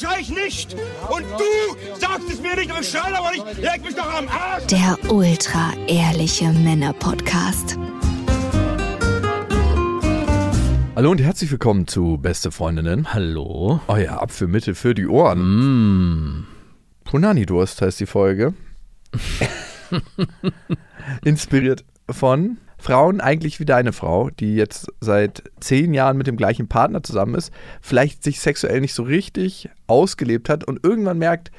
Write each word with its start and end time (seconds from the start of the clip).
schrei 0.00 0.20
ich 0.20 0.30
nicht? 0.30 0.74
Und 1.08 1.22
du 1.22 1.98
sagst 1.98 2.30
es 2.30 2.40
mir 2.40 2.56
nicht, 2.56 2.70
aber 2.70 2.80
ich 2.80 2.88
schrei 2.88 3.14
aber 3.14 3.30
nicht. 3.30 3.58
Leg 3.58 3.84
mich 3.84 3.94
doch 3.94 4.12
am 4.12 4.26
Arsch! 4.28 4.66
Der 4.66 4.98
ultra 5.10 5.72
ehrliche 5.86 6.50
Männer-Podcast. 6.50 7.78
Hallo 10.96 11.10
und 11.10 11.20
herzlich 11.20 11.50
willkommen 11.50 11.86
zu 11.86 12.18
Beste 12.18 12.50
Freundinnen. 12.50 13.12
Hallo. 13.12 13.80
Euer 13.88 14.22
Apfelmittel 14.22 14.74
für 14.74 14.94
die 14.94 15.06
Ohren. 15.06 15.40
Mm. 15.40 16.46
Punani-Durst 17.04 17.82
heißt 17.82 18.00
die 18.00 18.06
Folge. 18.06 18.54
Inspiriert 21.24 21.84
von 22.08 22.58
Frauen, 22.82 23.20
eigentlich 23.20 23.60
wie 23.60 23.64
deine 23.64 23.92
Frau, 23.92 24.28
die 24.30 24.54
jetzt 24.56 24.88
seit 25.00 25.42
zehn 25.60 25.94
Jahren 25.94 26.16
mit 26.18 26.26
dem 26.26 26.36
gleichen 26.36 26.68
Partner 26.68 27.02
zusammen 27.02 27.34
ist, 27.36 27.52
vielleicht 27.80 28.22
sich 28.24 28.40
sexuell 28.40 28.80
nicht 28.80 28.92
so 28.94 29.04
richtig 29.04 29.68
ausgelebt 29.86 30.48
hat 30.48 30.64
und 30.64 30.84
irgendwann 30.84 31.18
merkt, 31.18 31.50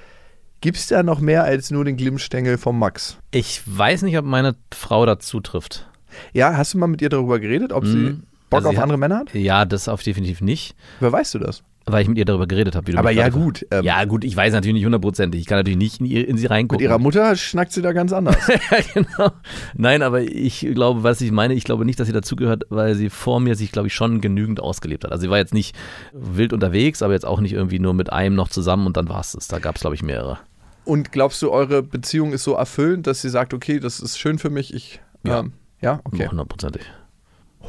gibt 0.62 0.78
es 0.78 0.88
da 0.88 1.02
noch 1.02 1.20
mehr 1.20 1.44
als 1.44 1.72
nur 1.72 1.86
den 1.86 1.98
Glimmstängel 1.98 2.58
vom 2.58 2.78
Max? 2.78 3.18
Ich 3.32 3.62
weiß 3.66 4.02
nicht, 4.04 4.18
ob 4.18 4.26
meine 4.26 4.56
Frau 4.74 5.06
dazu 5.06 5.40
trifft. 5.40 5.90
Ja, 6.34 6.56
hast 6.58 6.74
du 6.74 6.78
mal 6.78 6.88
mit 6.88 7.02
ihr 7.02 7.10
darüber 7.10 7.40
geredet, 7.40 7.74
ob 7.74 7.86
sie 7.86 7.98
Mhm. 7.98 8.24
Bock 8.50 8.58
Also 8.60 8.70
auf 8.70 8.76
hat- 8.76 8.84
andere 8.84 9.00
Männer 9.00 9.18
hat? 9.20 9.34
Ja, 9.34 9.66
das 9.66 9.88
auf 9.88 10.04
definitiv 10.04 10.42
nicht, 10.42 10.76
Wer 11.00 11.12
weißt 11.12 11.34
du 11.34 11.40
das? 11.40 11.64
Weil 11.86 12.04
ich 12.04 12.08
mit 12.08 12.18
ihr 12.18 12.26
darüber 12.26 12.48
geredet 12.48 12.76
habe. 12.76 12.88
wie 12.88 12.92
du 12.94 12.98
Aber 12.98 13.12
ja 13.12 13.30
gut, 13.30 13.66
ähm, 13.72 13.84
ja 13.84 14.04
gut, 14.06 14.24
ich 14.24 14.36
weiß 14.36 14.54
natürlich 14.54 14.76
nicht 14.76 14.86
hundertprozentig. 14.86 15.42
Ich 15.42 15.48
kann 15.48 15.58
natürlich 15.58 15.78
nicht 15.78 16.00
in, 16.00 16.06
ihr, 16.06 16.28
in 16.28 16.38
sie 16.38 16.44
Mit 16.44 16.52
reingucken. 16.52 16.84
ihrer 16.84 16.98
Mutter 16.98 17.36
schnackt 17.36 17.74
sie 17.74 17.82
da 17.82 17.92
ganz 17.92 18.14
anders. 18.14 18.48
ja, 18.48 18.78
genau. 18.94 19.32
Nein, 19.76 20.02
aber 20.02 20.22
ich 20.22 20.62
glaube, 20.74 21.04
was 21.04 21.20
ich 21.22 21.32
meine, 21.32 21.54
ich 21.54 21.64
glaube 21.64 21.86
nicht, 21.86 22.00
dass 22.00 22.08
sie 22.08 22.14
dazugehört, 22.14 22.64
weil 22.70 22.96
sie 22.96 23.10
vor 23.10 23.40
mir 23.40 23.56
sich, 23.56 23.72
glaube 23.72 23.88
ich, 23.88 23.94
schon 23.94 24.22
genügend 24.22 24.60
ausgelebt 24.60 25.04
hat. 25.04 25.12
Also 25.12 25.24
sie 25.24 25.30
war 25.30 25.38
jetzt 25.38 25.54
nicht 25.54 25.76
wild 26.14 26.54
unterwegs, 26.54 27.02
aber 27.02 27.14
jetzt 27.14 27.26
auch 27.26 27.42
nicht 27.42 27.54
irgendwie 27.54 27.80
nur 27.80 27.94
mit 27.94 28.12
einem 28.12 28.36
noch 28.36 28.48
zusammen 28.48 28.88
und 28.88 28.96
dann 28.96 29.10
war 29.10 29.20
es 29.20 29.34
das. 29.34 29.48
Da 29.48 29.60
gab 29.60 29.76
es, 29.76 29.82
glaube 29.82 29.96
ich, 29.96 30.04
mehrere. 30.04 30.40
Und 30.86 31.12
glaubst 31.12 31.42
du, 31.42 31.52
eure 31.52 31.84
Beziehung 31.84 32.34
ist 32.34 32.44
so 32.44 32.54
erfüllend, 32.54 33.08
dass 33.08 33.22
sie 33.22 33.30
sagt, 33.30 33.54
okay, 33.54 33.80
das 33.80 34.00
ist 34.00 34.18
schön 34.18 34.40
für 34.40 34.50
mich, 34.50 34.74
ich. 34.74 35.02
Ja. 35.26 35.40
Ähm, 35.40 35.54
ja, 35.82 36.00
okay. 36.04 36.28
Hundertprozentig. 36.28 36.84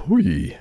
Hui. 0.09 0.55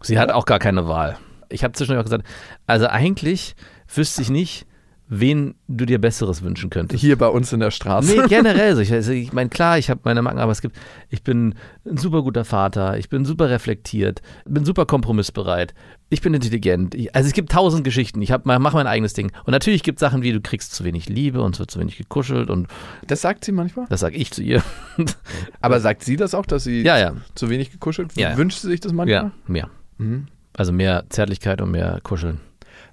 Sie 0.00 0.18
hat 0.18 0.30
auch 0.30 0.44
gar 0.44 0.58
keine 0.58 0.86
Wahl. 0.88 1.16
Ich 1.48 1.64
habe 1.64 1.72
zwischendurch 1.74 2.00
auch 2.00 2.10
gesagt, 2.10 2.24
also 2.66 2.86
eigentlich 2.86 3.54
wüsste 3.94 4.22
ich 4.22 4.30
nicht, 4.30 4.66
wen 5.08 5.54
du 5.68 5.86
dir 5.86 6.00
Besseres 6.00 6.42
wünschen 6.42 6.68
könntest. 6.68 7.00
Hier 7.00 7.16
bei 7.16 7.28
uns 7.28 7.52
in 7.52 7.60
der 7.60 7.70
Straße. 7.70 8.12
Nee, 8.22 8.26
generell 8.26 8.74
so. 8.74 8.80
Ich, 8.86 8.92
also 8.92 9.12
ich 9.12 9.32
meine, 9.32 9.48
klar, 9.50 9.78
ich 9.78 9.88
habe 9.88 10.00
meine 10.02 10.20
Macken, 10.20 10.40
aber 10.40 10.50
es 10.50 10.60
gibt, 10.60 10.76
ich 11.10 11.22
bin 11.22 11.54
ein 11.88 11.96
super 11.96 12.22
guter 12.22 12.44
Vater, 12.44 12.98
ich 12.98 13.08
bin 13.08 13.24
super 13.24 13.48
reflektiert, 13.48 14.20
bin 14.46 14.64
super 14.64 14.84
kompromissbereit, 14.84 15.74
ich 16.08 16.22
bin 16.22 16.34
intelligent. 16.34 16.96
Ich, 16.96 17.14
also 17.14 17.28
es 17.28 17.34
gibt 17.34 17.52
tausend 17.52 17.84
Geschichten. 17.84 18.20
Ich 18.20 18.30
mache 18.30 18.76
mein 18.76 18.88
eigenes 18.88 19.12
Ding. 19.12 19.30
Und 19.44 19.52
natürlich 19.52 19.84
gibt 19.84 19.98
es 19.98 20.00
Sachen 20.00 20.22
wie, 20.22 20.32
du 20.32 20.40
kriegst 20.40 20.74
zu 20.74 20.82
wenig 20.82 21.08
Liebe 21.08 21.40
und 21.40 21.54
es 21.54 21.60
wird 21.60 21.70
zu 21.70 21.78
wenig 21.78 21.98
gekuschelt 21.98 22.50
und 22.50 22.66
Das 23.06 23.20
sagt 23.20 23.44
sie 23.44 23.52
manchmal. 23.52 23.86
das 23.88 24.00
sage 24.00 24.16
ich 24.16 24.32
zu 24.32 24.42
ihr. 24.42 24.60
Aber 25.60 25.78
sagt 25.78 26.02
sie 26.02 26.16
das 26.16 26.34
auch, 26.34 26.46
dass 26.46 26.64
sie 26.64 26.82
Ja, 26.82 26.98
ja. 26.98 27.14
zu 27.36 27.48
wenig 27.48 27.70
gekuschelt? 27.70 28.12
Ja, 28.16 28.30
ja. 28.30 28.36
Wünscht 28.36 28.58
sie 28.58 28.68
sich 28.68 28.80
das 28.80 28.92
manchmal? 28.92 29.22
ja, 29.26 29.30
mehr. 29.46 29.68
Mhm. 29.98 30.26
Also 30.56 30.72
mehr 30.72 31.04
Zärtlichkeit 31.10 31.60
und 31.60 31.70
mehr 31.70 32.00
Kuscheln. 32.02 32.40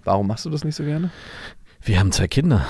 Warum 0.04 0.28
machst 0.28 0.46
du 0.46 0.50
das 0.50 0.64
nicht 0.64 0.76
so 0.76 0.84
gerne? 0.84 1.12
Wir 1.82 2.00
haben 2.00 2.12
zwei 2.12 2.28
Kinder. 2.28 2.66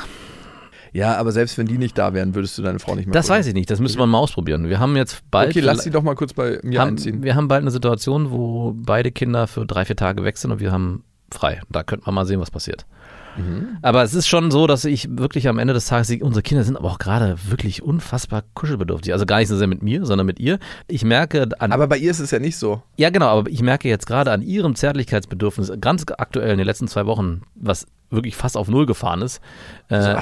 Ja, 0.91 1.17
aber 1.17 1.31
selbst 1.31 1.57
wenn 1.57 1.65
die 1.65 1.79
nicht 1.79 1.97
da 1.97 2.13
wären, 2.13 2.35
würdest 2.35 2.55
du 2.57 2.61
deine 2.61 2.77
Frau 2.77 2.93
nicht 2.93 3.07
mehr 3.07 3.13
Das 3.13 3.27
weiß 3.27 3.47
ich 3.47 3.55
nicht, 3.55 3.69
das 3.71 3.79
müsste 3.79 3.97
man 3.97 4.09
mal 4.09 4.19
ausprobieren. 4.19 4.69
Wir 4.69 4.79
haben 4.79 4.95
jetzt 4.95 5.23
bald. 5.31 5.49
Okay, 5.49 5.61
lass 5.61 5.83
sie 5.83 5.89
doch 5.89 6.03
mal 6.03 6.13
kurz 6.13 6.33
bei 6.33 6.59
mir 6.61 6.79
haben, 6.79 6.89
einziehen. 6.89 7.23
Wir 7.23 7.33
haben 7.33 7.47
bald 7.47 7.61
eine 7.63 7.71
Situation, 7.71 8.29
wo 8.29 8.73
beide 8.75 9.11
Kinder 9.11 9.47
für 9.47 9.65
drei, 9.65 9.85
vier 9.85 9.95
Tage 9.95 10.23
weg 10.23 10.37
sind 10.37 10.51
und 10.51 10.59
wir 10.59 10.71
haben 10.71 11.03
frei. 11.31 11.61
Da 11.71 11.81
könnte 11.81 12.05
man 12.05 12.13
mal 12.13 12.25
sehen, 12.25 12.39
was 12.39 12.51
passiert. 12.51 12.85
Mhm. 13.37 13.77
Aber 13.81 14.03
es 14.03 14.13
ist 14.13 14.27
schon 14.27 14.51
so, 14.51 14.67
dass 14.67 14.85
ich 14.85 15.07
wirklich 15.17 15.47
am 15.47 15.59
Ende 15.59 15.73
des 15.73 15.85
Tages, 15.87 16.07
sehe, 16.07 16.23
unsere 16.23 16.43
Kinder 16.43 16.63
sind 16.63 16.77
aber 16.77 16.89
auch 16.89 16.99
gerade 16.99 17.35
wirklich 17.47 17.81
unfassbar 17.83 18.43
kuschelbedürftig. 18.53 19.13
Also 19.13 19.25
gar 19.25 19.39
nicht 19.39 19.47
so 19.47 19.57
sehr 19.57 19.67
mit 19.67 19.81
mir, 19.81 20.05
sondern 20.05 20.25
mit 20.27 20.39
ihr. 20.39 20.59
Ich 20.87 21.03
merke 21.03 21.47
an, 21.59 21.71
Aber 21.71 21.87
bei 21.87 21.97
ihr 21.97 22.11
ist 22.11 22.19
es 22.19 22.31
ja 22.31 22.39
nicht 22.39 22.57
so. 22.57 22.81
ja 22.97 23.09
genau, 23.09 23.27
aber 23.39 23.49
ich 23.49 23.61
merke 23.61 23.89
jetzt 23.89 24.05
gerade 24.05 24.31
an 24.31 24.41
ihrem 24.41 24.75
Zärtlichkeitsbedürfnis, 24.75 25.71
ganz 25.79 26.05
aktuell 26.17 26.51
in 26.51 26.57
den 26.57 26.67
letzten 26.67 26.87
zwei 26.87 27.05
Wochen, 27.05 27.41
was 27.55 27.87
wirklich 28.13 28.35
fast 28.35 28.57
auf 28.57 28.67
Null 28.67 28.85
gefahren 28.85 29.21
ist, 29.21 29.41
äh, 29.89 30.15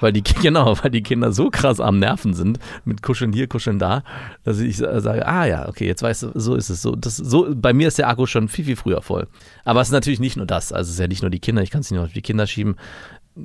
weil 0.00 0.12
die 0.12 0.22
genau, 0.42 0.76
weil 0.82 0.90
die 0.90 1.02
Kinder 1.02 1.32
so 1.32 1.50
krass 1.50 1.80
am 1.80 1.98
Nerven 1.98 2.34
sind 2.34 2.58
mit 2.84 3.02
Kuscheln 3.02 3.32
hier, 3.32 3.46
Kuscheln 3.46 3.78
da, 3.78 4.02
dass 4.44 4.58
ich 4.60 4.78
sage, 4.78 5.26
ah 5.26 5.46
ja, 5.46 5.68
okay, 5.68 5.86
jetzt 5.86 6.02
weißt 6.02 6.24
du, 6.24 6.30
so 6.34 6.54
ist 6.54 6.70
es 6.70 6.82
so. 6.82 6.96
Das, 6.96 7.16
so 7.16 7.48
bei 7.54 7.72
mir 7.72 7.88
ist 7.88 7.98
der 7.98 8.08
Akku 8.08 8.26
schon 8.26 8.48
viel 8.48 8.64
viel 8.64 8.76
früher 8.76 9.02
voll. 9.02 9.28
Aber 9.64 9.80
es 9.80 9.88
ist 9.88 9.92
natürlich 9.92 10.20
nicht 10.20 10.36
nur 10.36 10.46
das, 10.46 10.72
also 10.72 10.88
es 10.88 10.94
ist 10.94 11.00
ja 11.00 11.08
nicht 11.08 11.22
nur 11.22 11.30
die 11.30 11.40
Kinder, 11.40 11.62
ich 11.62 11.70
kann 11.70 11.80
es 11.80 11.90
nicht 11.90 11.96
nur 11.96 12.06
auf 12.06 12.12
die 12.12 12.22
Kinder 12.22 12.46
schieben. 12.46 12.76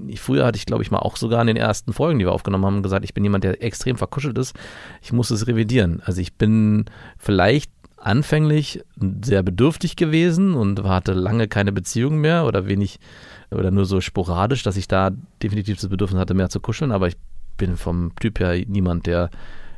Ich, 0.07 0.19
früher 0.19 0.45
hatte 0.45 0.57
ich, 0.57 0.67
glaube 0.67 0.83
ich, 0.83 0.91
mal 0.91 0.99
auch 0.99 1.15
sogar 1.15 1.41
in 1.41 1.47
den 1.47 1.57
ersten 1.57 1.93
Folgen, 1.93 2.19
die 2.19 2.25
wir 2.25 2.31
aufgenommen 2.31 2.65
haben, 2.65 2.83
gesagt, 2.83 3.03
ich 3.03 3.15
bin 3.15 3.23
jemand, 3.23 3.43
der 3.43 3.63
extrem 3.63 3.97
verkuschelt 3.97 4.37
ist. 4.37 4.55
Ich 5.01 5.11
muss 5.11 5.31
es 5.31 5.47
revidieren. 5.47 6.03
Also 6.05 6.21
ich 6.21 6.35
bin 6.35 6.85
vielleicht 7.17 7.71
anfänglich 7.97 8.81
sehr 9.23 9.43
bedürftig 9.43 9.95
gewesen 9.95 10.53
und 10.53 10.83
hatte 10.83 11.13
lange 11.13 11.47
keine 11.47 11.71
Beziehung 11.71 12.17
mehr 12.17 12.45
oder 12.45 12.67
wenig 12.67 12.99
oder 13.51 13.71
nur 13.71 13.85
so 13.85 14.01
sporadisch, 14.01 14.63
dass 14.63 14.77
ich 14.77 14.87
da 14.87 15.11
definitiv 15.41 15.79
das 15.79 15.89
Bedürfnis 15.89 16.19
hatte, 16.19 16.33
mehr 16.33 16.49
zu 16.49 16.59
kuscheln. 16.59 16.91
Aber 16.91 17.07
ich 17.07 17.17
bin 17.57 17.77
vom 17.77 18.13
Typ 18.19 18.39
her 18.39 18.55
niemand, 18.67 19.05
der 19.05 19.29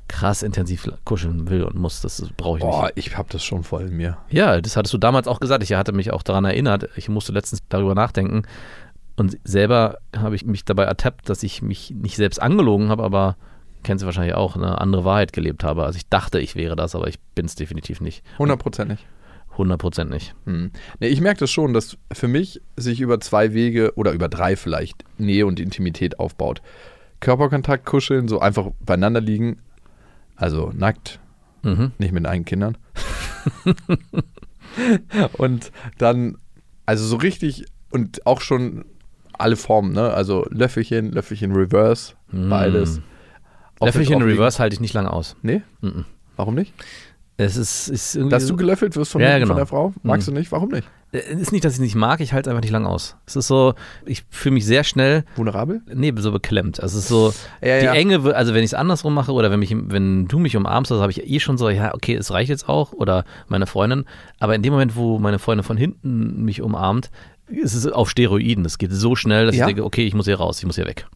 krass 0.08 0.44
intensiv 0.44 0.90
kuscheln 1.06 1.50
will 1.50 1.64
und 1.64 1.76
muss. 1.76 2.02
Das 2.02 2.22
brauche 2.36 2.58
ich 2.58 2.64
Boah, 2.64 2.86
nicht. 2.86 2.98
ich 2.98 3.18
hab 3.18 3.30
das 3.30 3.44
schon 3.44 3.64
voll 3.64 3.84
in 3.84 3.98
mir. 3.98 4.18
Ja, 4.30 4.60
das 4.60 4.76
hattest 4.76 4.94
du 4.94 4.98
damals 4.98 5.28
auch 5.28 5.40
gesagt. 5.40 5.64
Ich 5.64 5.74
hatte 5.74 5.94
mich 5.94 6.12
auch 6.12 6.24
daran 6.24 6.44
erinnert. 6.44 6.90
Ich 6.98 7.08
musste 7.08 7.32
letztens 7.32 7.62
darüber 7.70 7.96
nachdenken. 7.96 8.44
Und 9.16 9.38
selber 9.44 10.00
habe 10.16 10.36
ich 10.36 10.46
mich 10.46 10.66
dabei 10.66 10.84
ertappt, 10.84 11.30
dass 11.30 11.44
ich 11.44 11.62
mich 11.62 11.92
nicht 11.92 12.16
selbst 12.16 12.42
angelogen 12.42 12.90
habe, 12.90 13.04
aber 13.04 13.38
kennst 13.84 14.02
du 14.02 14.06
wahrscheinlich 14.06 14.36
auch, 14.36 14.56
eine 14.56 14.80
andere 14.82 15.06
Wahrheit 15.06 15.34
gelebt 15.34 15.64
habe. 15.64 15.86
Also 15.86 15.98
ich 15.98 16.08
dachte, 16.10 16.40
ich 16.40 16.56
wäre 16.56 16.76
das, 16.76 16.96
aber 16.96 17.08
ich 17.08 17.20
bin 17.36 17.46
es 17.46 17.56
definitiv 17.56 18.02
nicht. 18.02 18.24
Hundertprozentig. 18.38 19.00
100 19.52 19.80
Prozent 19.80 20.10
nicht. 20.10 20.34
Hm. 20.46 20.72
Nee, 21.00 21.08
ich 21.08 21.22
merke 21.22 21.42
das 21.42 21.52
schon, 21.52 21.74
dass 21.74 21.98
für 22.12 22.28
mich 22.28 22.62
sich 22.78 23.02
über 23.02 23.20
zwei 23.20 23.54
Wege 23.54 23.94
oder 23.96 24.12
über 24.14 24.30
drei 24.30 24.56
vielleicht 24.56 25.04
Nähe 25.18 25.46
und 25.46 25.60
Intimität 25.60 26.20
aufbaut. 26.20 26.62
Körperkontakt, 27.20 27.86
kuscheln, 27.86 28.28
so 28.28 28.40
einfach 28.40 28.70
beieinander 28.80 29.22
liegen. 29.22 29.60
Also 30.36 30.72
nackt, 30.76 31.20
Mhm. 31.64 31.92
nicht 32.00 32.12
mit 32.14 32.26
eigenen 32.26 32.46
Kindern. 32.46 32.78
und 35.38 35.72
dann, 35.98 36.38
also 36.86 37.06
so 37.06 37.16
richtig 37.18 37.66
und 37.92 38.26
auch 38.26 38.42
schon 38.42 38.86
alle 39.34 39.56
Formen, 39.56 39.94
ne? 39.94 40.12
Also 40.14 40.46
Löffelchen, 40.50 41.12
Löffelchen 41.12 41.52
Reverse, 41.52 42.14
beides. 42.32 43.02
Auf 43.80 43.88
Löffelchen 43.88 44.22
Reverse 44.22 44.60
halte 44.60 44.76
ich 44.76 44.80
nicht 44.80 44.94
lange 44.94 45.12
aus. 45.12 45.36
Nee? 45.42 45.62
Mhm. 45.82 46.06
Warum 46.36 46.56
nicht? 46.56 46.74
Es 47.38 47.58
ist, 47.58 47.88
ist 47.88 48.16
irgendwie. 48.16 48.32
Dass 48.32 48.46
du 48.46 48.56
gelöffelt 48.56 48.96
wirst 48.96 49.12
von, 49.14 49.22
Ja, 49.22 49.32
von 49.32 49.40
genau. 49.42 49.56
der 49.56 49.66
Frau? 49.66 49.94
Magst 50.04 50.28
Mhm. 50.28 50.34
du 50.34 50.40
nicht? 50.40 50.52
Warum 50.52 50.70
nicht? 50.70 50.88
Äh, 51.12 51.18
ist 51.34 51.52
nicht, 51.52 51.66
dass 51.66 51.74
ich 51.74 51.78
es 51.80 51.82
nicht 51.82 51.96
mag, 51.96 52.20
ich 52.22 52.34
halte 52.34 52.50
es 52.50 52.52
einfach 52.52 52.62
nicht 52.62 52.72
lang 52.72 52.86
aus. 52.86 53.16
Es 53.26 53.36
ist 53.36 53.48
so, 53.48 53.74
ich 54.06 54.24
fühle 54.30 54.54
mich 54.54 54.66
sehr 54.66 54.84
schnell, 54.84 55.24
Vulnerabel? 55.36 55.82
nee, 55.94 56.14
so 56.18 56.32
beklemmt. 56.32 56.82
Also 56.82 56.98
es 56.98 57.06
ist 57.06 57.10
so, 57.10 57.34
Ja, 57.62 57.80
die 57.80 57.86
ja. 57.86 57.94
Enge, 57.94 58.36
also 58.36 58.54
wenn 58.54 58.60
ich 58.64 58.70
es 58.70 58.74
andersrum 58.74 59.14
mache 59.14 59.32
oder 59.34 59.50
wenn, 59.52 59.60
mich, 59.60 59.76
wenn 59.76 60.28
du 60.28 60.40
mich 60.40 60.56
umarmst, 60.56 60.92
also 60.92 61.02
habe 61.02 61.12
ich 61.12 61.28
eh 61.30 61.40
schon 61.40 61.58
so, 61.58 61.70
ja, 61.70 61.94
okay, 61.96 62.16
es 62.16 62.32
reicht 62.32 62.50
jetzt 62.50 62.70
auch 62.70 62.94
oder 62.94 63.26
meine 63.48 63.66
Freundin. 63.66 64.06
Aber 64.40 64.54
in 64.56 64.62
dem 64.62 64.72
Moment, 64.74 64.96
wo 64.96 65.18
meine 65.20 65.40
Freundin 65.40 65.64
von 65.64 65.78
hinten 65.78 66.44
mich 66.46 66.62
umarmt, 66.62 67.10
ist 67.48 67.74
es 67.74 67.88
auf 67.88 68.10
Steroiden. 68.10 68.64
Es 68.66 68.78
geht 68.78 68.94
so 68.94 69.16
schnell, 69.16 69.48
dass 69.48 69.56
ich 69.56 69.64
denke, 69.64 69.84
okay, 69.84 70.06
ich 70.06 70.14
muss 70.14 70.26
hier 70.26 70.38
raus, 70.38 70.60
ich 70.60 70.66
muss 70.66 70.76
hier 70.76 70.86
weg. 70.86 71.08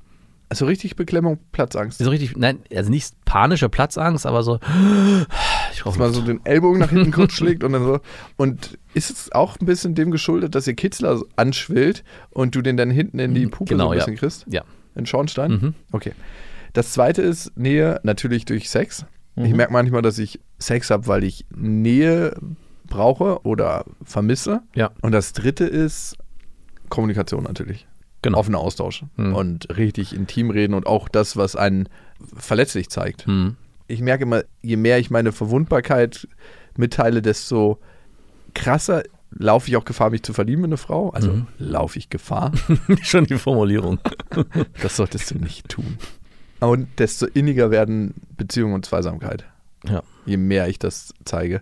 Also 0.49 0.65
richtig 0.65 0.95
Beklemmung, 0.95 1.39
Platzangst. 1.51 1.97
So 1.99 2.09
richtig, 2.09 2.37
nein, 2.37 2.59
also 2.73 2.89
nicht 2.91 3.13
panische 3.25 3.67
Platzangst, 3.69 4.25
aber 4.25 4.43
so, 4.43 4.59
ich 5.73 5.81
Dass 5.83 5.97
man 5.97 6.13
so 6.13 6.21
den 6.21 6.45
Ellbogen 6.45 6.79
nach 6.79 6.89
hinten 6.91 7.11
kurz 7.11 7.33
schlägt 7.37 7.63
und 7.63 7.73
dann 7.73 7.83
so. 7.83 7.99
Und 8.37 8.77
ist 8.93 9.09
es 9.09 9.31
auch 9.31 9.59
ein 9.59 9.65
bisschen 9.65 9.95
dem 9.95 10.11
geschuldet, 10.11 10.53
dass 10.55 10.67
ihr 10.67 10.75
Kitzler 10.75 11.21
anschwillt 11.35 12.03
und 12.29 12.55
du 12.55 12.61
den 12.61 12.77
dann 12.77 12.91
hinten 12.91 13.19
in 13.19 13.33
die 13.33 13.47
Puppe 13.47 13.69
Genau, 13.71 13.85
so 13.85 13.89
ein 13.91 13.97
ja. 13.97 14.05
bisschen 14.05 14.17
kriegst? 14.19 14.45
Ja. 14.49 14.63
In 14.95 15.05
Schornstein? 15.05 15.51
Mhm. 15.51 15.73
Okay. 15.91 16.13
Das 16.73 16.91
zweite 16.93 17.21
ist 17.21 17.57
Nähe 17.57 17.99
natürlich 18.03 18.45
durch 18.45 18.69
Sex. 18.69 19.05
Ich 19.35 19.49
Mhm. 19.49 19.57
merke 19.57 19.73
manchmal, 19.73 20.01
dass 20.01 20.17
ich 20.17 20.39
Sex 20.59 20.89
habe, 20.91 21.07
weil 21.07 21.23
ich 21.23 21.45
Nähe 21.53 22.35
brauche 22.87 23.41
oder 23.43 23.83
vermisse. 24.03 24.61
Ja. 24.75 24.91
Und 25.01 25.11
das 25.11 25.33
dritte 25.33 25.65
ist 25.65 26.15
Kommunikation 26.89 27.43
natürlich. 27.43 27.87
Genau. 28.25 28.39
Offener 28.39 28.59
Austausch 28.59 29.03
Mhm. 29.17 29.35
und 29.35 29.77
richtig 29.77 30.13
intim 30.15 30.49
reden 30.49 30.73
und 30.73 30.85
auch 30.87 31.07
das, 31.09 31.37
was 31.37 31.55
einen 31.55 31.87
verletzlich 32.35 32.89
zeigt. 32.89 33.25
Hm. 33.25 33.55
Ich 33.87 34.01
merke 34.01 34.23
immer, 34.23 34.43
je 34.61 34.77
mehr 34.77 34.99
ich 34.99 35.09
meine 35.11 35.31
Verwundbarkeit 35.31 36.27
mitteile, 36.77 37.21
desto 37.21 37.79
krasser 38.53 39.03
laufe 39.31 39.67
ich 39.69 39.75
auch 39.77 39.85
Gefahr, 39.85 40.09
mich 40.11 40.23
zu 40.23 40.33
verlieben 40.33 40.63
in 40.63 40.69
eine 40.69 40.77
Frau. 40.77 41.09
Also 41.09 41.31
Mhm. 41.33 41.47
laufe 41.57 41.99
ich 41.99 42.09
Gefahr. 42.09 42.51
Schon 43.01 43.25
die 43.25 43.37
Formulierung. 43.37 43.99
Das 44.81 44.95
solltest 44.95 45.31
du 45.31 45.35
nicht 45.39 45.67
tun. 45.69 45.97
Und 46.61 46.87
desto 46.99 47.25
inniger 47.25 47.69
werden 47.69 48.13
Beziehungen 48.37 48.73
und 48.73 48.85
Zweisamkeit. 48.85 49.45
Ja. 49.87 50.03
Je 50.25 50.37
mehr 50.37 50.67
ich 50.67 50.79
das 50.79 51.13
zeige. 51.25 51.61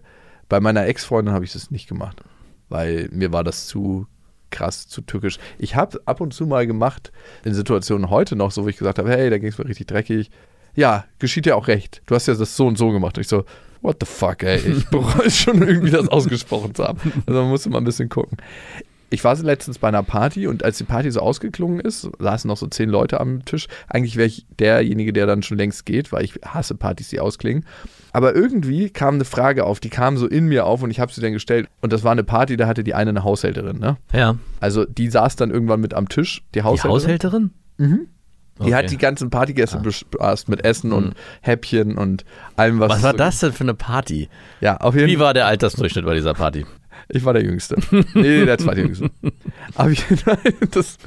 Bei 0.49 0.59
meiner 0.59 0.85
Ex-Freundin 0.85 1.33
habe 1.33 1.45
ich 1.45 1.53
das 1.53 1.71
nicht 1.71 1.87
gemacht, 1.89 2.21
weil 2.69 3.09
mir 3.11 3.31
war 3.33 3.43
das 3.43 3.65
zu 3.67 4.07
krass, 4.53 4.87
zu 4.87 5.01
tückisch. 5.01 5.39
Ich 5.57 5.75
habe 5.75 6.01
ab 6.05 6.21
und 6.21 6.33
zu 6.33 6.47
mal 6.47 6.65
gemacht, 6.65 7.11
in 7.43 7.53
Situationen 7.53 8.09
heute 8.09 8.35
noch, 8.35 8.51
so 8.51 8.63
wo 8.63 8.69
ich 8.69 8.77
gesagt 8.77 8.99
habe, 8.99 9.09
hey, 9.09 9.29
da 9.29 9.37
ging 9.37 9.49
es 9.49 9.57
mir 9.57 9.67
richtig 9.67 9.87
dreckig. 9.87 10.31
Ja, 10.75 11.05
geschieht 11.19 11.45
ja 11.45 11.55
auch 11.55 11.67
recht. 11.67 12.01
Du 12.05 12.15
hast 12.15 12.27
ja 12.27 12.33
das 12.33 12.55
so 12.55 12.67
und 12.67 12.77
so 12.77 12.91
gemacht. 12.91 13.17
Und 13.17 13.21
ich 13.21 13.27
so, 13.27 13.45
what 13.81 13.97
the 13.99 14.05
fuck, 14.05 14.43
ey. 14.43 14.59
Ich 14.59 14.87
bereue 14.89 15.27
es 15.27 15.37
schon 15.37 15.61
irgendwie, 15.61 15.91
das 15.91 16.07
ausgesprochen 16.07 16.73
zu 16.73 16.83
haben. 16.83 16.99
Also 17.25 17.41
man 17.41 17.49
musste 17.49 17.69
mal 17.69 17.79
ein 17.79 17.83
bisschen 17.83 18.09
gucken. 18.09 18.37
Ich 19.13 19.23
war 19.23 19.35
letztens 19.35 19.77
bei 19.77 19.87
einer 19.89 20.01
Party 20.01 20.47
und 20.47 20.63
als 20.65 20.79
die 20.79 20.85
Party 20.85 21.11
so 21.11 21.19
ausgeklungen 21.19 21.79
ist, 21.79 22.09
saßen 22.17 22.47
noch 22.47 22.57
so 22.57 22.65
zehn 22.65 22.89
Leute 22.89 23.19
am 23.19 23.45
Tisch. 23.45 23.67
Eigentlich 23.87 24.15
wäre 24.15 24.25
ich 24.27 24.47
derjenige, 24.57 25.13
der 25.13 25.27
dann 25.27 25.43
schon 25.43 25.57
längst 25.59 25.85
geht, 25.85 26.11
weil 26.11 26.23
ich 26.25 26.39
hasse 26.43 26.73
Partys, 26.73 27.09
die 27.09 27.19
ausklingen. 27.19 27.63
Aber 28.11 28.33
irgendwie 28.35 28.89
kam 28.89 29.13
eine 29.15 29.25
Frage 29.25 29.65
auf, 29.65 29.79
die 29.79 29.89
kam 29.89 30.17
so 30.17 30.25
in 30.27 30.47
mir 30.47 30.65
auf 30.65 30.81
und 30.81 30.89
ich 30.89 30.99
habe 30.99 31.11
sie 31.13 31.21
dann 31.21 31.31
gestellt. 31.33 31.67
Und 31.81 31.93
das 31.93 32.03
war 32.03 32.11
eine 32.11 32.23
Party, 32.23 32.57
da 32.57 32.65
hatte 32.65 32.83
die 32.83 32.95
eine 32.95 33.11
eine 33.11 33.23
Haushälterin. 33.23 33.77
Ne? 33.77 33.97
Ja. 34.13 34.35
Also 34.59 34.83
die 34.85 35.09
saß 35.09 35.35
dann 35.35 35.51
irgendwann 35.51 35.79
mit 35.81 35.93
am 35.93 36.09
Tisch, 36.09 36.41
die 36.55 36.59
Die 36.59 36.63
Haushälterin. 36.63 36.91
Haushälterin? 36.95 37.51
Mhm. 37.77 38.07
Die 38.59 38.61
Okay. 38.65 38.75
hat 38.75 38.91
die 38.91 38.97
ganzen 38.99 39.31
Partygäste 39.31 39.79
bespaßt 39.79 40.47
mit 40.47 40.63
Essen 40.63 40.89
Mhm. 40.91 40.95
und 40.95 41.13
Häppchen 41.41 41.97
und 41.97 42.23
allem, 42.55 42.79
was. 42.79 42.91
Was 42.91 43.01
war 43.03 43.11
so 43.11 43.17
das 43.17 43.39
denn 43.39 43.51
für 43.51 43.63
eine 43.63 43.73
Party? 43.73 44.29
Ja, 44.61 44.77
auf 44.77 44.93
jeden 44.95 45.07
Wie 45.07 45.15
Fall. 45.15 45.25
war 45.25 45.33
der 45.33 45.47
Altersdurchschnitt 45.47 46.05
bei 46.05 46.13
dieser 46.13 46.35
Party? 46.35 46.63
Ich 47.09 47.23
war 47.25 47.33
der 47.33 47.43
Jüngste. 47.43 47.75
nee, 48.13 48.45
der 48.45 48.57
zweitjüngste. 48.57 49.09
Jeden 49.87 50.17
Fall, 50.17 50.37
das 50.71 50.97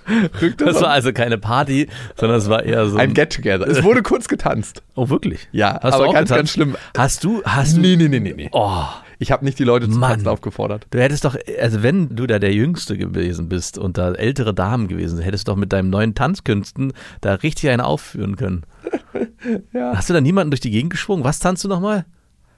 rückt 0.40 0.60
Das 0.60 0.80
war 0.80 0.90
also 0.90 1.12
keine 1.12 1.38
Party, 1.38 1.88
sondern 2.16 2.38
es 2.38 2.48
war 2.48 2.62
eher 2.64 2.86
so 2.88 2.96
ein 2.98 3.14
Get-Together. 3.14 3.66
Es 3.66 3.82
wurde 3.82 4.02
kurz 4.02 4.28
getanzt. 4.28 4.82
Oh, 4.98 5.10
wirklich? 5.10 5.46
Ja, 5.52 5.78
Hast 5.82 5.94
aber 5.94 6.04
ganz, 6.04 6.14
getanzt? 6.30 6.32
ganz 6.34 6.50
schlimm. 6.52 6.76
Hast 6.96 7.22
du, 7.22 7.42
hast 7.44 7.76
du. 7.76 7.80
Nee, 7.80 7.96
nee, 7.96 8.08
nee, 8.08 8.18
nee, 8.18 8.32
nee. 8.34 8.48
Oh, 8.52 8.84
Ich 9.18 9.30
habe 9.30 9.44
nicht 9.44 9.58
die 9.58 9.64
Leute 9.64 9.90
zum 9.90 10.00
Mann. 10.00 10.12
Tanzen 10.12 10.28
aufgefordert. 10.28 10.86
du 10.90 10.98
hättest 11.00 11.26
doch, 11.26 11.36
also 11.60 11.82
wenn 11.82 12.16
du 12.16 12.26
da 12.26 12.38
der 12.38 12.54
Jüngste 12.54 12.96
gewesen 12.96 13.48
bist 13.50 13.76
und 13.76 13.98
da 13.98 14.12
ältere 14.12 14.54
Damen 14.54 14.88
gewesen, 14.88 15.18
hättest 15.18 15.48
du 15.48 15.52
doch 15.52 15.56
mit 15.58 15.72
deinen 15.74 15.90
neuen 15.90 16.14
Tanzkünsten 16.14 16.94
da 17.20 17.34
richtig 17.34 17.68
eine 17.70 17.84
aufführen 17.84 18.36
können. 18.36 18.62
Ja. 19.72 19.92
Hast 19.94 20.08
du 20.10 20.14
da 20.14 20.20
niemanden 20.20 20.50
durch 20.50 20.60
die 20.60 20.70
Gegend 20.70 20.90
geschwungen? 20.90 21.22
Was 21.24 21.38
tanzt 21.38 21.62
du 21.62 21.68
nochmal? 21.68 22.04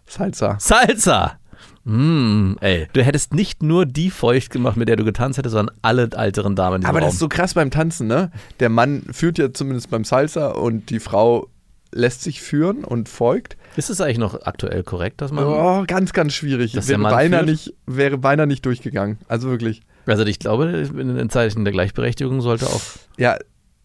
Salsa. 0.06 0.56
Salsa! 0.58 1.38
Mm, 1.84 2.54
ey, 2.60 2.86
du 2.92 3.02
hättest 3.02 3.34
nicht 3.34 3.62
nur 3.62 3.86
die 3.86 4.10
feucht 4.10 4.50
gemacht, 4.50 4.76
mit 4.76 4.88
der 4.88 4.96
du 4.96 5.04
getanzt 5.04 5.38
hättest, 5.38 5.54
sondern 5.54 5.74
alle 5.82 6.08
älteren 6.14 6.54
Damen 6.56 6.84
Aber 6.84 7.00
das 7.00 7.08
Raum. 7.08 7.12
ist 7.14 7.18
so 7.20 7.28
krass 7.28 7.54
beim 7.54 7.70
Tanzen, 7.70 8.06
ne? 8.06 8.30
Der 8.60 8.68
Mann 8.68 9.04
führt 9.10 9.38
ja 9.38 9.52
zumindest 9.52 9.90
beim 9.90 10.04
Salsa 10.04 10.48
und 10.48 10.90
die 10.90 11.00
Frau 11.00 11.48
lässt 11.92 12.22
sich 12.22 12.42
führen 12.42 12.84
und 12.84 13.08
folgt. 13.08 13.56
ist 13.76 13.88
es 13.88 14.00
eigentlich 14.00 14.18
noch 14.18 14.42
aktuell 14.42 14.82
korrekt, 14.82 15.20
dass 15.22 15.32
man. 15.32 15.44
Oh, 15.44 15.84
ganz, 15.86 16.12
ganz 16.12 16.34
schwierig. 16.34 16.72
Dass 16.72 16.88
Wäre 16.88 17.00
beinahe, 17.00 17.40
führt? 17.40 17.46
nicht, 17.50 17.74
wäre 17.86 18.18
beinahe 18.18 18.46
nicht 18.46 18.66
durchgegangen. 18.66 19.18
Also 19.26 19.48
wirklich. 19.48 19.80
Also 20.06 20.24
ich 20.24 20.38
glaube, 20.38 20.66
in 20.66 21.16
den 21.16 21.30
Zeichen 21.30 21.64
der 21.64 21.72
Gleichberechtigung 21.72 22.40
sollte 22.40 22.66
auch. 22.66 22.80
Ja, 23.16 23.36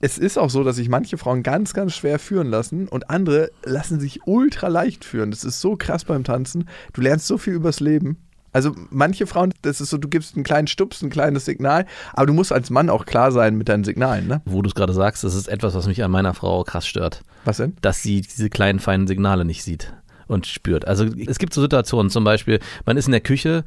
es 0.04 0.18
ist 0.18 0.38
auch 0.38 0.50
so, 0.50 0.66
dass 0.66 0.76
sich 0.76 0.90
manche 0.90 1.18
Frauen 1.18 1.44
ganz, 1.44 1.74
ganz 1.74 1.96
schwer 1.96 2.20
führen 2.20 2.48
lassen 2.48 2.90
und 2.90 3.10
andere 3.10 3.52
lassen 3.64 4.02
sich 4.02 4.28
ultra 4.28 4.68
leicht 4.68 5.06
führen. 5.06 5.32
Das 5.32 5.46
ist 5.46 5.62
so 5.62 5.78
krass 5.78 6.04
beim 6.04 6.26
Tanzen. 6.26 6.68
Du 6.92 7.00
lernst 7.00 7.26
so 7.26 7.38
viel 7.38 7.54
übers 7.54 7.80
Leben. 7.80 8.18
Also 8.52 8.76
manche 8.90 9.28
Frauen, 9.28 9.54
das 9.62 9.80
ist 9.80 9.92
so, 9.92 9.98
du 9.98 10.10
gibst 10.10 10.36
einen 10.36 10.44
kleinen 10.44 10.68
Stups, 10.68 11.02
ein 11.02 11.10
kleines 11.10 11.46
Signal, 11.46 11.86
aber 12.12 12.26
du 12.26 12.34
musst 12.34 12.52
als 12.52 12.70
Mann 12.70 12.90
auch 12.90 13.06
klar 13.06 13.32
sein 13.32 13.56
mit 13.56 13.70
deinen 13.70 13.86
Signalen, 13.86 14.28
ne? 14.28 14.42
Wo 14.44 14.62
du 14.62 14.68
es 14.68 14.76
gerade 14.76 14.92
sagst, 14.92 15.24
das 15.24 15.36
ist 15.36 15.48
etwas, 15.48 15.74
was 15.74 15.88
mich 15.88 16.04
an 16.04 16.12
meiner 16.12 16.34
Frau 16.34 16.66
krass 16.66 16.86
stört. 16.86 17.22
Was 17.46 17.58
denn? 17.58 17.78
Dass 17.80 18.04
sie 18.04 18.20
diese 18.20 18.50
kleinen, 18.50 18.80
feinen 18.80 19.08
Signale 19.08 19.46
nicht 19.46 19.64
sieht 19.64 19.94
und 20.28 20.48
spürt. 20.48 20.86
Also 20.86 21.06
es 21.06 21.40
gibt 21.40 21.54
so 21.54 21.62
Situationen, 21.62 22.10
zum 22.10 22.26
Beispiel, 22.26 22.60
man 22.86 22.98
ist 22.98 23.06
in 23.06 23.14
der 23.14 23.22
Küche 23.22 23.64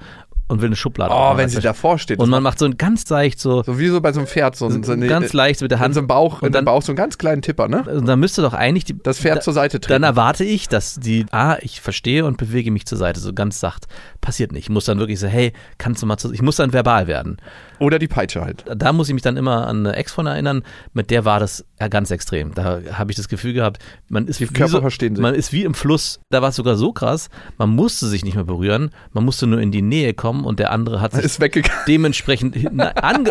und 0.49 0.61
will 0.63 0.69
eine 0.69 0.77
Schublade 0.77 1.13
Oh, 1.13 1.37
wenn 1.37 1.49
sie 1.49 1.61
davor 1.61 1.99
steht. 1.99 2.19
Und 2.21 2.31
man 2.31 2.43
macht 2.43 2.59
so 2.59 2.65
ein 2.67 2.77
ganz 2.77 3.09
leicht 3.11 3.41
so, 3.41 3.63
So 3.65 3.79
wie 3.79 3.89
so 3.89 4.01
bei 4.01 4.13
so 4.13 4.21
einem 4.21 4.27
Pferd, 4.29 4.55
so, 4.57 4.67
ein- 4.67 4.83
so 4.85 4.93
eine, 4.93 5.07
ganz 5.09 5.33
leicht 5.33 5.61
mit 5.61 5.71
der 5.73 5.79
in 5.79 5.85
Hand. 5.85 5.95
so 5.95 6.01
einem 6.01 6.07
Bauch, 6.07 6.35
in 6.43 6.47
und 6.47 6.51
dem 6.51 6.53
dann, 6.53 6.65
Bauch 6.67 6.83
so 6.83 6.93
einen 6.93 6.97
ganz 6.97 7.19
kleinen 7.19 7.43
Tipper, 7.43 7.67
ne? 7.69 7.83
und 7.83 8.07
dann 8.07 8.21
müsste 8.21 8.43
doch 8.43 8.55
eigentlich 8.55 8.85
die, 8.85 8.97
Das 9.03 9.19
Pferd 9.19 9.39
da, 9.39 9.41
zur 9.41 9.53
Seite 9.55 9.81
treten. 9.81 9.93
Dann 10.03 10.03
erwarte 10.09 10.45
ich, 10.45 10.69
dass 10.69 10.95
die, 11.01 11.27
ah, 11.33 11.57
ich 11.63 11.81
verstehe 11.81 12.25
und 12.25 12.37
bewege 12.37 12.71
mich 12.71 12.87
zur 12.87 12.99
Seite, 12.99 13.19
so 13.21 13.33
ganz 13.33 13.59
sacht. 13.61 13.87
Passiert 14.21 14.53
nicht. 14.53 14.65
Ich 14.65 14.71
muss 14.71 14.85
dann 14.85 14.99
wirklich 14.99 15.19
so, 15.19 15.27
hey, 15.27 15.53
kannst 15.79 16.03
du 16.03 16.07
mal 16.07 16.17
zu, 16.17 16.33
ich 16.33 16.43
muss 16.43 16.57
dann 16.57 16.73
verbal 16.73 17.07
werden. 17.09 17.39
Oder 17.79 17.99
die 17.99 18.09
Peitsche 18.09 18.41
halt. 18.43 18.65
Da 18.75 18.93
muss 18.93 19.09
ich 19.09 19.15
mich 19.15 19.23
dann 19.23 19.37
immer 19.37 19.67
an 19.67 19.87
eine 19.87 19.97
Ex 19.97 20.13
von 20.13 20.27
erinnern, 20.27 20.63
mit 20.93 21.11
der 21.11 21.25
war 21.25 21.41
das 21.41 21.65
ja 21.81 21.89
ganz 21.89 22.11
extrem. 22.11 22.55
Da 22.55 22.81
habe 22.93 23.11
ich 23.11 23.17
das 23.17 23.29
Gefühl 23.29 23.53
gehabt, 23.53 23.79
man 24.09 24.27
ist, 24.29 24.41
Die 24.41 24.49
wie 24.49 24.53
Körper 24.55 24.71
so, 24.73 24.81
verstehen 24.81 25.15
sich. 25.17 25.23
man 25.23 25.35
ist 25.35 25.53
wie 25.53 25.65
im 25.65 25.75
Fluss. 25.75 26.21
Da 26.31 26.41
war 26.43 26.49
es 26.51 26.57
sogar 26.57 26.77
so 26.77 26.93
krass, 26.93 27.29
man 27.59 27.71
musste 27.71 28.07
sich 28.07 28.25
nicht 28.25 28.35
mehr 28.35 28.45
berühren, 28.45 28.91
man 29.13 29.25
musste 29.25 29.47
nur 29.47 29.61
in 29.61 29.71
die 29.73 29.83
Nähe 29.83 30.15
kommen 30.15 30.45
und 30.45 30.59
der 30.59 30.71
andere 30.73 31.01
hat 31.01 31.13
sich 31.23 31.39
dementsprechend 31.87 32.55
hin- 32.57 32.83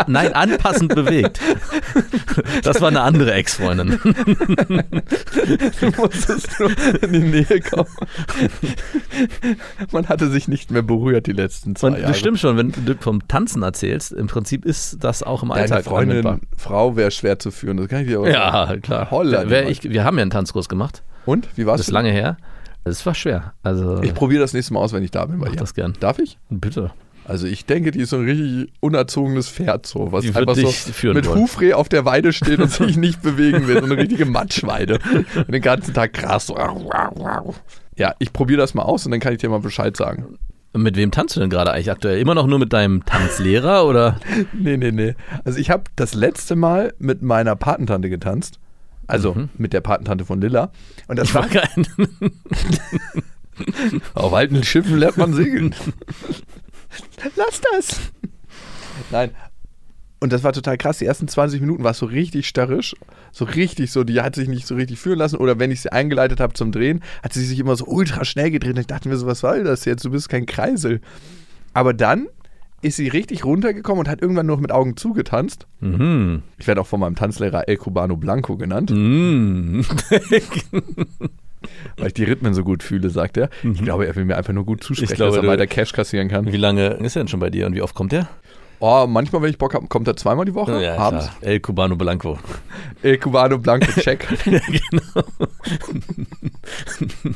nein, 0.08 0.34
anpassend 0.34 0.93
bewegt. 0.93 1.39
Das 2.63 2.81
war 2.81 2.89
eine 2.89 3.01
andere 3.01 3.34
Ex-Freundin. 3.34 4.00
Du 5.79 5.91
musstest 5.98 6.60
nur 6.60 6.72
in 7.01 7.12
die 7.13 7.20
Nähe 7.20 7.62
kommen. 7.62 7.88
Man 9.91 10.08
hatte 10.10 10.29
sich 10.29 10.48
nicht 10.48 10.72
mehr 10.72 10.81
berührt 10.81 11.27
die 11.27 11.31
letzten 11.31 11.75
zwei 11.75 11.88
Und 11.88 11.93
Jahre. 11.96 12.08
das 12.08 12.20
stimmt 12.20 12.39
schon, 12.39 12.58
wenn 12.58 12.72
du 12.72 12.96
vom 13.00 13.27
Tanzen 13.27 13.63
erzählst, 13.63 14.12
im 14.12 14.27
Prinzip 14.36 14.65
ist 14.65 15.01
das 15.01 15.24
auch 15.24 15.44
im 15.44 15.50
Deine 15.50 15.62
Alltag 15.62 15.86
Freundin, 15.86 16.18
anwendbar. 16.27 16.39
Frau 16.58 16.98
wäre 16.98 17.10
schwer 17.10 17.39
zu 17.39 17.51
führen. 17.51 17.77
Das 17.77 17.88
kann 17.88 18.01
ich 18.01 18.08
dir 18.08 18.18
aber 18.18 18.30
Ja, 18.30 18.68
sagen. 18.68 18.82
klar. 18.82 19.10
Holla, 19.12 19.46
die 19.46 19.72
ich, 19.72 19.84
wir 19.84 20.04
haben 20.04 20.18
ja 20.18 20.24
einen 20.24 20.32
Tanzkurs 20.32 20.68
gemacht. 20.68 21.04
Und? 21.25 21.48
Wie 21.56 21.65
war's? 21.65 21.77
Das 21.80 21.88
ist 21.88 21.94
lange 21.94 22.12
her. 22.12 22.36
Es 22.84 23.06
war 23.06 23.15
schwer. 23.15 23.54
Also 23.63 24.01
Ich 24.04 24.13
probiere 24.13 24.42
das 24.42 24.54
nächste 24.54 24.74
Mal 24.74 24.82
aus, 24.82 24.92
wenn 24.92 25.04
ich 25.04 25.12
da 25.12 25.25
bin 25.25 25.38
mach 25.38 25.56
das 25.56 25.74
gern. 25.74 25.94
Darf 26.01 26.20
ich? 26.20 26.38
Bitte. 26.50 26.92
Also 27.24 27.48
ich 27.48 27.65
denke, 27.65 27.92
die 27.92 28.01
ist 28.01 28.10
so 28.10 28.18
ein 28.18 28.25
richtig 28.25 28.74
unerzogenes 28.82 29.48
Pferd, 29.50 29.86
so 29.88 30.12
was 30.12 30.24
Die 30.24 30.36
einfach 30.36 30.54
so 30.54 31.13
mit 31.13 31.25
wollen. 31.25 31.39
Hufreh 31.39 31.74
auf 31.74 31.88
der 31.88 32.04
Weide 32.04 32.34
steht 32.34 32.60
und 32.60 32.70
sich 32.72 32.98
nicht 32.98 33.22
bewegen 33.22 33.68
will. 33.68 33.80
So 33.80 33.86
eine 33.86 33.98
richtige 33.98 34.25
Matschweide. 34.25 35.00
Und 35.36 35.51
den 35.51 35.62
ganzen 35.62 35.94
Tag 35.94 36.12
krass. 36.12 36.48
So. 36.48 36.58
Ja, 37.98 38.13
ich 38.20 38.34
probiere 38.34 38.58
das 38.60 38.74
mal 38.74 38.84
aus 38.84 39.06
und 39.06 39.12
dann 39.12 39.22
kann 39.22 39.32
ich 39.32 39.39
dir 39.39 39.50
mal 39.50 39.62
Bescheid 39.62 39.96
sagen. 39.96 40.38
Mit 40.75 40.98
wem 40.98 41.10
tanzt 41.12 41.36
du 41.36 41.39
denn 41.39 41.50
gerade 41.50 41.72
eigentlich 41.72 41.89
aktuell? 41.89 42.20
Immer 42.20 42.36
noch 42.36 42.48
nur 42.48 42.60
mit 42.60 42.74
deinem 42.74 43.05
Tanzlehrer 43.05 43.86
oder? 43.86 44.20
Nee, 44.53 44.75
nee, 44.77 44.91
nee. 44.91 45.15
Also 45.46 45.58
ich 45.60 45.70
habe 45.70 45.84
das 45.96 46.13
letzte 46.13 46.55
Mal 46.55 46.94
mit 47.00 47.22
meiner 47.22 47.55
Patentante 47.55 48.10
getanzt. 48.10 48.60
Also 49.08 49.34
Mhm. 49.36 49.50
mit 49.58 49.72
der 49.74 49.82
Patentante 49.82 50.25
von 50.25 50.41
Lilla. 50.41 50.72
Und 51.08 51.17
das 51.17 51.29
Ich 51.29 51.36
war 51.36 51.48
kein. 51.48 51.88
Auf 54.15 54.34
alten 54.34 54.63
Schiffen 54.63 54.98
lernt 54.98 55.17
man 55.17 55.34
segeln. 55.34 55.74
Lass 57.36 57.62
das. 57.72 58.00
Nein. 59.12 59.32
Und 60.25 60.34
das 60.34 60.44
war 60.44 60.53
total 60.53 60.75
krass. 60.75 60.98
Die 60.98 61.05
ersten 61.05 61.27
20 61.27 61.62
Minuten 61.62 61.84
war 61.84 61.91
es 61.91 62.00
so 62.00 62.08
richtig 62.08 62.48
starrisch. 62.48 62.96
So 63.32 63.46
richtig 63.46 63.91
so, 63.91 64.03
die 64.03 64.20
hat 64.22 64.34
sich 64.34 64.48
nicht 64.48 64.65
so 64.65 64.74
richtig 64.74 64.98
führen 64.98 65.20
lassen. 65.20 65.36
Oder 65.36 65.60
wenn 65.60 65.70
ich 65.70 65.82
sie 65.82 65.91
eingeleitet 65.91 66.39
habe 66.39 66.53
zum 66.55 66.72
Drehen, 66.72 67.01
hat 67.22 67.32
sie 67.34 67.46
sich 67.46 67.60
immer 67.60 67.75
so 67.75 67.86
ultra 67.86 68.25
schnell 68.25 68.50
gedreht. 68.50 68.74
Und 68.74 68.79
ich 68.79 68.88
dachte 68.88 69.08
mir 69.08 69.17
so, 69.17 69.27
was 69.27 69.41
soll 69.41 69.63
das 69.63 69.86
jetzt? 69.86 70.03
Du 70.03 70.10
bist 70.10 70.27
kein 70.27 70.48
Kreisel. 70.48 71.00
Aber 71.75 71.94
dann 71.94 72.25
ist 72.82 72.96
sie 72.98 73.08
richtig 73.08 73.46
runtergekommen 73.46 74.00
und 74.00 74.10
hat 74.10 74.24
irgendwann 74.24 74.48
nur 74.48 74.55
noch 74.55 74.62
mit 74.63 74.72
Augen 74.72 74.98
zugetanzt. 74.98 75.67
Mhm. 75.79 76.41
Ich 76.58 76.65
werde 76.65 76.82
auch 76.82 76.88
von 76.88 77.00
meinem 77.00 77.15
Tanzlehrer 77.15 77.67
El 77.70 77.77
Cubano 77.77 78.17
Blanco 78.17 78.58
genannt, 78.58 78.89
Mhm. 78.89 79.86
weil 81.98 82.08
ich 82.08 82.13
die 82.13 82.24
Rhythmen 82.24 82.53
so 82.53 82.63
gut 82.63 82.82
fühle, 82.84 83.10
sagt 83.12 83.38
er. 83.38 83.50
Ich 83.63 83.82
glaube, 83.82 84.05
er 84.08 84.15
will 84.15 84.25
mir 84.25 84.38
einfach 84.38 84.53
nur 84.53 84.65
gut 84.65 84.84
zusprechen, 84.84 85.15
glaube, 85.15 85.36
dass 85.36 85.44
er 85.44 85.50
weiter 85.50 85.67
Cash 85.67 85.94
kassieren 85.94 86.29
kann. 86.29 86.51
Wie 86.51 86.58
lange 86.58 86.88
ist 86.96 87.15
er 87.15 87.22
denn 87.24 87.27
schon 87.27 87.39
bei 87.39 87.50
dir 87.50 87.65
und 87.67 87.75
wie 87.75 87.82
oft 87.82 87.96
kommt 87.96 88.13
er? 88.13 88.27
Oh, 88.79 89.05
manchmal, 89.08 89.41
wenn 89.41 89.50
ich 89.50 89.58
Bock 89.58 89.74
habe, 89.74 89.88
kommt 89.88 90.08
er 90.08 90.15
zweimal 90.15 90.46
die 90.46 90.53
Woche, 90.53 90.74
abends. 90.98 91.27
klar. 91.27 91.38
El 91.41 91.60
Cubano 91.60 91.96
Blanco. 91.96 92.38
El 93.01 93.17
Cubano 93.20 93.58
Blanco 93.58 93.91
Check. 94.00 94.27
ja, 94.46 94.60
genau. 94.60 95.24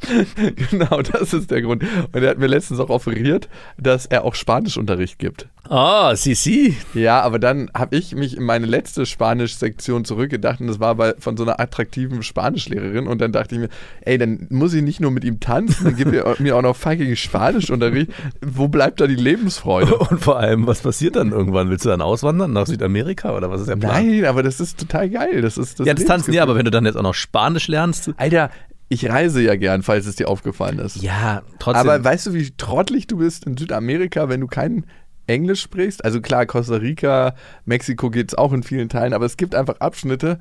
genau, 0.70 1.02
das 1.02 1.32
ist 1.32 1.50
der 1.50 1.62
Grund. 1.62 1.82
Und 2.12 2.22
er 2.22 2.30
hat 2.30 2.38
mir 2.38 2.46
letztens 2.46 2.80
auch 2.80 2.90
offeriert, 2.90 3.48
dass 3.76 4.06
er 4.06 4.24
auch 4.24 4.34
Spanischunterricht 4.34 5.18
gibt. 5.18 5.48
Ah, 5.68 6.16
si, 6.16 6.34
si. 6.34 6.76
Ja, 6.94 7.20
aber 7.20 7.38
dann 7.38 7.70
habe 7.76 7.96
ich 7.96 8.14
mich 8.14 8.36
in 8.36 8.44
meine 8.44 8.64
letzte 8.64 9.04
Spanisch-Sektion 9.04 10.06
zurückgedacht 10.06 10.60
und 10.60 10.68
das 10.68 10.80
war 10.80 10.94
bei, 10.94 11.14
von 11.18 11.36
so 11.36 11.42
einer 11.42 11.60
attraktiven 11.60 12.22
Spanischlehrerin 12.22 13.06
und 13.06 13.20
dann 13.20 13.32
dachte 13.32 13.54
ich 13.54 13.60
mir, 13.60 13.68
ey, 14.00 14.16
dann 14.16 14.46
muss 14.48 14.72
ich 14.72 14.82
nicht 14.82 15.00
nur 15.00 15.10
mit 15.10 15.24
ihm 15.24 15.40
tanzen, 15.40 15.84
dann 15.84 15.96
gibt 15.96 16.14
er 16.14 16.36
mir 16.38 16.56
auch 16.56 16.62
noch 16.62 16.74
fucking 16.74 17.14
Spanischunterricht. 17.16 18.10
Wo 18.40 18.68
bleibt 18.68 19.00
da 19.00 19.06
die 19.06 19.14
Lebensfreude? 19.14 19.96
Und 19.98 20.20
vor 20.20 20.38
allem, 20.38 20.66
was 20.66 20.80
passiert 20.80 21.16
dann 21.16 21.32
irgendwann? 21.32 21.68
Willst 21.68 21.84
du 21.84 21.90
dann 21.90 22.00
auswandern 22.00 22.52
nach 22.52 22.66
Südamerika 22.66 23.36
oder 23.36 23.50
was 23.50 23.60
ist 23.60 23.68
der 23.68 23.76
Plan? 23.76 24.06
Nein, 24.06 24.24
aber 24.24 24.42
das 24.42 24.60
ist 24.60 24.78
total 24.80 25.10
geil. 25.10 25.42
Das 25.42 25.58
ist 25.58 25.80
das 25.80 25.86
ja, 25.86 25.92
das 25.92 26.04
Tanzen 26.04 26.32
ja, 26.32 26.42
aber 26.42 26.54
wenn 26.54 26.64
du 26.64 26.70
dann 26.70 26.86
jetzt 26.86 26.96
auch 26.96 27.02
noch 27.02 27.14
Spanisch 27.14 27.68
lernst. 27.68 28.10
Alter, 28.16 28.50
ich 28.88 29.08
reise 29.08 29.42
ja 29.42 29.56
gern, 29.56 29.82
falls 29.82 30.06
es 30.06 30.16
dir 30.16 30.28
aufgefallen 30.28 30.78
ist. 30.78 30.96
Ja, 31.02 31.42
trotzdem. 31.58 31.88
Aber 31.88 32.02
weißt 32.02 32.26
du, 32.26 32.34
wie 32.34 32.50
trottelig 32.56 33.06
du 33.06 33.18
bist 33.18 33.44
in 33.44 33.56
Südamerika, 33.56 34.28
wenn 34.28 34.40
du 34.40 34.46
kein 34.46 34.84
Englisch 35.26 35.60
sprichst? 35.60 36.04
Also 36.04 36.20
klar, 36.20 36.46
Costa 36.46 36.76
Rica, 36.76 37.34
Mexiko 37.66 38.10
geht 38.10 38.28
es 38.28 38.34
auch 38.38 38.52
in 38.52 38.62
vielen 38.62 38.88
Teilen, 38.88 39.12
aber 39.12 39.26
es 39.26 39.36
gibt 39.36 39.54
einfach 39.54 39.80
Abschnitte, 39.80 40.38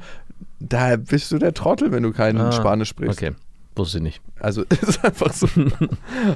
da 0.59 0.95
bist 0.95 1.31
du 1.31 1.37
der 1.37 1.53
Trottel, 1.53 1.91
wenn 1.91 2.03
du 2.03 2.11
kein 2.13 2.37
Ah, 2.37 2.51
Spanisch 2.51 2.89
sprichst. 2.89 3.21
Okay, 3.21 3.33
wusste 3.75 3.97
ich 3.97 4.03
nicht. 4.03 4.21
Also 4.39 4.63
ist 4.81 5.03
einfach 5.03 5.33
so. 5.33 5.47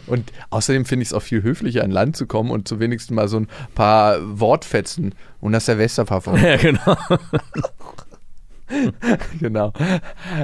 und 0.08 0.32
außerdem 0.50 0.84
finde 0.86 1.04
ich 1.04 1.10
es 1.10 1.14
auch 1.14 1.22
viel 1.22 1.44
höflicher, 1.44 1.84
an 1.84 1.92
Land 1.92 2.18
zu 2.18 2.28
kommen 2.28 2.52
und 2.52 2.68
zu 2.68 2.80
wenigstens 2.82 3.16
mal 3.16 3.28
so 3.30 3.38
ein 3.38 3.48
paar 3.74 4.18
Wortfetzen 4.40 5.16
und 5.40 5.54
das 5.54 5.66
Silvesterpfeffer. 5.66 6.36
Ja, 6.38 6.58
genau. 6.58 6.98
genau. 9.40 9.74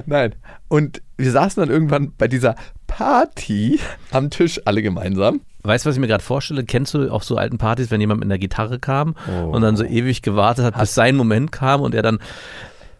Nein. 0.05 0.35
Und 0.67 1.01
wir 1.17 1.31
saßen 1.31 1.61
dann 1.61 1.69
irgendwann 1.69 2.13
bei 2.17 2.27
dieser 2.27 2.55
Party 2.87 3.79
am 4.11 4.29
Tisch 4.29 4.61
alle 4.65 4.81
gemeinsam. 4.81 5.41
Weißt 5.63 5.85
du, 5.85 5.89
was 5.89 5.95
ich 5.95 5.99
mir 5.99 6.07
gerade 6.07 6.23
vorstelle? 6.23 6.63
Kennst 6.63 6.93
du 6.93 7.09
auf 7.09 7.23
so 7.23 7.35
alten 7.35 7.57
Partys, 7.57 7.91
wenn 7.91 7.99
jemand 7.99 8.21
mit 8.21 8.27
einer 8.27 8.37
Gitarre 8.37 8.79
kam 8.79 9.15
und 9.51 9.61
dann 9.61 9.75
so 9.75 9.83
ewig 9.83 10.21
gewartet 10.21 10.63
hat, 10.63 10.79
bis 10.79 10.95
sein 10.95 11.15
Moment 11.15 11.51
kam 11.51 11.81
und 11.81 11.93
er 11.93 12.03
dann, 12.03 12.19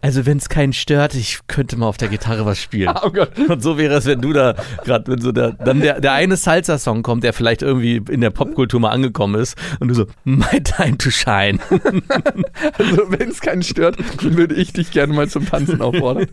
also 0.00 0.26
wenn 0.26 0.38
es 0.38 0.48
keinen 0.48 0.72
stört, 0.72 1.14
ich 1.14 1.40
könnte 1.48 1.76
mal 1.76 1.86
auf 1.86 1.96
der 1.96 2.08
Gitarre 2.08 2.46
was 2.46 2.60
spielen. 2.60 2.94
Oh 3.08 3.10
Gott. 3.10 3.30
Und 3.38 3.62
so 3.62 3.78
wäre 3.78 3.94
es, 3.94 4.06
wenn 4.06 4.20
du 4.20 4.32
da 4.32 4.54
gerade, 4.84 5.10
wenn 5.10 5.20
so 5.20 5.32
der, 5.32 5.52
dann 5.52 5.80
der, 5.80 6.00
der 6.00 6.12
eine 6.12 6.36
Salsa-Song 6.36 7.02
kommt, 7.02 7.22
der 7.22 7.32
vielleicht 7.32 7.62
irgendwie 7.62 8.02
in 8.10 8.20
der 8.20 8.30
Popkultur 8.30 8.80
mal 8.80 8.90
angekommen 8.90 9.40
ist 9.40 9.56
und 9.78 9.88
du 9.88 9.94
so, 9.94 10.06
my 10.24 10.60
time 10.62 10.98
to 10.98 11.10
shine. 11.10 11.58
Also 12.76 13.10
wenn 13.10 13.30
es 13.30 13.40
keinen 13.40 13.62
stört, 13.62 13.96
dann 14.20 14.36
würde 14.36 14.54
ich 14.54 14.72
dich 14.72 14.90
gerne 14.90 15.12
mal 15.12 15.28
zum 15.28 15.46
Tanzen 15.46 15.80
auffordern. 15.80 16.26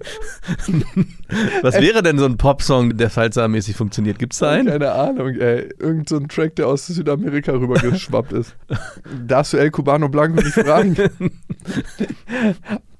Was 1.61 1.79
wäre 1.79 2.03
denn 2.03 2.17
so 2.17 2.25
ein 2.25 2.37
Popsong, 2.37 2.97
der 2.97 3.09
Salsa-mäßig 3.09 3.75
funktioniert? 3.75 4.19
Gibt's 4.19 4.39
da 4.39 4.51
einen? 4.51 4.67
Keine 4.67 4.91
Ahnung, 4.91 5.35
ey. 5.35 5.69
Irgend 5.79 6.09
so 6.09 6.17
ein 6.17 6.27
Track, 6.27 6.55
der 6.55 6.67
aus 6.67 6.87
Südamerika 6.87 7.53
rübergeschwappt 7.53 8.33
ist. 8.33 8.55
Darfst 9.27 9.53
du 9.53 9.57
El 9.57 9.71
Cubano 9.71 10.09
Blanco 10.09 10.41
nicht 10.41 10.53
fragen? 10.53 10.95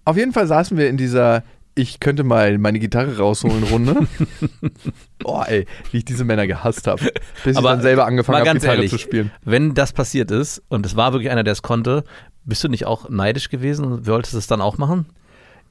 Auf 0.05 0.17
jeden 0.17 0.31
Fall 0.33 0.47
saßen 0.47 0.77
wir 0.77 0.87
in 0.89 0.97
dieser 0.97 1.43
ich 1.77 1.99
könnte 1.99 2.23
mal 2.23 2.57
meine 2.57 2.79
Gitarre 2.79 3.17
rausholen 3.17 3.63
Runde. 3.63 4.07
Boah, 5.19 5.45
ey, 5.47 5.65
wie 5.91 5.97
ich 5.97 6.05
diese 6.05 6.23
Männer 6.23 6.47
gehasst 6.47 6.87
habe. 6.87 7.03
Bis 7.43 7.51
ich 7.51 7.57
Aber 7.57 7.71
dann 7.71 7.81
selber 7.81 8.05
angefangen 8.05 8.47
habe, 8.47 8.57
Gitarre 8.57 8.77
ehrlich, 8.77 8.91
zu 8.91 8.97
spielen. 8.97 9.29
Wenn 9.43 9.73
das 9.73 9.91
passiert 9.91 10.31
ist 10.31 10.63
und 10.69 10.85
es 10.85 10.95
war 10.95 11.11
wirklich 11.11 11.29
einer, 11.31 11.43
der 11.43 11.51
es 11.51 11.61
konnte, 11.61 12.05
bist 12.45 12.63
du 12.63 12.69
nicht 12.69 12.85
auch 12.85 13.09
neidisch 13.09 13.49
gewesen 13.49 13.83
und 13.85 14.07
wolltest 14.07 14.35
es 14.35 14.47
dann 14.47 14.61
auch 14.61 14.77
machen? 14.77 15.07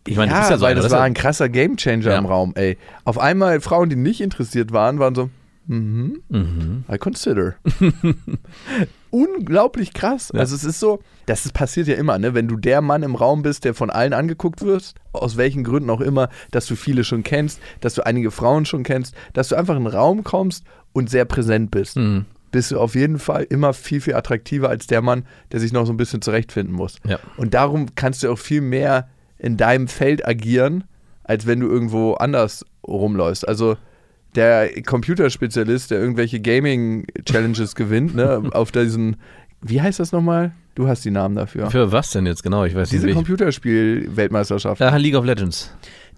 Ich 0.07 0.17
meine, 0.19 0.29
du 0.29 0.35
ja, 0.35 0.41
bist 0.41 0.51
ja 0.51 0.59
so 0.59 0.65
weil 0.65 0.73
einer, 0.73 0.83
das 0.83 0.91
du? 0.91 0.97
war 0.99 1.05
ein 1.05 1.15
krasser 1.15 1.49
Gamechanger 1.49 2.11
Ja. 2.11 2.19
im 2.19 2.27
Raum, 2.27 2.53
ey. 2.55 2.77
Auf 3.05 3.19
einmal 3.19 3.63
Frauen, 3.63 3.89
die 3.89 3.97
nicht 3.97 4.21
interessiert 4.21 4.73
waren, 4.73 4.99
waren 4.99 5.15
so, 5.15 5.31
mhm, 5.67 6.23
Mhm. 6.29 6.85
I 6.91 6.99
consider. 6.99 7.55
Unglaublich 9.11 9.95
krass. 9.95 10.31
Ja. 10.35 10.41
Also 10.41 10.57
es 10.57 10.65
ist 10.65 10.81
so, 10.81 11.01
das 11.27 11.47
ist, 11.47 11.53
passiert 11.53 11.87
ja 11.87 11.95
immer, 11.95 12.19
ne? 12.19 12.35
Wenn 12.35 12.49
du 12.49 12.57
der 12.57 12.81
Mann 12.81 13.03
im 13.03 13.15
Raum 13.15 13.43
bist, 13.43 13.65
der 13.65 13.75
von 13.75 13.91
allen 13.91 14.13
angeguckt 14.13 14.63
wirst, 14.63 14.97
aus 15.13 15.37
welchen 15.37 15.63
Gründen 15.63 15.91
auch 15.91 16.01
immer, 16.01 16.29
dass 16.51 16.67
du 16.67 16.75
viele 16.75 17.05
schon 17.05 17.23
kennst, 17.23 17.61
dass 17.81 17.95
du 17.95 18.05
einige 18.05 18.31
Frauen 18.31 18.67
schon 18.67 18.83
kennst, 18.83 19.15
dass 19.33 19.49
du 19.49 19.55
einfach 19.55 19.77
in 19.77 19.87
einen 19.87 19.95
Raum 19.95 20.25
kommst 20.25 20.65
und 20.93 21.11
sehr 21.11 21.25
präsent 21.25 21.71
bist. 21.71 21.97
Mhm. 21.97 22.25
Bist 22.51 22.71
du 22.71 22.79
auf 22.81 22.95
jeden 22.95 23.19
Fall 23.19 23.45
immer 23.45 23.73
viel, 23.73 24.01
viel 24.01 24.15
attraktiver 24.15 24.69
als 24.69 24.87
der 24.87 25.03
Mann, 25.03 25.25
der 25.53 25.61
sich 25.61 25.73
noch 25.73 25.87
so 25.87 25.93
ein 25.93 25.97
bisschen 25.97 26.23
zurechtfinden 26.23 26.75
muss. 26.75 26.97
Ja. 27.07 27.19
Und 27.37 27.55
darum 27.55 27.95
kannst 27.95 28.23
du 28.23 28.31
auch 28.31 28.39
viel 28.39 28.61
mehr 28.61 29.09
in 29.39 29.57
deinem 29.57 29.89
Feld 29.89 30.27
agieren, 30.27 30.85
als 31.25 31.47
wenn 31.47 31.61
du 31.61 31.69
irgendwo 31.69 32.15
anders 32.15 32.65
rumläufst. 32.87 33.47
Also 33.47 33.77
der 34.35 34.83
Computerspezialist, 34.83 35.91
der 35.91 36.01
irgendwelche 36.01 36.41
Gaming-Challenges 36.41 37.75
gewinnt, 37.75 38.15
ne, 38.15 38.43
auf 38.53 38.73
diesen, 38.73 39.17
wie 39.63 39.81
heißt 39.81 40.01
das 40.01 40.13
nochmal? 40.13 40.53
Du 40.75 40.89
hast 40.89 41.05
die 41.05 41.11
Namen 41.11 41.37
dafür. 41.37 41.71
Für 41.71 41.93
was 41.93 42.11
denn 42.11 42.27
jetzt 42.27 42.43
genau? 42.43 42.65
Ich 42.65 42.75
weiß 42.75 42.89
Diese 42.91 43.07
nicht. 43.07 43.15
Computerspiel-Weltmeisterschaft. 43.15 44.81
Ja, 44.81 44.97
League 44.97 45.15
of 45.15 45.25
Legends. 45.25 45.71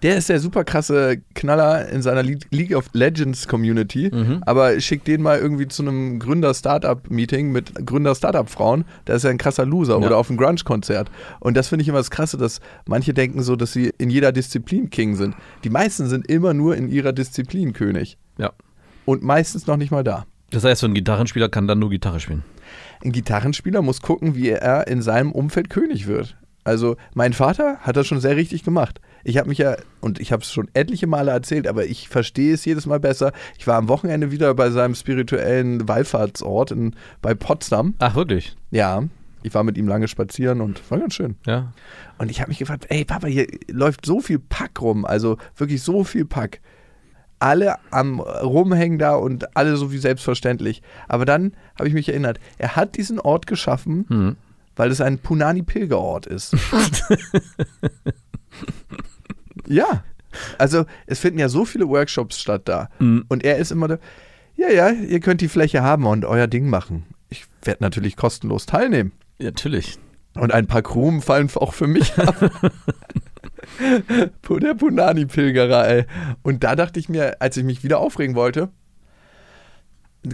Der 0.03 0.15
ist 0.17 0.29
der 0.29 0.39
super 0.39 0.63
krasse 0.63 1.17
Knaller 1.33 1.89
in 1.89 2.03
seiner 2.03 2.21
Le- 2.21 2.37
League 2.51 2.75
of 2.75 2.85
Legends 2.93 3.47
Community, 3.47 4.11
aber 4.45 4.79
schickt 4.79 5.07
den 5.07 5.23
mal 5.23 5.39
irgendwie 5.39 5.67
zu 5.67 5.81
einem 5.81 6.19
Gründer-Startup-Meeting 6.19 7.51
mit 7.51 7.73
Gründer-Startup-Frauen, 7.83 8.85
da 9.05 9.13
ist 9.15 9.23
er 9.23 9.31
ein 9.31 9.39
krasser 9.39 9.65
Loser 9.65 9.99
Ja. 9.99 10.05
oder 10.05 10.17
auf 10.17 10.29
einem 10.29 10.37
Grunge-Konzert. 10.37 11.09
Und 11.39 11.57
das 11.57 11.69
finde 11.69 11.81
ich 11.81 11.89
immer 11.89 11.97
das 11.97 12.11
Krasse, 12.11 12.37
dass 12.37 12.59
manche 12.85 13.15
denken 13.15 13.41
so, 13.41 13.55
dass 13.55 13.73
sie 13.73 13.91
in 13.97 14.11
jeder 14.11 14.31
Disziplin 14.31 14.91
King 14.91 15.15
sind. 15.15 15.33
Die 15.63 15.71
meisten 15.71 16.07
sind 16.07 16.29
immer 16.29 16.53
nur 16.53 16.75
in 16.75 16.89
ihrer 16.89 17.11
Disziplin 17.11 17.73
König 17.73 18.19
Ja. 18.37 18.51
und 19.05 19.23
meistens 19.23 19.65
noch 19.65 19.77
nicht 19.77 19.89
mal 19.91 20.03
da. 20.03 20.25
Das 20.51 20.63
heißt, 20.63 20.81
so 20.81 20.87
ein 20.87 20.93
Gitarrenspieler 20.93 21.49
kann 21.49 21.67
dann 21.67 21.79
nur 21.79 21.89
Gitarre 21.89 22.19
spielen. 22.19 22.43
Ein 23.03 23.11
Gitarrenspieler 23.11 23.81
muss 23.81 24.01
gucken, 24.01 24.35
wie 24.35 24.49
er 24.49 24.87
in 24.87 25.01
seinem 25.01 25.31
Umfeld 25.31 25.69
König 25.69 26.07
wird. 26.07 26.37
Also 26.63 26.97
mein 27.13 27.31
Vater 27.31 27.77
hat 27.79 27.95
das 27.95 28.07
schon 28.07 28.19
sehr 28.19 28.35
richtig 28.35 28.63
gemacht. 28.63 28.99
Ich 29.23 29.37
habe 29.37 29.47
mich 29.47 29.57
ja, 29.57 29.77
und 30.01 30.19
ich 30.19 30.33
habe 30.33 30.43
es 30.43 30.51
schon 30.51 30.69
etliche 30.73 31.07
Male 31.07 31.31
erzählt, 31.31 31.65
aber 31.65 31.85
ich 31.85 32.09
verstehe 32.09 32.53
es 32.53 32.65
jedes 32.65 32.85
Mal 32.85 32.99
besser. 32.99 33.31
Ich 33.57 33.67
war 33.67 33.77
am 33.77 33.87
Wochenende 33.87 34.31
wieder 34.31 34.53
bei 34.53 34.69
seinem 34.69 34.93
spirituellen 34.93 35.87
Wallfahrtsort 35.87 36.71
in, 36.71 36.95
bei 37.21 37.33
Potsdam. 37.35 37.95
Ach, 37.99 38.15
wirklich? 38.15 38.57
Ja, 38.69 39.03
ich 39.43 39.53
war 39.53 39.63
mit 39.63 39.77
ihm 39.77 39.87
lange 39.87 40.09
spazieren 40.09 40.59
und 40.59 40.89
war 40.91 40.99
ganz 40.99 41.13
schön. 41.13 41.37
Ja. 41.45 41.71
Und 42.17 42.29
ich 42.31 42.41
habe 42.41 42.49
mich 42.49 42.59
gefragt, 42.59 42.87
ey 42.89 43.05
Papa, 43.05 43.27
hier 43.27 43.47
läuft 43.71 44.05
so 44.05 44.19
viel 44.19 44.39
Pack 44.39 44.81
rum, 44.81 45.05
also 45.05 45.37
wirklich 45.55 45.81
so 45.81 46.03
viel 46.03 46.25
Pack. 46.25 46.59
Alle 47.39 47.75
am 47.91 48.19
Rumhängen 48.19 48.97
da 48.97 49.15
und 49.15 49.55
alle 49.55 49.77
so 49.77 49.91
wie 49.91 49.99
selbstverständlich. 49.99 50.81
Aber 51.07 51.25
dann 51.25 51.53
habe 51.77 51.87
ich 51.87 51.93
mich 51.93 52.09
erinnert, 52.09 52.39
er 52.57 52.75
hat 52.75 52.97
diesen 52.97 53.19
Ort 53.19 53.45
geschaffen, 53.47 54.05
Hm. 54.09 54.35
weil 54.75 54.91
es 54.91 55.01
ein 55.01 55.19
Punani-Pilgerort 55.19 56.25
ist. 56.25 56.55
ja. 59.67 60.03
Also 60.57 60.85
es 61.05 61.19
finden 61.19 61.39
ja 61.39 61.49
so 61.49 61.65
viele 61.65 61.87
Workshops 61.87 62.39
statt 62.39 62.63
da. 62.65 62.89
Mhm. 62.99 63.25
Und 63.27 63.43
er 63.43 63.57
ist 63.57 63.71
immer 63.71 63.87
da, 63.87 63.97
ja, 64.55 64.69
ja, 64.69 64.89
ihr 64.89 65.19
könnt 65.19 65.41
die 65.41 65.47
Fläche 65.47 65.81
haben 65.81 66.05
und 66.05 66.25
euer 66.25 66.47
Ding 66.47 66.69
machen. 66.69 67.05
Ich 67.29 67.45
werde 67.63 67.83
natürlich 67.83 68.15
kostenlos 68.15 68.65
teilnehmen. 68.65 69.11
Ja, 69.39 69.45
natürlich. 69.45 69.97
Und 70.35 70.53
ein 70.53 70.67
paar 70.67 70.83
Krumen 70.83 71.21
fallen 71.21 71.49
auch 71.55 71.73
für 71.73 71.87
mich 71.87 72.17
ab. 72.17 72.35
Der 74.49 74.73
Punani-Pilgerer, 74.73 75.87
ey. 75.87 76.05
Und 76.43 76.63
da 76.63 76.75
dachte 76.75 76.99
ich 76.99 77.09
mir, 77.09 77.41
als 77.41 77.57
ich 77.57 77.63
mich 77.63 77.83
wieder 77.83 77.99
aufregen 77.99 78.35
wollte, 78.35 78.69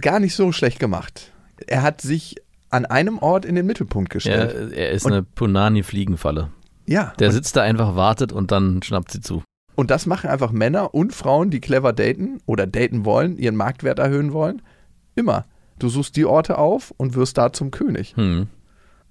gar 0.00 0.20
nicht 0.20 0.34
so 0.34 0.50
schlecht 0.52 0.78
gemacht. 0.78 1.32
Er 1.66 1.82
hat 1.82 2.00
sich 2.00 2.36
an 2.70 2.84
einem 2.86 3.18
Ort 3.18 3.44
in 3.44 3.54
den 3.54 3.66
Mittelpunkt 3.66 4.12
Ja, 4.12 4.14
gestellt. 4.14 4.72
er 4.72 4.90
ist 4.90 5.04
Und- 5.06 5.12
eine 5.12 5.22
Punani-Fliegenfalle. 5.22 6.50
Ja. 6.86 7.12
Der 7.18 7.30
sitzt 7.32 7.56
da 7.56 7.62
einfach, 7.62 7.96
wartet 7.96 8.32
und 8.32 8.50
dann 8.52 8.82
schnappt 8.82 9.10
sie 9.12 9.20
zu. 9.20 9.42
und 9.76 9.90
das 9.90 10.06
machen 10.06 10.30
einfach 10.30 10.52
Männer 10.52 10.94
und 10.94 11.14
Frauen, 11.14 11.50
die 11.50 11.60
clever 11.60 11.92
daten 11.92 12.40
oder 12.46 12.66
daten 12.66 13.04
wollen, 13.04 13.36
ihren 13.38 13.56
Marktwert 13.56 13.98
erhöhen 13.98 14.32
wollen. 14.32 14.62
Immer. 15.16 15.46
Du 15.80 15.88
suchst 15.88 16.14
die 16.16 16.24
Orte 16.26 16.58
auf 16.58 16.92
und 16.96 17.14
wirst 17.14 17.36
da 17.38 17.52
zum 17.52 17.70
König. 17.72 18.14
Hm. 18.16 18.46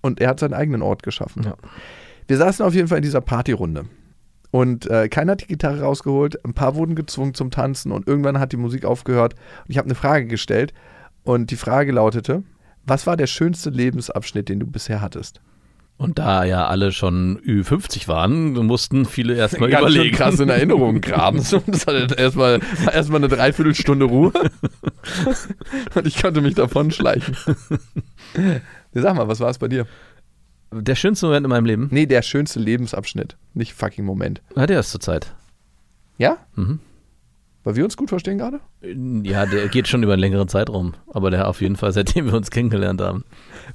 und 0.02 0.20
er 0.22 0.30
hat 0.30 0.40
seinen 0.40 0.54
eigenen 0.54 0.82
Ort 0.82 1.02
geschaffen. 1.04 1.44
Ja. 1.44 1.56
Wir 2.28 2.38
saßen 2.38 2.66
auf 2.66 2.74
jeden 2.74 2.88
Fall 2.90 2.98
in 2.98 3.04
dieser 3.04 3.22
Partyrunde. 3.22 3.86
Und 4.54 4.86
äh, 4.86 5.10
keiner 5.10 5.32
hat 5.32 5.42
die 5.42 5.48
Gitarre 5.48 5.82
rausgeholt, 5.82 6.46
ein 6.46 6.54
paar 6.54 6.76
wurden 6.76 6.94
gezwungen 6.94 7.34
zum 7.34 7.50
Tanzen 7.50 7.92
und 7.92 8.08
irgendwann 8.08 8.40
hat 8.40 8.52
die 8.52 8.58
Musik 8.58 8.86
aufgehört. 8.86 9.34
Und 9.34 9.72
ich 9.72 9.80
habe 9.80 9.88
eine 9.88 9.96
Frage 9.96 10.28
gestellt 10.28 10.76
und 11.24 11.50
die 11.50 11.56
Frage 11.56 11.92
lautete, 11.92 12.44
was 12.86 13.08
war 13.08 13.18
der 13.18 13.26
schönste 13.26 13.72
Lebensabschnitt, 13.72 14.50
den 14.50 14.60
du 14.60 14.68
bisher 14.68 15.02
hattest? 15.02 15.42
Und 15.98 16.20
da 16.20 16.44
ja 16.44 16.68
alle 16.68 16.92
schon 16.92 17.40
Ü50 17.40 18.08
waren, 18.08 18.54
mussten 18.68 19.06
viele 19.06 19.34
erstmal 19.34 19.70
überlegen. 19.70 20.16
krass 20.16 20.40
in 20.40 20.50
Erinnerung 20.50 21.02
graben. 21.02 21.38
Das 21.38 21.88
hatte 21.88 22.14
erstmal 22.16 22.60
erstmal 22.94 23.22
eine 23.22 23.30
Dreiviertelstunde 23.30 24.06
Ruhe. 24.06 24.34
Und 25.96 26.06
ich 26.06 26.22
konnte 26.22 26.42
mich 26.42 26.54
davon 26.54 26.92
schleichen. 26.92 27.36
Sag 28.94 29.16
mal, 29.16 29.28
was 29.28 29.40
war 29.40 29.50
es 29.50 29.58
bei 29.58 29.68
dir? 29.68 29.88
Der 30.82 30.96
schönste 30.96 31.26
Moment 31.28 31.46
in 31.46 31.50
meinem 31.50 31.66
Leben 31.66 31.88
Nee, 31.92 32.06
der 32.06 32.22
schönste 32.22 32.60
Lebensabschnitt. 32.60 33.38
Nicht 33.54 33.74
fucking 33.74 34.06
Moment. 34.06 34.42
hat 34.56 34.70
er 34.70 34.78
erst 34.78 34.92
zur 34.92 35.00
Zeit. 35.02 35.34
Ja? 36.18 36.38
Mhm. 36.56 36.80
Weil 37.64 37.76
wir 37.78 37.86
uns 37.86 37.96
gut 37.96 38.10
verstehen 38.10 38.38
gerade? 38.38 38.60
Ja, 39.24 39.46
der 39.46 39.70
geht 39.70 39.88
schon 39.88 40.04
über 40.04 40.14
einen 40.14 40.20
längeren 40.22 40.48
Zeitraum. 40.50 40.96
Aber 41.14 41.32
der 41.32 41.48
auf 41.48 41.62
jeden 41.62 41.76
Fall, 41.78 41.92
seitdem 41.94 42.26
wir 42.26 42.34
uns 42.34 42.52
kennengelernt 42.52 43.00
haben. 43.02 43.24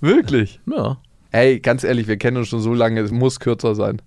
Wirklich? 0.00 0.60
Ja. 0.70 0.98
Ey, 1.30 1.60
ganz 1.60 1.84
ehrlich, 1.84 2.06
wir 2.06 2.16
kennen 2.16 2.36
uns 2.38 2.48
schon 2.48 2.60
so 2.60 2.74
lange, 2.74 3.00
es 3.00 3.10
muss 3.10 3.40
kürzer 3.40 3.74
sein. 3.74 4.00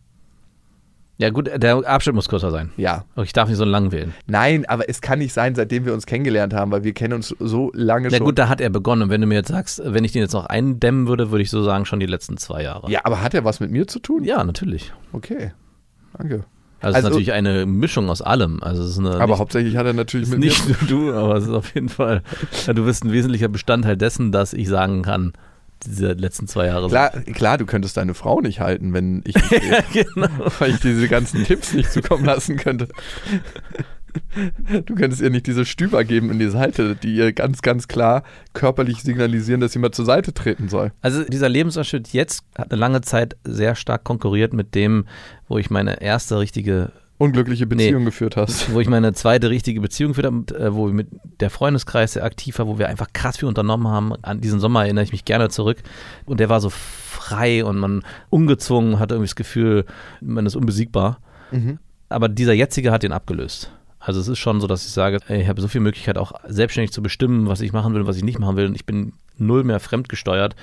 Ja, 1.21 1.29
gut, 1.29 1.49
der 1.55 1.77
Abschnitt 1.87 2.15
muss 2.15 2.27
kürzer 2.27 2.49
sein. 2.51 2.71
Ja. 2.77 3.05
Ich 3.23 3.31
darf 3.31 3.47
nicht 3.47 3.57
so 3.57 3.63
lang 3.65 3.91
wählen. 3.91 4.13
Nein, 4.27 4.65
aber 4.67 4.89
es 4.89 5.01
kann 5.01 5.19
nicht 5.19 5.33
sein, 5.33 5.53
seitdem 5.55 5.85
wir 5.85 5.93
uns 5.93 6.05
kennengelernt 6.05 6.53
haben, 6.53 6.71
weil 6.71 6.83
wir 6.83 6.93
kennen 6.93 7.13
uns 7.13 7.35
so 7.39 7.71
lange 7.73 8.07
Na 8.09 8.17
schon. 8.17 8.25
gut, 8.25 8.39
da 8.39 8.49
hat 8.49 8.59
er 8.59 8.69
begonnen. 8.71 9.03
Und 9.03 9.09
wenn 9.11 9.21
du 9.21 9.27
mir 9.27 9.35
jetzt 9.35 9.49
sagst, 9.49 9.81
wenn 9.85 10.03
ich 10.03 10.11
den 10.13 10.21
jetzt 10.23 10.33
noch 10.33 10.47
eindämmen 10.47 11.07
würde, 11.07 11.29
würde 11.31 11.43
ich 11.43 11.49
so 11.51 11.61
sagen, 11.63 11.85
schon 11.85 11.99
die 11.99 12.05
letzten 12.07 12.37
zwei 12.37 12.63
Jahre. 12.63 12.89
ja, 12.91 13.01
aber 13.03 13.21
hat 13.21 13.33
er 13.33 13.45
was 13.45 13.59
mit 13.59 13.69
mir 13.71 13.87
zu 13.87 13.99
tun? 13.99 14.23
Ja, 14.23 14.43
natürlich. 14.43 14.91
Okay. 15.13 15.51
Danke. 16.17 16.43
Also, 16.83 16.89
es 16.89 16.95
Also- 16.95 16.97
ist 16.97 17.03
natürlich 17.11 17.33
eine 17.33 17.65
Mischung 17.67 18.09
aus 18.09 18.23
allem. 18.23 18.63
Also 18.63 18.81
es 18.81 18.89
ist 18.89 18.97
eine, 18.97 19.11
Aber 19.11 19.27
nicht, 19.27 19.39
hauptsächlich 19.39 19.77
hat 19.77 19.85
er 19.85 19.93
natürlich 19.93 20.27
ist 20.29 20.31
mit 20.31 20.39
nicht 20.39 20.67
mir. 20.81 20.97
nur 20.97 21.11
du, 21.11 21.17
aber 21.17 21.35
es 21.35 21.43
ist 21.43 21.51
auf 21.51 21.75
jeden 21.75 21.89
Fall, 21.89 22.23
ja, 22.65 22.73
du 22.73 22.83
bist 22.85 23.05
ein 23.05 23.11
wesentlicher 23.11 23.47
Bestandteil 23.49 23.95
dessen, 23.97 24.31
dass 24.31 24.53
ich 24.53 24.67
sagen 24.67 25.03
kann, 25.03 25.33
diese 25.85 26.13
letzten 26.13 26.47
zwei 26.47 26.67
Jahre 26.67 26.88
Klar, 26.88 27.09
klar, 27.09 27.57
du 27.57 27.65
könntest 27.65 27.97
deine 27.97 28.13
Frau 28.13 28.41
nicht 28.41 28.59
halten, 28.59 28.93
wenn 28.93 29.21
ich, 29.25 29.35
sind. 29.35 29.61
genau. 29.93 30.29
weil 30.59 30.71
ich 30.71 30.79
diese 30.79 31.07
ganzen 31.07 31.43
Tipps 31.43 31.73
nicht 31.73 31.91
zukommen 31.91 32.25
lassen 32.25 32.57
könnte. 32.57 32.88
Du 34.85 34.95
könntest 34.95 35.21
ihr 35.21 35.29
nicht 35.29 35.47
diese 35.47 35.65
Stüber 35.65 36.03
geben 36.03 36.31
in 36.31 36.39
die 36.39 36.50
Seite, 36.50 36.95
die 36.95 37.15
ihr 37.15 37.31
ganz, 37.33 37.61
ganz 37.61 37.88
klar 37.88 38.23
körperlich 38.53 39.01
signalisieren, 39.01 39.61
dass 39.61 39.71
sie 39.71 39.79
mal 39.79 39.91
zur 39.91 40.05
Seite 40.05 40.33
treten 40.33 40.67
soll. 40.67 40.91
Also 41.01 41.23
dieser 41.23 41.50
Lebensabschnitt 41.50 42.09
jetzt 42.09 42.43
hat 42.57 42.71
eine 42.71 42.79
lange 42.79 43.01
Zeit 43.01 43.38
sehr 43.43 43.75
stark 43.75 44.03
konkurriert 44.03 44.53
mit 44.53 44.75
dem, 44.75 45.05
wo 45.47 45.57
ich 45.57 45.69
meine 45.69 46.01
erste 46.01 46.39
richtige 46.39 46.91
Unglückliche 47.21 47.67
Beziehung 47.67 48.03
geführt 48.03 48.35
hast. 48.35 48.73
wo 48.73 48.79
ich 48.79 48.89
meine 48.89 49.13
zweite 49.13 49.51
richtige 49.51 49.79
Beziehung 49.79 50.13
geführt 50.13 50.25
habe, 50.25 50.59
äh, 50.59 50.73
wo 50.73 50.87
wir 50.87 50.93
mit 50.93 51.07
der 51.39 51.51
Freundeskreis 51.51 52.13
sehr 52.13 52.23
aktiv 52.23 52.57
war, 52.57 52.65
wo 52.67 52.79
wir 52.79 52.89
einfach 52.89 53.13
krass 53.13 53.37
viel 53.37 53.47
unternommen 53.47 53.87
haben. 53.87 54.13
An 54.23 54.41
diesen 54.41 54.59
Sommer 54.59 54.83
erinnere 54.83 55.03
ich 55.03 55.11
mich 55.11 55.23
gerne 55.23 55.49
zurück. 55.49 55.77
Und 56.25 56.39
der 56.39 56.49
war 56.49 56.59
so 56.59 56.71
frei 56.71 57.63
und 57.63 57.77
man 57.77 58.03
ungezwungen, 58.31 58.97
hatte 58.97 59.13
irgendwie 59.13 59.27
das 59.27 59.35
Gefühl, 59.35 59.85
man 60.19 60.47
ist 60.47 60.55
unbesiegbar. 60.55 61.19
Mhm. 61.51 61.77
Aber 62.09 62.27
dieser 62.27 62.53
jetzige 62.53 62.91
hat 62.91 63.03
den 63.03 63.11
abgelöst. 63.11 63.71
Also 63.99 64.19
es 64.19 64.27
ist 64.27 64.39
schon 64.39 64.59
so, 64.59 64.65
dass 64.65 64.83
ich 64.83 64.91
sage, 64.91 65.19
ey, 65.27 65.43
ich 65.43 65.47
habe 65.47 65.61
so 65.61 65.67
viel 65.67 65.81
Möglichkeit 65.81 66.17
auch 66.17 66.33
selbstständig 66.47 66.91
zu 66.91 67.03
bestimmen, 67.03 67.47
was 67.47 67.61
ich 67.61 67.71
machen 67.71 67.93
will 67.93 68.01
und 68.01 68.07
was 68.07 68.17
ich 68.17 68.23
nicht 68.23 68.39
machen 68.39 68.57
will. 68.57 68.65
Und 68.65 68.75
ich 68.75 68.87
bin 68.87 69.13
null 69.37 69.63
mehr 69.63 69.79
fremdgesteuert, 69.79 70.55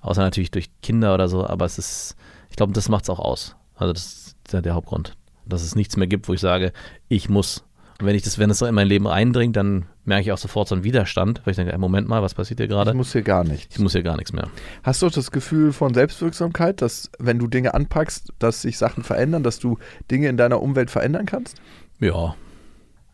außer 0.00 0.22
natürlich 0.22 0.50
durch 0.50 0.70
Kinder 0.82 1.14
oder 1.14 1.28
so. 1.28 1.46
Aber 1.46 1.66
es 1.66 1.78
ist, 1.78 2.16
ich 2.50 2.56
glaube, 2.56 2.72
das 2.72 2.88
macht 2.88 3.04
es 3.04 3.10
auch 3.10 3.20
aus. 3.20 3.54
Also 3.76 3.92
das 3.92 4.34
ist 4.44 4.64
der 4.64 4.74
Hauptgrund. 4.74 5.14
Dass 5.50 5.62
es 5.62 5.74
nichts 5.74 5.96
mehr 5.96 6.06
gibt, 6.06 6.28
wo 6.28 6.32
ich 6.32 6.40
sage, 6.40 6.72
ich 7.08 7.28
muss. 7.28 7.64
Und 8.00 8.06
wenn 8.06 8.14
ich 8.16 8.22
das, 8.22 8.38
wenn 8.38 8.48
es 8.48 8.58
so 8.58 8.64
in 8.64 8.74
mein 8.74 8.88
Leben 8.88 9.06
eindringt, 9.06 9.56
dann 9.56 9.84
merke 10.06 10.22
ich 10.22 10.32
auch 10.32 10.38
sofort 10.38 10.68
so 10.68 10.74
einen 10.74 10.84
Widerstand, 10.84 11.42
weil 11.44 11.50
ich 11.52 11.56
denke, 11.56 11.76
Moment 11.76 12.08
mal, 12.08 12.22
was 12.22 12.32
passiert 12.32 12.58
hier 12.58 12.66
gerade? 12.66 12.92
Ich 12.92 12.96
muss 12.96 13.12
hier 13.12 13.20
gar 13.20 13.44
nicht. 13.44 13.70
Ich 13.72 13.78
muss 13.78 13.92
hier 13.92 14.02
gar 14.02 14.16
nichts 14.16 14.32
mehr. 14.32 14.48
Hast 14.82 15.02
du 15.02 15.06
auch 15.06 15.12
das 15.12 15.30
Gefühl 15.30 15.74
von 15.74 15.92
Selbstwirksamkeit, 15.92 16.80
dass 16.80 17.10
wenn 17.18 17.38
du 17.38 17.46
Dinge 17.46 17.74
anpackst, 17.74 18.32
dass 18.38 18.62
sich 18.62 18.78
Sachen 18.78 19.04
verändern, 19.04 19.42
dass 19.42 19.58
du 19.58 19.78
Dinge 20.10 20.28
in 20.28 20.38
deiner 20.38 20.62
Umwelt 20.62 20.90
verändern 20.90 21.26
kannst? 21.26 21.60
Ja. 21.98 22.34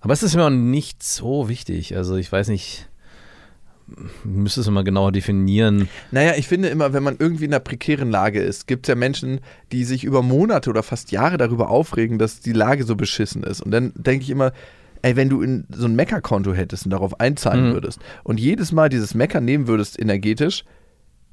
Aber 0.00 0.12
es 0.12 0.22
ist 0.22 0.36
mir 0.36 0.44
auch 0.44 0.50
nicht 0.50 1.02
so 1.02 1.48
wichtig. 1.48 1.96
Also 1.96 2.14
ich 2.14 2.30
weiß 2.30 2.46
nicht, 2.46 2.88
müsste 4.24 4.60
es 4.60 4.70
mal 4.70 4.84
genauer 4.84 5.12
definieren. 5.12 5.88
Naja, 6.10 6.34
ich 6.36 6.48
finde 6.48 6.68
immer, 6.68 6.92
wenn 6.92 7.02
man 7.02 7.16
irgendwie 7.18 7.44
in 7.44 7.52
einer 7.52 7.60
prekären 7.60 8.10
Lage 8.10 8.40
ist, 8.40 8.66
gibt 8.66 8.86
es 8.86 8.88
ja 8.88 8.94
Menschen, 8.94 9.40
die 9.72 9.84
sich 9.84 10.04
über 10.04 10.22
Monate 10.22 10.70
oder 10.70 10.82
fast 10.82 11.12
Jahre 11.12 11.36
darüber 11.38 11.70
aufregen, 11.70 12.18
dass 12.18 12.40
die 12.40 12.52
Lage 12.52 12.84
so 12.84 12.96
beschissen 12.96 13.42
ist. 13.44 13.60
Und 13.60 13.70
dann 13.70 13.92
denke 13.94 14.24
ich 14.24 14.30
immer, 14.30 14.52
ey, 15.02 15.14
wenn 15.14 15.28
du 15.28 15.40
in 15.42 15.66
so 15.70 15.86
ein 15.86 15.94
Meckerkonto 15.94 16.52
hättest 16.52 16.86
und 16.86 16.90
darauf 16.90 17.20
einzahlen 17.20 17.68
Mhm. 17.70 17.74
würdest 17.74 18.00
und 18.24 18.40
jedes 18.40 18.72
Mal 18.72 18.88
dieses 18.88 19.14
Meckern 19.14 19.44
nehmen 19.44 19.68
würdest 19.68 20.00
energetisch, 20.00 20.64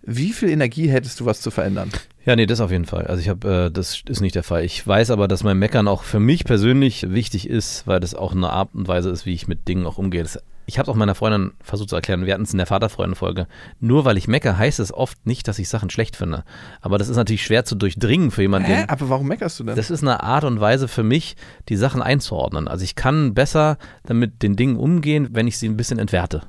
wie 0.05 0.33
viel 0.33 0.49
Energie 0.49 0.89
hättest 0.89 1.21
du, 1.21 1.25
was 1.25 1.39
zu 1.41 1.49
verändern? 1.49 1.89
Ja, 2.25 2.35
nee, 2.35 2.45
das 2.45 2.59
auf 2.59 2.71
jeden 2.71 2.85
Fall. 2.85 3.07
Also 3.07 3.21
ich 3.21 3.29
habe, 3.29 3.67
äh, 3.67 3.71
das 3.71 4.01
ist 4.07 4.19
nicht 4.21 4.35
der 4.35 4.43
Fall. 4.43 4.63
Ich 4.65 4.85
weiß 4.85 5.11
aber, 5.11 5.27
dass 5.29 5.43
mein 5.43 5.57
Meckern 5.57 5.87
auch 5.87 6.03
für 6.03 6.19
mich 6.19 6.43
persönlich 6.43 7.09
wichtig 7.13 7.49
ist, 7.49 7.87
weil 7.87 7.99
das 8.01 8.13
auch 8.13 8.33
eine 8.33 8.49
Art 8.49 8.75
und 8.75 8.87
Weise 8.87 9.09
ist, 9.09 9.25
wie 9.25 9.33
ich 9.33 9.47
mit 9.47 9.67
Dingen 9.69 9.85
auch 9.85 9.97
umgehe. 9.97 10.21
Das, 10.23 10.39
ich 10.65 10.77
habe 10.79 10.83
es 10.83 10.89
auch 10.89 10.95
meiner 10.97 11.15
Freundin 11.15 11.51
versucht 11.61 11.89
zu 11.89 11.95
erklären. 11.95 12.25
Wir 12.25 12.33
hatten 12.33 12.43
es 12.43 12.51
in 12.53 12.57
der 12.57 12.67
Vaterfreunde-Folge. 12.67 13.47
Nur 13.79 14.05
weil 14.05 14.17
ich 14.17 14.27
mecker, 14.27 14.57
heißt 14.57 14.79
es 14.79 14.93
oft 14.93 15.25
nicht, 15.25 15.47
dass 15.47 15.59
ich 15.59 15.67
Sachen 15.69 15.89
schlecht 15.89 16.15
finde. 16.15 16.43
Aber 16.81 16.97
das 16.97 17.09
ist 17.09 17.17
natürlich 17.17 17.43
schwer 17.43 17.65
zu 17.65 17.75
durchdringen 17.75 18.31
für 18.31 18.41
jemanden, 18.43 18.67
Hä? 18.67 18.81
den, 18.81 18.89
Aber 18.89 19.09
warum 19.09 19.27
meckerst 19.27 19.59
du 19.59 19.63
denn? 19.65 19.75
Das 19.75 19.89
ist 19.91 20.01
eine 20.01 20.23
Art 20.23 20.43
und 20.43 20.59
Weise 20.59 20.87
für 20.87 21.03
mich, 21.03 21.35
die 21.69 21.75
Sachen 21.75 22.01
einzuordnen. 22.01 22.67
Also 22.67 22.83
ich 22.83 22.95
kann 22.95 23.33
besser 23.33 23.77
damit 24.03 24.41
den 24.41 24.55
Dingen 24.55 24.77
umgehen, 24.77 25.29
wenn 25.31 25.47
ich 25.47 25.57
sie 25.57 25.67
ein 25.67 25.77
bisschen 25.77 25.99
entwerte. 25.99 26.41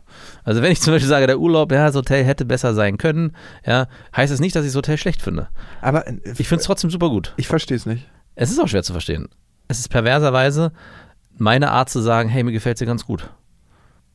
Also 0.45 0.63
wenn 0.63 0.71
ich 0.73 0.81
zum 0.81 0.93
Beispiel 0.93 1.09
sage, 1.09 1.27
der 1.27 1.39
Urlaub, 1.41 1.73
ja, 1.73 1.87
das 1.87 1.97
Hotel 1.97 2.25
hätte 2.25 2.45
besser 2.45 2.75
sein 2.75 2.99
können, 2.99 3.33
ja, 3.67 3.89
heißt 4.17 4.33
es 4.33 4.41
nicht, 4.41 4.55
dass 4.55 4.65
ich 4.65 4.71
das 4.71 4.77
Hotel 4.77 4.97
schlecht 4.99 5.23
finde. 5.23 5.49
aber 5.81 6.07
äh, 6.07 6.15
Ich 6.37 6.49
finde 6.49 6.61
es 6.61 6.67
trotzdem 6.67 6.91
super 6.91 7.09
gut. 7.09 7.35
ich 7.37 7.49
verstehe 7.49 7.77
es 7.77 7.87
nicht. 7.87 8.07
Es 8.37 8.51
ist 8.51 8.59
auch 8.61 8.69
schwer 8.69 8.83
zu 8.83 8.93
verstehen. 8.93 9.29
Es 9.69 9.79
ist 9.79 9.89
perverserweise 9.89 10.73
meine 11.37 11.71
Art 11.73 11.91
zu 11.91 12.01
sagen, 12.01 12.29
hey, 12.29 12.43
mir 12.45 12.53
gefällt 12.53 12.79
sie 12.79 12.87
ganz 12.87 13.05
gut. 13.07 13.31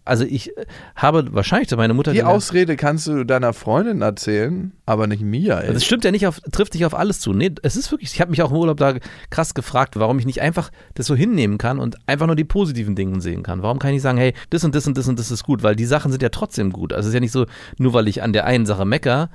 Also 0.10 0.26
ich 0.26 0.58
äh, 0.58 0.66
habe 0.96 1.34
wahrscheinlich 1.34 1.70
zu 1.70 1.78
meiner 1.78 1.94
Mutter 1.94 2.12
Die 2.14 2.24
Ausrede 2.24 2.76
kannst 2.76 3.08
du 3.08 3.24
deiner 3.24 3.54
Freundin 3.54 4.02
erzählen, 4.02 4.72
aber 4.88 5.06
nicht 5.06 5.22
mir. 5.22 5.60
Ey. 5.62 5.72
Das 5.72 5.86
stimmt 5.86 6.04
ja 6.04 6.12
nicht 6.12 6.26
auf, 6.26 6.42
trifft 6.52 6.74
nicht 6.74 6.86
auf 6.86 6.96
alles 6.96 7.20
zu. 7.20 7.32
Nee, 7.32 7.52
es 7.62 7.76
ist 7.76 7.92
wirklich, 7.92 8.12
ich 8.14 8.20
habe 8.20 8.32
mich 8.32 8.42
auch 8.42 8.50
im 8.50 8.58
Urlaub 8.58 8.78
da 8.78 8.96
krass 9.30 9.54
gefragt, 9.54 10.00
warum 10.00 10.18
ich 10.18 10.26
nicht 10.26 10.42
einfach 10.42 10.72
das 10.96 11.06
so 11.06 11.16
hinnehmen 11.16 11.60
kann 11.60 11.78
und 11.78 11.98
einfach 12.08 12.26
nur 12.26 12.36
die 12.36 12.44
positiven 12.44 12.96
Dinge 12.96 13.22
sehen 13.22 13.44
kann. 13.44 13.62
Warum 13.62 13.78
kann 13.78 13.92
ich 13.92 13.96
nicht 13.96 14.02
sagen, 14.02 14.18
hey, 14.18 14.34
das 14.50 14.64
und 14.64 14.74
das 14.74 14.88
und 14.88 14.98
das 14.98 15.08
und 15.08 15.20
das 15.20 15.30
ist 15.30 15.44
gut, 15.44 15.62
weil 15.62 15.76
die 15.76 15.86
Sachen 15.86 16.12
sind 16.12 16.24
ja 16.24 16.30
trotzdem 16.30 16.72
gut. 16.72 16.92
Also 16.92 17.02
es 17.02 17.10
ist 17.10 17.14
ja 17.14 17.20
nicht 17.20 17.32
so, 17.32 17.46
nur 17.78 17.94
weil 17.94 18.08
ich 18.08 18.24
an 18.24 18.34
der 18.34 18.46
einen 18.46 18.66
Sache 18.66 18.86
mecker, 18.86 19.30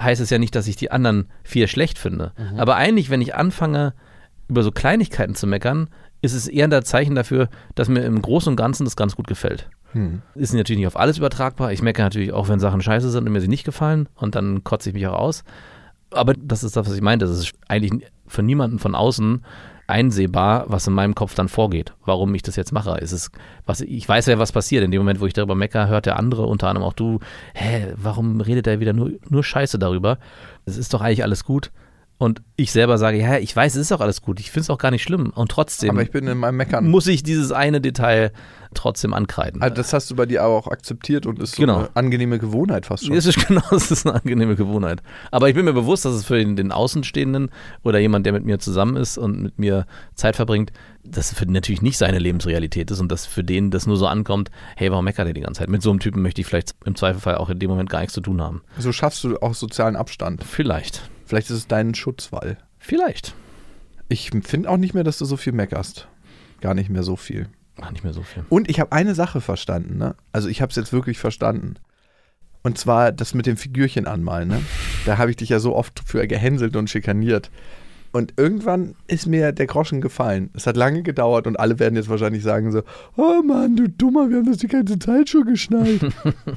heißt 0.00 0.20
es 0.20 0.30
ja 0.30 0.38
nicht, 0.38 0.54
dass 0.54 0.68
ich 0.68 0.76
die 0.76 0.92
anderen 0.92 1.26
vier 1.42 1.66
schlecht 1.66 1.98
finde. 1.98 2.32
Aber 2.56 2.76
eigentlich, 2.76 3.10
wenn 3.10 3.20
ich 3.20 3.34
anfange, 3.34 3.94
über 4.48 4.62
so 4.62 4.70
Kleinigkeiten 4.70 5.34
zu 5.34 5.46
meckern, 5.46 5.88
ist 6.20 6.34
es 6.34 6.46
eher 6.46 6.70
ein 6.70 6.84
Zeichen 6.84 7.16
dafür, 7.16 7.48
dass 7.74 7.88
mir 7.88 8.04
im 8.04 8.22
Großen 8.22 8.50
und 8.50 8.56
Ganzen 8.56 8.84
das 8.84 8.94
ganz 8.94 9.16
gut 9.16 9.26
gefällt. 9.26 9.68
Hm. 9.92 10.22
Ist 10.34 10.54
natürlich 10.54 10.78
nicht 10.78 10.86
auf 10.86 10.98
alles 10.98 11.18
übertragbar. 11.18 11.72
Ich 11.72 11.82
meckere 11.82 12.04
natürlich 12.04 12.32
auch, 12.32 12.48
wenn 12.48 12.60
Sachen 12.60 12.80
scheiße 12.80 13.10
sind 13.10 13.26
und 13.26 13.32
mir 13.32 13.40
sie 13.40 13.48
nicht 13.48 13.64
gefallen 13.64 14.08
und 14.16 14.34
dann 14.34 14.64
kotze 14.64 14.90
ich 14.90 14.94
mich 14.94 15.06
auch 15.06 15.18
aus. 15.18 15.44
Aber 16.10 16.34
das 16.34 16.64
ist 16.64 16.76
das, 16.76 16.86
was 16.86 16.94
ich 16.94 17.02
meinte. 17.02 17.26
Das 17.26 17.38
ist 17.38 17.52
eigentlich 17.68 18.06
für 18.26 18.42
niemanden 18.42 18.78
von 18.78 18.94
außen 18.94 19.42
einsehbar, 19.86 20.64
was 20.68 20.86
in 20.86 20.94
meinem 20.94 21.14
Kopf 21.14 21.34
dann 21.34 21.48
vorgeht, 21.48 21.92
warum 22.04 22.34
ich 22.34 22.42
das 22.42 22.56
jetzt 22.56 22.72
mache. 22.72 22.96
Es 23.00 23.30
was, 23.66 23.80
ich 23.80 24.08
weiß 24.08 24.26
ja, 24.26 24.38
was 24.38 24.52
passiert. 24.52 24.84
In 24.84 24.90
dem 24.90 25.00
Moment, 25.00 25.20
wo 25.20 25.26
ich 25.26 25.32
darüber 25.32 25.54
meckere, 25.54 25.88
hört 25.88 26.06
der 26.06 26.18
andere, 26.18 26.46
unter 26.46 26.68
anderem 26.68 26.86
auch 26.86 26.92
du, 26.92 27.18
hä, 27.54 27.92
warum 27.96 28.40
redet 28.40 28.66
er 28.66 28.80
wieder 28.80 28.92
nur, 28.92 29.12
nur 29.28 29.44
Scheiße 29.44 29.78
darüber? 29.78 30.18
Es 30.64 30.76
ist 30.76 30.94
doch 30.94 31.00
eigentlich 31.00 31.22
alles 31.22 31.44
gut. 31.44 31.70
Und 32.22 32.40
ich 32.54 32.70
selber 32.70 32.98
sage, 32.98 33.18
ja, 33.18 33.38
ich 33.38 33.54
weiß, 33.56 33.74
es 33.74 33.80
ist 33.80 33.92
auch 33.92 34.00
alles 34.00 34.22
gut. 34.22 34.38
Ich 34.38 34.52
finde 34.52 34.60
es 34.60 34.70
auch 34.70 34.78
gar 34.78 34.92
nicht 34.92 35.02
schlimm. 35.02 35.32
Und 35.34 35.50
trotzdem 35.50 35.90
aber 35.90 36.02
ich 36.02 36.12
bin 36.12 36.28
in 36.28 36.38
meinem 36.38 36.56
Meckern. 36.56 36.88
muss 36.88 37.08
ich 37.08 37.24
dieses 37.24 37.50
eine 37.50 37.80
Detail 37.80 38.30
trotzdem 38.74 39.12
ankreiden. 39.12 39.60
Also 39.60 39.74
das 39.74 39.92
hast 39.92 40.08
du 40.08 40.14
bei 40.14 40.24
dir 40.24 40.44
aber 40.44 40.54
auch 40.54 40.68
akzeptiert 40.68 41.26
und 41.26 41.40
ist 41.40 41.56
so 41.56 41.62
Genau. 41.62 41.78
eine 41.78 41.88
angenehme 41.96 42.38
Gewohnheit 42.38 42.86
fast 42.86 43.06
schon. 43.06 43.16
Es 43.16 43.26
ist 43.26 43.44
genau, 43.48 43.64
es 43.72 43.90
ist 43.90 44.06
eine 44.06 44.14
angenehme 44.14 44.54
Gewohnheit. 44.54 45.02
Aber 45.32 45.48
ich 45.48 45.56
bin 45.56 45.64
mir 45.64 45.72
bewusst, 45.72 46.04
dass 46.04 46.14
es 46.14 46.24
für 46.24 46.38
den, 46.38 46.54
den 46.54 46.70
Außenstehenden 46.70 47.50
oder 47.82 47.98
jemand, 47.98 48.24
der 48.24 48.32
mit 48.32 48.44
mir 48.44 48.60
zusammen 48.60 48.94
ist 48.96 49.18
und 49.18 49.42
mit 49.42 49.58
mir 49.58 49.84
Zeit 50.14 50.36
verbringt, 50.36 50.72
das 51.02 51.34
für 51.34 51.44
den 51.44 51.54
natürlich 51.54 51.82
nicht 51.82 51.98
seine 51.98 52.20
Lebensrealität 52.20 52.88
ist 52.92 53.00
und 53.00 53.10
dass 53.10 53.26
für 53.26 53.42
den 53.42 53.72
das 53.72 53.88
nur 53.88 53.96
so 53.96 54.06
ankommt, 54.06 54.52
hey, 54.76 54.92
warum 54.92 55.04
meckert 55.04 55.26
er 55.26 55.32
die 55.34 55.40
ganze 55.40 55.58
Zeit? 55.58 55.68
Mit 55.70 55.82
so 55.82 55.90
einem 55.90 55.98
Typen 55.98 56.22
möchte 56.22 56.40
ich 56.40 56.46
vielleicht 56.46 56.76
im 56.84 56.94
Zweifelfall 56.94 57.34
auch 57.34 57.50
in 57.50 57.58
dem 57.58 57.68
Moment 57.68 57.90
gar 57.90 57.98
nichts 57.98 58.14
zu 58.14 58.20
tun 58.20 58.40
haben. 58.40 58.62
So 58.78 58.92
schaffst 58.92 59.24
du 59.24 59.36
auch 59.42 59.54
sozialen 59.54 59.96
Abstand. 59.96 60.44
Vielleicht. 60.44 61.02
Vielleicht 61.32 61.48
ist 61.48 61.56
es 61.56 61.66
dein 61.66 61.94
Schutzwall. 61.94 62.58
Vielleicht. 62.78 63.34
Ich 64.10 64.32
finde 64.42 64.68
auch 64.68 64.76
nicht 64.76 64.92
mehr, 64.92 65.02
dass 65.02 65.16
du 65.16 65.24
so 65.24 65.38
viel 65.38 65.54
meckerst. 65.54 66.06
Gar 66.60 66.74
nicht 66.74 66.90
mehr 66.90 67.04
so 67.04 67.16
viel. 67.16 67.48
Ach, 67.80 67.90
nicht 67.90 68.04
mehr 68.04 68.12
so 68.12 68.22
viel. 68.22 68.44
Und 68.50 68.68
ich 68.68 68.78
habe 68.80 68.92
eine 68.92 69.14
Sache 69.14 69.40
verstanden, 69.40 69.96
ne? 69.96 70.14
Also 70.32 70.50
ich 70.50 70.60
habe 70.60 70.68
es 70.68 70.76
jetzt 70.76 70.92
wirklich 70.92 71.18
verstanden. 71.18 71.76
Und 72.62 72.76
zwar 72.76 73.12
das 73.12 73.32
mit 73.32 73.46
dem 73.46 73.56
Figürchen 73.56 74.06
anmalen, 74.06 74.48
ne? 74.48 74.60
Da 75.06 75.16
habe 75.16 75.30
ich 75.30 75.38
dich 75.38 75.48
ja 75.48 75.58
so 75.58 75.74
oft 75.74 76.02
für 76.04 76.26
gehänselt 76.26 76.76
und 76.76 76.90
schikaniert. 76.90 77.50
Und 78.12 78.34
irgendwann 78.36 78.94
ist 79.06 79.26
mir 79.26 79.52
der 79.52 79.66
Groschen 79.66 80.02
gefallen. 80.02 80.50
Es 80.52 80.66
hat 80.66 80.76
lange 80.76 81.02
gedauert 81.02 81.46
und 81.46 81.58
alle 81.58 81.78
werden 81.78 81.96
jetzt 81.96 82.10
wahrscheinlich 82.10 82.42
sagen 82.42 82.72
so, 82.72 82.82
oh 83.16 83.40
Mann, 83.42 83.76
du 83.76 83.88
Dummer, 83.88 84.28
wir 84.28 84.36
haben 84.36 84.50
das 84.50 84.58
die 84.58 84.68
ganze 84.68 84.98
Zeit 84.98 85.30
schon 85.30 85.46
geschnallt. 85.46 86.02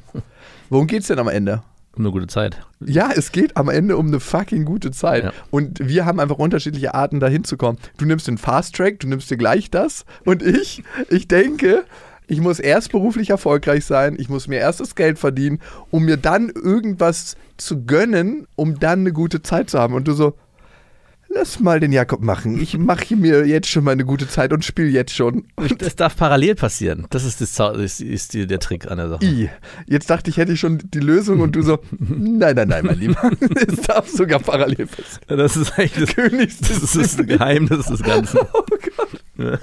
Worum 0.70 0.88
geht's 0.88 1.08
denn 1.08 1.20
am 1.20 1.30
Ende? 1.30 1.64
Um 1.96 2.04
eine 2.04 2.12
gute 2.12 2.28
Zeit. 2.28 2.60
Ja, 2.86 3.10
es 3.16 3.32
geht 3.32 3.56
am 3.56 3.70
Ende 3.70 3.96
um 3.96 4.08
eine 4.08 4.20
fucking 4.20 4.66
gute 4.66 4.92
Zeit. 4.92 5.24
Ja. 5.24 5.34
Und 5.50 5.80
wir 5.88 6.06
haben 6.06 6.20
einfach 6.20 6.38
unterschiedliche 6.38 6.94
Arten, 6.94 7.20
da 7.20 7.28
hinzukommen. 7.28 7.80
Du 7.98 8.06
nimmst 8.06 8.28
den 8.28 8.38
Fast 8.38 8.76
Track, 8.76 9.00
du 9.00 9.08
nimmst 9.08 9.32
dir 9.32 9.38
gleich 9.38 9.72
das. 9.72 10.06
Und 10.26 10.44
ich, 10.44 10.84
ich 11.10 11.28
denke, 11.28 11.86
ich 12.28 12.42
muss 12.42 12.60
erst 12.60 12.92
beruflich 12.92 13.30
erfolgreich 13.30 13.86
sein, 13.86 14.16
ich 14.20 14.30
muss 14.30 14.48
mir 14.48 14.60
erst 14.60 14.80
das 14.80 14.96
Geld 14.96 15.20
verdienen, 15.20 15.60
um 15.92 16.04
mir 16.06 16.18
dann 16.18 16.50
irgendwas 16.50 17.38
zu 17.58 17.86
gönnen, 17.86 18.48
um 18.56 18.80
dann 18.80 19.02
eine 19.02 19.14
gute 19.14 19.42
Zeit 19.42 19.70
zu 19.70 19.80
haben. 19.80 19.94
Und 19.94 20.08
du 20.08 20.14
so, 20.14 20.34
lass 21.30 21.60
mal 21.60 21.80
den 21.80 21.92
Jakob 21.92 22.22
machen. 22.22 22.60
Ich 22.62 22.78
mache 22.78 23.16
mir 23.16 23.46
jetzt 23.46 23.68
schon 23.68 23.84
mal 23.84 23.92
eine 23.92 24.06
gute 24.06 24.28
Zeit 24.28 24.54
und 24.54 24.64
spiele 24.64 24.90
jetzt 24.90 25.14
schon. 25.14 25.46
Das 25.78 25.96
darf 25.96 26.16
parallel 26.16 26.56
passieren. 26.56 27.06
Das 27.10 27.24
ist, 27.26 27.42
das, 27.42 27.54
Zau- 27.54 27.74
ist, 27.74 28.34
die, 28.34 28.48
der 28.48 28.60
Trick 28.60 28.90
an 28.90 28.98
der 28.98 29.10
Sache. 29.10 29.26
I. 29.26 29.50
Jetzt 29.88 30.10
dachte 30.10 30.30
ich, 30.30 30.38
hätte 30.38 30.54
ich 30.54 30.60
schon 30.60 30.80
die 30.94 31.00
Lösung 31.00 31.42
und 31.42 31.56
du 31.56 31.62
so, 31.62 31.80
nein, 32.00 32.56
nein, 32.56 32.68
nein, 32.70 32.86
mein 32.86 33.00
Lieber. 33.00 33.32
Es 33.68 33.82
darf 33.82 34.08
sogar 34.10 34.40
parallel 34.40 34.88
passieren. 34.88 35.38
Das 35.38 35.58
ist 35.58 35.78
eigentlich 35.78 36.06
das, 36.08 36.16
Königs 36.16 36.60
das, 36.60 36.96
ist 36.96 37.20
das 37.20 37.28
Geheimnis 37.28 37.86
des 37.88 38.02
Ganzen. 38.04 38.40
Oh 38.54 38.64
Gott. 38.68 39.22
Ja. 39.38 39.60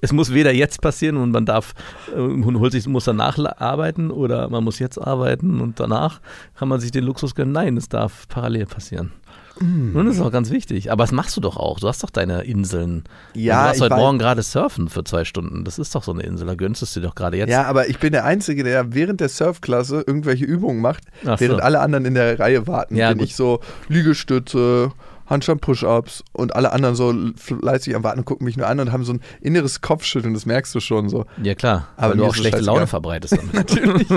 Es 0.00 0.12
muss 0.12 0.32
weder 0.32 0.52
jetzt 0.52 0.80
passieren 0.82 1.16
und 1.16 1.30
man 1.30 1.46
darf, 1.46 1.72
äh, 2.14 2.20
man 2.20 2.58
holt 2.58 2.72
sich, 2.72 2.86
muss 2.86 3.04
danach 3.04 3.38
arbeiten 3.58 4.10
oder 4.10 4.48
man 4.48 4.62
muss 4.64 4.78
jetzt 4.78 4.98
arbeiten 4.98 5.60
und 5.60 5.80
danach 5.80 6.20
kann 6.56 6.68
man 6.68 6.80
sich 6.80 6.90
den 6.90 7.04
Luxus 7.04 7.34
gönnen. 7.34 7.52
Nein, 7.52 7.76
es 7.76 7.88
darf 7.88 8.28
parallel 8.28 8.66
passieren. 8.66 9.12
Mm. 9.60 9.96
Und 9.96 10.06
das 10.06 10.16
ist 10.16 10.22
auch 10.22 10.32
ganz 10.32 10.50
wichtig. 10.50 10.90
Aber 10.92 11.04
das 11.04 11.12
machst 11.12 11.36
du 11.36 11.40
doch 11.40 11.56
auch. 11.56 11.80
Du 11.80 11.88
hast 11.88 12.02
doch 12.02 12.10
deine 12.10 12.42
Inseln. 12.42 13.04
Ja, 13.34 13.62
du 13.62 13.68
warst 13.68 13.80
heute 13.80 13.96
Morgen 13.96 14.18
gerade 14.18 14.42
surfen 14.42 14.88
für 14.88 15.04
zwei 15.04 15.24
Stunden. 15.24 15.64
Das 15.64 15.78
ist 15.78 15.94
doch 15.94 16.02
so 16.02 16.12
eine 16.12 16.22
Insel. 16.22 16.46
Da 16.46 16.54
gönnst 16.54 16.82
du 16.82 16.84
es 16.84 16.94
dir 16.94 17.00
doch 17.00 17.14
gerade 17.14 17.36
jetzt. 17.36 17.50
Ja, 17.50 17.64
aber 17.64 17.88
ich 17.88 17.98
bin 17.98 18.12
der 18.12 18.24
Einzige, 18.24 18.64
der 18.64 18.94
während 18.94 19.20
der 19.20 19.28
Surfklasse 19.28 20.04
irgendwelche 20.06 20.44
Übungen 20.44 20.80
macht, 20.80 21.04
Ach 21.24 21.38
so. 21.38 21.40
während 21.40 21.62
alle 21.62 21.80
anderen 21.80 22.04
in 22.04 22.14
der 22.14 22.38
Reihe 22.38 22.66
warten. 22.66 22.96
Ja, 22.96 23.08
bin 23.10 23.18
gut. 23.18 23.28
ich 23.28 23.36
so 23.36 23.60
Liegestütze, 23.88 24.92
Handstand-Push-Ups 25.26 26.24
und 26.32 26.54
alle 26.54 26.72
anderen 26.72 26.94
so 26.94 27.14
fleißig 27.36 27.94
am 27.94 28.04
Warten 28.04 28.20
und 28.20 28.24
gucken 28.24 28.44
mich 28.44 28.56
nur 28.56 28.66
an 28.66 28.80
und 28.80 28.92
haben 28.92 29.04
so 29.04 29.12
ein 29.12 29.20
inneres 29.40 29.80
Kopfschütteln, 29.80 30.34
das 30.34 30.46
merkst 30.46 30.74
du 30.74 30.80
schon 30.80 31.08
so. 31.08 31.26
Ja, 31.42 31.54
klar. 31.54 31.88
Aber 31.96 32.14
du 32.14 32.24
auch 32.24 32.34
schlechte. 32.34 32.60
Laune 32.60 32.86
verbreitest 32.86 33.36
damit. 33.36 33.54
Natürlich. 33.54 34.08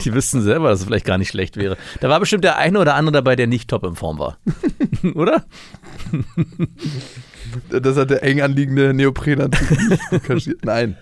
Die 0.00 0.14
wüssten 0.14 0.42
selber, 0.42 0.70
dass 0.70 0.80
es 0.80 0.86
vielleicht 0.86 1.06
gar 1.06 1.18
nicht 1.18 1.28
schlecht 1.28 1.56
wäre. 1.56 1.76
Da 2.00 2.08
war 2.08 2.20
bestimmt 2.20 2.44
der 2.44 2.56
eine 2.56 2.78
oder 2.78 2.94
andere 2.94 3.12
dabei, 3.12 3.36
der 3.36 3.46
nicht 3.46 3.68
top 3.68 3.84
in 3.84 3.94
Form 3.94 4.18
war. 4.18 4.38
oder? 5.14 5.44
Das 7.70 7.96
hat 7.96 8.10
der 8.10 8.22
eng 8.22 8.40
anliegende 8.40 8.94
Neoprenanzug 8.94 9.70
nicht 9.70 10.24
kaschiert. 10.24 10.64
Nein, 10.64 10.96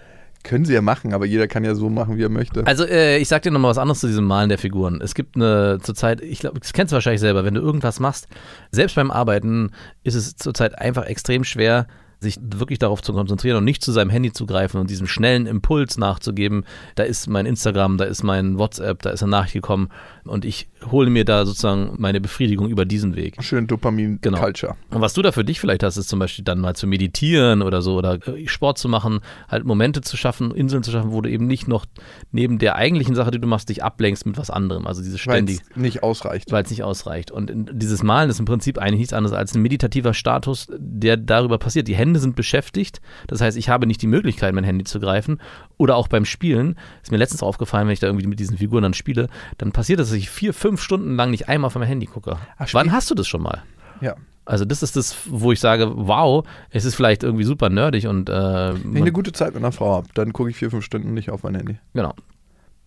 können 0.46 0.64
sie 0.64 0.72
ja 0.72 0.80
machen, 0.80 1.12
aber 1.12 1.26
jeder 1.26 1.48
kann 1.48 1.64
ja 1.64 1.74
so 1.74 1.90
machen, 1.90 2.16
wie 2.16 2.22
er 2.22 2.28
möchte. 2.28 2.66
Also, 2.66 2.86
äh, 2.86 3.18
ich 3.18 3.28
sag 3.28 3.42
dir 3.42 3.50
nochmal 3.50 3.70
was 3.70 3.78
anderes 3.78 4.00
zu 4.00 4.06
diesem 4.06 4.24
Malen 4.24 4.48
der 4.48 4.58
Figuren. 4.58 5.00
Es 5.02 5.14
gibt 5.14 5.36
eine 5.36 5.78
zurzeit, 5.82 6.20
ich 6.20 6.38
glaube, 6.38 6.60
das 6.60 6.72
kennst 6.72 6.92
du 6.92 6.94
wahrscheinlich 6.94 7.20
selber, 7.20 7.44
wenn 7.44 7.54
du 7.54 7.60
irgendwas 7.60 7.98
machst, 7.98 8.28
selbst 8.70 8.94
beim 8.94 9.10
Arbeiten 9.10 9.72
ist 10.04 10.14
es 10.14 10.36
zurzeit 10.36 10.78
einfach 10.78 11.04
extrem 11.04 11.42
schwer, 11.42 11.88
sich 12.20 12.38
wirklich 12.40 12.78
darauf 12.78 13.02
zu 13.02 13.12
konzentrieren 13.12 13.58
und 13.58 13.64
nicht 13.64 13.82
zu 13.84 13.92
seinem 13.92 14.10
Handy 14.10 14.32
zu 14.32 14.46
greifen 14.46 14.80
und 14.80 14.88
diesem 14.90 15.06
schnellen 15.06 15.46
Impuls 15.46 15.98
nachzugeben. 15.98 16.64
Da 16.94 17.02
ist 17.04 17.28
mein 17.28 17.46
Instagram, 17.46 17.98
da 17.98 18.04
ist 18.04 18.22
mein 18.22 18.58
WhatsApp, 18.58 19.02
da 19.02 19.10
ist 19.10 19.22
eine 19.22 19.30
Nachricht 19.30 19.54
gekommen 19.54 19.88
und 20.24 20.44
ich 20.44 20.68
hole 20.90 21.10
mir 21.10 21.24
da 21.24 21.44
sozusagen 21.44 21.94
meine 21.98 22.20
Befriedigung 22.20 22.68
über 22.68 22.84
diesen 22.84 23.16
Weg. 23.16 23.36
Schön 23.42 23.66
Genau. 23.66 23.76
Dopamin-Culture. 23.76 24.74
Und 24.90 25.00
was 25.00 25.14
du 25.14 25.22
da 25.22 25.32
für 25.32 25.44
dich 25.44 25.60
vielleicht 25.60 25.82
hast, 25.82 25.96
ist 25.96 26.08
zum 26.08 26.18
Beispiel 26.18 26.44
dann 26.44 26.60
mal 26.60 26.74
zu 26.74 26.86
meditieren 26.86 27.62
oder 27.62 27.82
so 27.82 27.96
oder 27.96 28.14
äh, 28.26 28.46
Sport 28.48 28.78
zu 28.78 28.88
machen, 28.88 29.20
halt 29.48 29.64
Momente 29.64 30.00
zu 30.00 30.16
schaffen, 30.16 30.52
Inseln 30.52 30.82
zu 30.82 30.90
schaffen, 30.90 31.12
wo 31.12 31.20
du 31.20 31.30
eben 31.30 31.46
nicht 31.46 31.68
noch 31.68 31.84
neben 32.32 32.58
der 32.58 32.76
eigentlichen 32.76 33.14
Sache, 33.14 33.30
die 33.30 33.40
du 33.40 33.46
machst, 33.46 33.68
dich 33.68 33.84
ablenkst 33.84 34.26
mit 34.26 34.38
was 34.38 34.50
anderem. 34.50 34.86
Also 34.86 35.02
diese 35.02 35.14
Weil 35.14 35.20
ständig, 35.20 35.60
es 35.70 35.76
nicht 35.76 36.02
ausreicht. 36.02 36.50
weil 36.50 36.64
es 36.64 36.70
nicht 36.70 36.82
ausreicht. 36.82 37.30
Und 37.30 37.50
in, 37.50 37.70
dieses 37.72 38.02
Malen 38.02 38.30
ist 38.30 38.38
im 38.38 38.46
Prinzip 38.46 38.78
eigentlich 38.78 39.00
nichts 39.00 39.12
anderes 39.12 39.36
als 39.36 39.54
ein 39.54 39.62
meditativer 39.62 40.14
Status, 40.14 40.68
der 40.78 41.16
darüber 41.16 41.58
passiert. 41.58 41.88
Die 41.88 41.96
Hände 41.96 42.05
sind 42.14 42.36
beschäftigt. 42.36 43.00
Das 43.26 43.40
heißt, 43.40 43.56
ich 43.56 43.68
habe 43.68 43.86
nicht 43.86 44.00
die 44.00 44.06
Möglichkeit, 44.06 44.54
mein 44.54 44.64
Handy 44.64 44.84
zu 44.84 45.00
greifen. 45.00 45.40
Oder 45.76 45.96
auch 45.96 46.08
beim 46.08 46.24
Spielen. 46.24 46.76
Ist 47.02 47.10
mir 47.10 47.18
letztens 47.18 47.42
aufgefallen, 47.42 47.86
wenn 47.86 47.92
ich 47.92 48.00
da 48.00 48.06
irgendwie 48.06 48.26
mit 48.26 48.38
diesen 48.38 48.58
Figuren 48.58 48.82
dann 48.82 48.94
spiele, 48.94 49.28
dann 49.58 49.72
passiert 49.72 50.00
es, 50.00 50.08
dass 50.08 50.16
ich 50.16 50.30
vier, 50.30 50.54
fünf 50.54 50.80
Stunden 50.80 51.16
lang 51.16 51.30
nicht 51.30 51.48
einmal 51.48 51.66
auf 51.68 51.74
mein 51.74 51.88
Handy 51.88 52.06
gucke. 52.06 52.38
Ach, 52.56 52.68
Wann 52.72 52.92
hast 52.92 53.10
du 53.10 53.14
das 53.14 53.26
schon 53.26 53.42
mal? 53.42 53.62
Ja. 54.00 54.14
Also 54.44 54.64
das 54.64 54.82
ist 54.84 54.94
das, 54.94 55.16
wo 55.26 55.50
ich 55.50 55.58
sage, 55.58 55.90
wow, 55.94 56.46
es 56.70 56.84
ist 56.84 56.94
vielleicht 56.94 57.24
irgendwie 57.24 57.42
super 57.42 57.68
nerdig 57.68 58.06
und 58.06 58.30
äh, 58.30 58.32
Wenn 58.32 58.94
ich 58.94 59.02
eine 59.02 59.12
gute 59.12 59.32
Zeit 59.32 59.54
mit 59.54 59.62
einer 59.62 59.72
Frau 59.72 59.92
habe, 59.92 60.06
dann 60.14 60.32
gucke 60.32 60.50
ich 60.50 60.56
vier, 60.56 60.70
fünf 60.70 60.84
Stunden 60.84 61.14
nicht 61.14 61.30
auf 61.30 61.42
mein 61.42 61.56
Handy. 61.56 61.78
genau. 61.94 62.14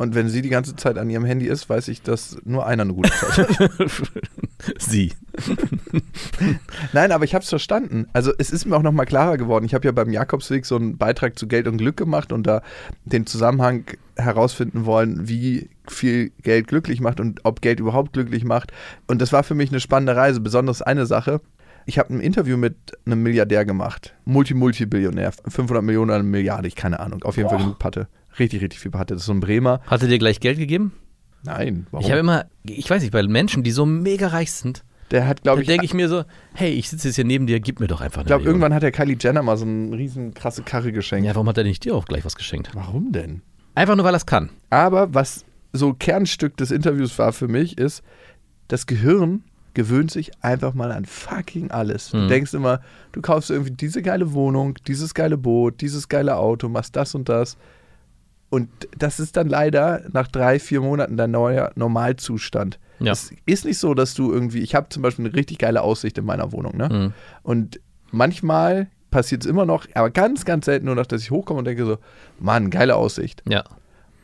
Und 0.02 0.16
wenn 0.16 0.30
sie 0.30 0.42
die 0.42 0.50
ganze 0.50 0.78
Zeit 0.78 0.98
an 0.98 1.10
ihrem 1.10 1.26
Handy 1.26 1.46
ist, 1.46 1.70
weiß 1.70 1.90
ich, 1.90 2.02
dass 2.02 2.38
nur 2.46 2.66
einer 2.66 2.84
eine 2.84 2.94
gute 2.94 3.12
Zeit 3.12 3.60
hat. 3.60 3.72
Sie. 4.80 5.12
Nein, 6.94 7.12
aber 7.12 7.26
ich 7.26 7.36
habe 7.36 7.44
es 7.44 7.50
verstanden. 7.50 8.08
Also 8.14 8.32
es 8.38 8.50
ist 8.50 8.66
mir 8.66 8.78
auch 8.78 8.82
nochmal 8.82 9.06
klarer 9.06 9.36
geworden. 9.36 9.66
Ich 9.66 9.74
habe 9.74 9.86
ja 9.86 9.92
beim 9.92 10.14
Jakobsweg 10.14 10.66
so 10.66 10.78
einen 10.78 10.98
Beitrag 10.98 11.38
zu 11.38 11.50
Geld 11.50 11.68
und 11.68 11.80
Glück 11.80 11.98
gemacht 11.98 12.32
und 12.32 12.48
da 12.48 12.62
den 13.04 13.26
Zusammenhang 13.26 13.84
herausfinden 14.16 14.86
wollen, 14.86 15.28
wie 15.28 15.70
viel 15.90 16.32
Geld 16.44 16.68
glücklich 16.68 17.02
macht 17.02 17.20
und 17.20 17.42
ob 17.44 17.60
Geld 17.60 17.82
überhaupt 17.82 18.14
glücklich 18.14 18.46
macht. 18.46 18.72
Und 19.08 19.22
das 19.22 19.34
war 19.34 19.44
für 19.44 19.56
mich 19.56 19.70
eine 19.70 19.82
spannende 19.82 20.16
Reise. 20.16 20.40
Besonders 20.40 20.82
eine 20.82 21.08
Sache. 21.08 21.42
Ich 21.86 22.00
habe 22.00 22.14
ein 22.14 22.22
Interview 22.22 22.56
mit 22.56 22.76
einem 23.06 23.22
Milliardär 23.22 23.66
gemacht. 23.66 24.16
Multi-Multi-Billionär. 24.24 25.34
500 25.46 25.84
Millionen, 25.84 26.12
eine 26.12 26.24
Milliarde, 26.24 26.70
ich 26.70 26.76
keine 26.76 27.02
Ahnung. 27.02 27.22
Auf 27.24 27.36
jeden 27.36 27.50
Fall 27.50 27.58
genug 27.58 27.80
Patte. 27.80 28.08
Richtig, 28.40 28.62
richtig 28.62 28.80
viel 28.80 28.92
Patte. 28.92 29.14
Das 29.14 29.24
ist 29.24 29.28
so 29.28 29.34
ein 29.34 29.40
Bremer. 29.40 29.82
Hat 29.88 30.02
er 30.02 30.08
dir 30.08 30.18
gleich 30.20 30.40
Geld 30.40 30.58
gegeben? 30.58 30.94
Nein, 31.44 31.88
warum? 31.92 32.04
Ich 32.06 32.12
habe 32.12 32.20
immer, 32.20 32.46
ich 32.64 32.90
weiß 32.90 33.02
nicht, 33.02 33.12
bei 33.12 33.24
Menschen, 33.24 33.64
die 33.64 33.72
so 33.72 33.86
mega 33.86 34.28
reich 34.28 34.52
sind, 34.52 34.84
Der 35.12 35.26
hat, 35.28 35.42
glaube 35.44 35.62
ich, 35.62 35.68
denke 35.68 35.86
ich 35.86 35.94
mir 35.94 36.08
so, 36.10 36.24
hey, 36.54 36.72
ich 36.72 36.90
sitze 36.90 37.08
jetzt 37.08 37.16
hier 37.16 37.26
neben 37.26 37.48
dir, 37.48 37.60
gib 37.60 37.80
mir 37.80 37.88
doch 37.88 38.02
einfach 38.02 38.18
eine 38.22 38.26
Ich 38.26 38.28
glaube, 38.28 38.44
irgendwann 38.46 38.74
hat 38.74 38.84
der 38.84 38.92
Kylie 38.92 39.18
Jenner 39.20 39.42
mal 39.42 39.58
so 39.58 39.66
eine 39.66 39.98
riesen 39.98 40.34
krasse 40.34 40.64
Karre 40.64 40.92
geschenkt. 40.92 41.26
Ja, 41.26 41.34
warum 41.36 41.48
hat 41.50 41.58
er 41.58 41.64
nicht 41.64 41.84
dir 41.86 41.96
auch 41.96 42.06
gleich 42.06 42.26
was 42.26 42.36
geschenkt? 42.36 42.72
Warum 42.74 43.12
denn? 43.12 43.42
Einfach 43.76 43.96
nur, 43.96 44.06
weil 44.06 44.14
er 44.14 44.18
es 44.18 44.26
kann. 44.26 44.50
Aber 44.70 45.14
was 45.14 45.46
so 45.72 45.94
Kernstück 45.94 46.58
des 46.58 46.72
Interviews 46.72 47.18
war 47.20 47.32
für 47.34 47.48
mich, 47.48 47.78
ist, 47.78 48.04
das 48.68 48.86
Gehirn 48.86 49.44
gewöhnt 49.74 50.12
sich 50.12 50.32
einfach 50.44 50.74
mal 50.74 50.92
an 50.92 51.06
fucking 51.06 51.72
alles. 51.72 52.10
Du 52.10 52.18
Mhm. 52.18 52.28
denkst 52.28 52.54
immer, 52.54 52.82
du 53.14 53.22
kaufst 53.22 53.50
irgendwie 53.50 53.72
diese 53.72 54.02
geile 54.02 54.34
Wohnung, 54.34 54.76
dieses 54.88 55.14
geile 55.14 55.38
Boot, 55.38 55.80
dieses 55.82 56.10
geile 56.10 56.36
Auto, 56.36 56.68
machst 56.70 56.96
das 56.96 57.16
und 57.16 57.30
das. 57.30 57.56
Und 58.50 58.70
das 58.98 59.20
ist 59.20 59.38
dann 59.38 59.48
leider 59.48 60.04
nach 60.12 60.28
drei, 60.28 60.60
vier 60.60 60.82
Monaten 60.82 61.18
dein 61.18 61.32
neuer 61.32 61.72
Normalzustand. 61.76 62.80
Ja. 63.00 63.12
Es 63.12 63.32
ist 63.46 63.66
nicht 63.66 63.78
so, 63.78 63.94
dass 63.94 64.14
du 64.14 64.32
irgendwie, 64.32 64.60
ich 64.60 64.76
habe 64.76 64.90
zum 64.90 65.04
Beispiel 65.04 65.26
eine 65.26 65.36
richtig 65.36 65.60
geile 65.60 65.82
Aussicht 65.82 66.18
in 66.18 66.26
meiner 66.26 66.52
Wohnung, 66.52 66.76
ne? 66.76 66.90
Mhm. 66.90 67.14
Und 67.44 67.80
manchmal 68.12 68.88
passiert 69.12 69.44
es 69.44 69.50
immer 69.50 69.66
noch, 69.66 69.86
aber 69.94 70.10
ganz, 70.10 70.46
ganz 70.46 70.66
selten 70.66 70.86
nur 70.88 70.96
noch, 70.96 71.06
dass 71.06 71.22
ich 71.22 71.32
hochkomme 71.32 71.60
und 71.60 71.66
denke 71.66 71.86
so, 71.86 71.98
Mann, 72.40 72.70
geile 72.70 72.96
Aussicht. 72.96 73.42
Ja. 73.48 73.64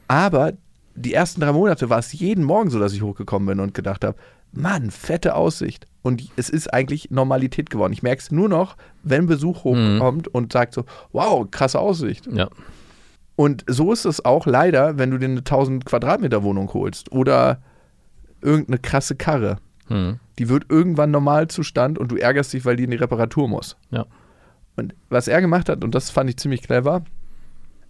Aber 0.07 0.53
die 0.95 1.13
ersten 1.13 1.41
drei 1.41 1.51
Monate 1.51 1.89
war 1.89 1.99
es 1.99 2.13
jeden 2.13 2.43
Morgen 2.43 2.69
so, 2.69 2.79
dass 2.79 2.93
ich 2.93 3.01
hochgekommen 3.01 3.47
bin 3.47 3.59
und 3.59 3.73
gedacht 3.73 4.03
habe, 4.03 4.17
Mann, 4.51 4.91
fette 4.91 5.35
Aussicht. 5.35 5.88
Und 6.01 6.29
es 6.35 6.49
ist 6.49 6.73
eigentlich 6.73 7.11
Normalität 7.11 7.69
geworden. 7.69 7.91
Ich 7.91 8.03
merke 8.03 8.21
es 8.21 8.31
nur 8.31 8.47
noch, 8.47 8.77
wenn 9.03 9.25
Besuch 9.25 9.63
hochkommt 9.63 10.27
und 10.27 10.53
sagt 10.53 10.73
so, 10.73 10.85
wow, 11.11 11.49
krasse 11.49 11.79
Aussicht. 11.79 12.27
Ja. 12.31 12.49
Und 13.36 13.65
so 13.67 13.91
ist 13.91 14.06
es 14.06 14.24
auch 14.24 14.45
leider, 14.45 14.98
wenn 14.98 15.12
du 15.12 15.17
dir 15.17 15.26
eine 15.26 15.39
1000 15.39 15.86
Quadratmeter 15.86 16.43
Wohnung 16.43 16.74
holst 16.74 17.12
oder 17.12 17.60
irgendeine 18.41 18.80
krasse 18.80 19.15
Karre. 19.15 19.58
Mhm. 19.89 20.19
Die 20.39 20.50
wird 20.50 20.65
irgendwann 20.69 21.12
Normalzustand 21.12 21.98
und 21.98 22.12
du 22.12 22.15
ärgerst 22.15 22.54
dich, 22.54 22.65
weil 22.65 22.76
die 22.76 22.86
in 22.86 22.91
die 22.91 22.98
Reparatur 22.98 23.48
muss. 23.48 23.78
Ja. 23.91 24.06
Und 24.76 24.93
was 25.10 25.28
er 25.28 25.41
gemacht 25.41 25.69
hat, 25.69 25.84
und 25.84 25.95
das 25.95 26.10
fand 26.10 26.30
ich 26.30 26.38
ziemlich 26.38 26.62
clever, 26.62 27.04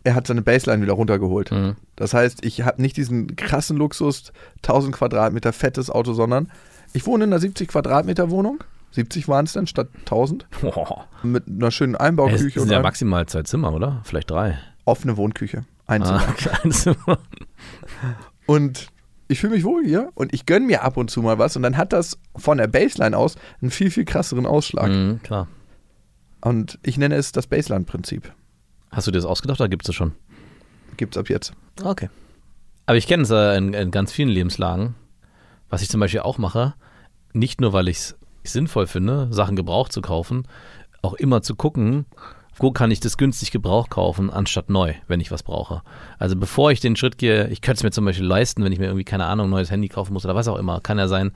er 0.04 0.16
hat 0.16 0.28
seine 0.28 0.44
Baseline 0.44 0.84
wieder 0.84 0.94
runtergeholt. 0.94 1.52
Mhm. 1.52 1.76
Das 1.96 2.14
heißt, 2.14 2.46
ich 2.46 2.62
habe 2.62 2.82
nicht 2.82 2.96
diesen 2.96 3.36
krassen 3.36 3.78
Luxus, 3.78 4.32
1000 4.58 4.96
Quadratmeter 4.96 5.52
fettes 5.52 5.90
Auto, 5.90 6.14
sondern 6.14 6.52
ich 6.94 7.06
wohne 7.06 7.26
in 7.26 7.32
einer 7.32 7.40
70 7.40 7.68
Quadratmeter 7.68 8.30
Wohnung. 8.30 8.64
70 8.92 9.28
waren 9.28 9.46
es 9.46 9.54
dann 9.54 9.68
statt 9.68 9.90
1000. 10.02 10.48
Boah. 10.62 11.08
Mit 11.24 11.44
einer 11.48 11.72
schönen 11.72 11.96
Es 11.96 12.00
Einbauküche 12.02 12.60
sind 12.60 12.64
und 12.64 12.72
ja 12.72 12.82
maximal 12.82 13.26
zwei 13.26 13.44
Zimmer, 13.44 13.74
oder? 13.74 14.02
Vielleicht 14.04 14.30
drei. 14.32 14.58
Offene 14.86 15.18
Wohnküche. 15.18 15.66
Einzimmer. 15.88 16.24
Ah. 17.08 17.18
Und 18.46 18.88
ich 19.28 19.40
fühle 19.40 19.56
mich 19.56 19.64
wohl 19.64 19.84
hier 19.84 20.12
und 20.14 20.34
ich 20.34 20.46
gönne 20.46 20.66
mir 20.66 20.84
ab 20.84 20.98
und 20.98 21.10
zu 21.10 21.22
mal 21.22 21.40
was 21.40 21.56
und 21.56 21.64
dann 21.64 21.78
hat 21.78 21.94
das 21.94 22.20
von 22.36 22.58
der 22.58 22.68
Baseline 22.68 23.18
aus 23.18 23.36
einen 23.62 23.72
viel, 23.72 23.90
viel 23.90 24.06
krasseren 24.06 24.46
Ausschlag. 24.46 24.90
Mhm, 24.90 25.22
klar. 25.24 25.48
Und 26.42 26.78
ich 26.84 26.98
nenne 26.98 27.16
es 27.16 27.32
das 27.32 27.48
Baseline-Prinzip. 27.48 28.32
Hast 28.92 29.08
du 29.08 29.12
dir 29.12 29.18
das 29.18 29.26
ausgedacht 29.26 29.60
oder 29.60 29.70
gibt 29.70 29.88
es 29.90 29.96
schon? 29.96 30.14
Gibt's 30.98 31.18
ab 31.18 31.30
jetzt. 31.30 31.54
Okay. 31.84 32.10
Aber 32.86 32.98
ich 32.98 33.08
kenne 33.08 33.24
es 33.24 33.32
äh, 33.32 33.58
in, 33.58 33.74
in 33.74 33.90
ganz 33.90 34.12
vielen 34.12 34.30
Lebenslagen, 34.30 34.94
was 35.70 35.82
ich 35.82 35.90
zum 35.90 36.00
Beispiel 36.00 36.20
auch 36.20 36.38
mache, 36.38 36.76
nicht 37.34 37.60
nur, 37.62 37.74
weil 37.74 37.88
ich 37.88 37.98
es 37.98 38.16
sinnvoll 38.44 38.86
finde, 38.86 39.28
Sachen 39.32 39.56
gebraucht 39.56 39.92
zu 39.92 40.02
kaufen, 40.02 40.48
auch 41.02 41.16
immer 41.16 41.42
zu 41.42 41.56
gucken, 41.56 42.06
wo 42.58 42.72
kann 42.72 42.92
ich 42.92 43.00
das 43.00 43.18
günstig 43.18 43.52
Gebrauch 43.52 43.90
kaufen, 43.90 44.30
anstatt 44.30 44.70
neu, 44.70 44.94
wenn 45.08 45.20
ich 45.20 45.32
was 45.32 45.44
brauche. 45.44 45.82
Also 46.20 46.36
bevor 46.36 46.72
ich 46.72 46.80
den 46.80 46.96
Schritt 46.96 47.18
gehe, 47.18 47.48
ich 47.50 47.62
könnte 47.62 47.80
es 47.80 47.84
mir 47.84 47.92
zum 47.92 48.06
Beispiel 48.06 48.26
leisten, 48.26 48.64
wenn 48.64 48.72
ich 48.72 48.80
mir 48.80 48.86
irgendwie, 48.86 49.04
keine 49.04 49.26
Ahnung, 49.26 49.48
ein 49.48 49.52
neues 49.52 49.72
Handy 49.72 49.90
kaufen 49.90 50.14
muss 50.14 50.26
oder 50.26 50.36
was 50.36 50.48
auch 50.48 50.58
immer, 50.58 50.80
kann 50.82 50.98
ja 50.98 51.08
sein. 51.08 51.32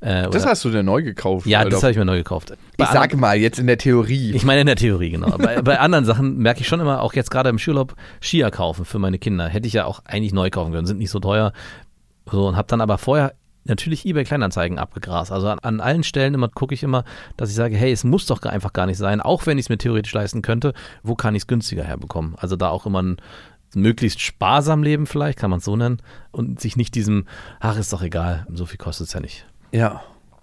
Äh, 0.00 0.28
Das 0.30 0.46
hast 0.46 0.64
du 0.64 0.70
dir 0.70 0.82
neu 0.82 1.02
gekauft. 1.02 1.46
ja, 1.46 1.58
Alter. 1.60 1.70
das 1.70 1.82
habe 1.82 1.92
ich 1.92 1.98
mir 1.98 2.04
neu 2.04 2.16
gekauft. 2.16 2.52
Bei 2.76 2.84
Ich 2.84 2.90
sage 2.90 3.16
mal, 3.16 3.36
jetzt 3.36 3.58
in 3.58 3.66
der 3.66 3.78
Theorie. 3.78 4.32
ich 4.32 4.44
meine 4.44 4.60
in 4.62 4.66
der 4.66 4.76
Theorie, 4.76 5.10
genau. 5.10 5.36
bei, 5.38 5.62
bei 5.62 5.78
anderen 5.80 6.04
Sachen 6.04 6.38
merke 6.38 6.60
ich 6.60 6.68
schon 6.68 6.80
immer, 6.80 7.02
auch 7.02 7.14
jetzt 7.14 7.30
gerade 7.30 7.48
im 7.50 7.58
Skiurlaub, 7.58 7.94
Skier 8.20 8.50
kaufen 8.50 8.84
für 8.84 8.98
meine 8.98 9.18
Kinder. 9.18 9.48
Hätte 9.48 9.66
ich 9.66 9.72
ja 9.74 9.84
auch 9.86 10.00
eigentlich 10.04 10.32
neu 10.32 10.50
kaufen 10.50 10.72
können, 10.72 10.86
sind 10.86 10.98
nicht 10.98 11.10
so 11.10 11.20
teuer. 11.20 11.52
So, 12.30 12.46
und 12.48 12.56
habe 12.56 12.68
dann 12.68 12.80
aber 12.80 12.98
vorher 12.98 13.34
natürlich 13.64 14.04
eBay 14.06 14.24
Kleinanzeigen 14.24 14.78
abgegrast. 14.78 15.32
Also 15.32 15.48
an, 15.48 15.58
an 15.60 15.80
allen 15.80 16.04
Stellen 16.04 16.34
immer 16.34 16.48
gucke 16.48 16.74
ich 16.74 16.82
immer, 16.82 17.04
dass 17.36 17.50
ich 17.50 17.56
sage, 17.56 17.76
hey, 17.76 17.92
es 17.92 18.04
muss 18.04 18.26
doch 18.26 18.42
einfach 18.42 18.72
gar 18.72 18.86
nicht 18.86 18.98
sein, 18.98 19.20
auch 19.20 19.46
wenn 19.46 19.58
ich 19.58 19.66
es 19.66 19.68
mir 19.68 19.78
theoretisch 19.78 20.12
leisten 20.12 20.42
könnte, 20.42 20.74
wo 21.02 21.14
kann 21.14 21.34
ich 21.34 21.42
es 21.42 21.46
günstiger 21.46 21.84
herbekommen? 21.84 22.34
Also 22.36 22.56
da 22.56 22.68
auch 22.68 22.86
immer 22.86 23.02
ein 23.02 23.16
möglichst 23.74 24.20
sparsam 24.20 24.82
leben 24.82 25.06
vielleicht, 25.06 25.38
kann 25.38 25.50
man 25.50 25.58
es 25.58 25.64
so 25.64 25.76
nennen, 25.76 26.00
und 26.30 26.60
sich 26.60 26.76
nicht 26.76 26.94
diesem, 26.94 27.26
ach, 27.60 27.78
ist 27.78 27.92
doch 27.92 28.02
egal, 28.02 28.46
so 28.52 28.66
viel 28.66 28.78
kostet 28.78 29.08
es 29.08 29.12
ja 29.12 29.20
nicht. 29.20 29.46
Ja, 29.72 30.02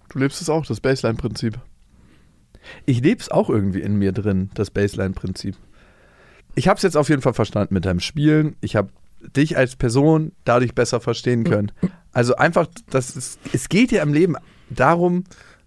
du 0.10 0.20
lebst 0.20 0.42
es 0.42 0.50
auch, 0.50 0.66
das 0.66 0.82
Baseline-Prinzip. 0.82 1.58
Ich 2.86 3.02
lebe 3.02 3.22
es 3.22 3.32
auch 3.32 3.50
irgendwie 3.50 3.82
in 3.82 3.96
mir 3.96 4.12
drin, 4.12 4.50
das 4.54 4.70
Baseline-Prinzip. 4.70 5.56
Ich 6.56 6.68
habe 6.68 6.78
es 6.78 6.84
jetzt 6.84 6.98
auf 6.98 7.10
jeden 7.10 7.22
Fall 7.22 7.34
verstanden 7.34 7.74
mit 7.74 7.86
deinem 7.86 8.02
Spielen. 8.02 8.56
Ich 8.60 8.76
habe 8.76 8.90
dich 9.36 9.58
als 9.58 9.76
Person 9.76 10.34
dadurch 10.44 10.76
besser 10.76 11.00
verstehen 11.00 11.44
können. 11.44 11.72
Also 12.12 12.36
einfach, 12.36 12.68
das 12.90 13.16
ist, 13.16 13.40
es 13.54 13.70
geht 13.70 13.92
ja 13.92 14.04
im 14.04 14.14
Leben 14.14 14.36
darum, 14.70 15.24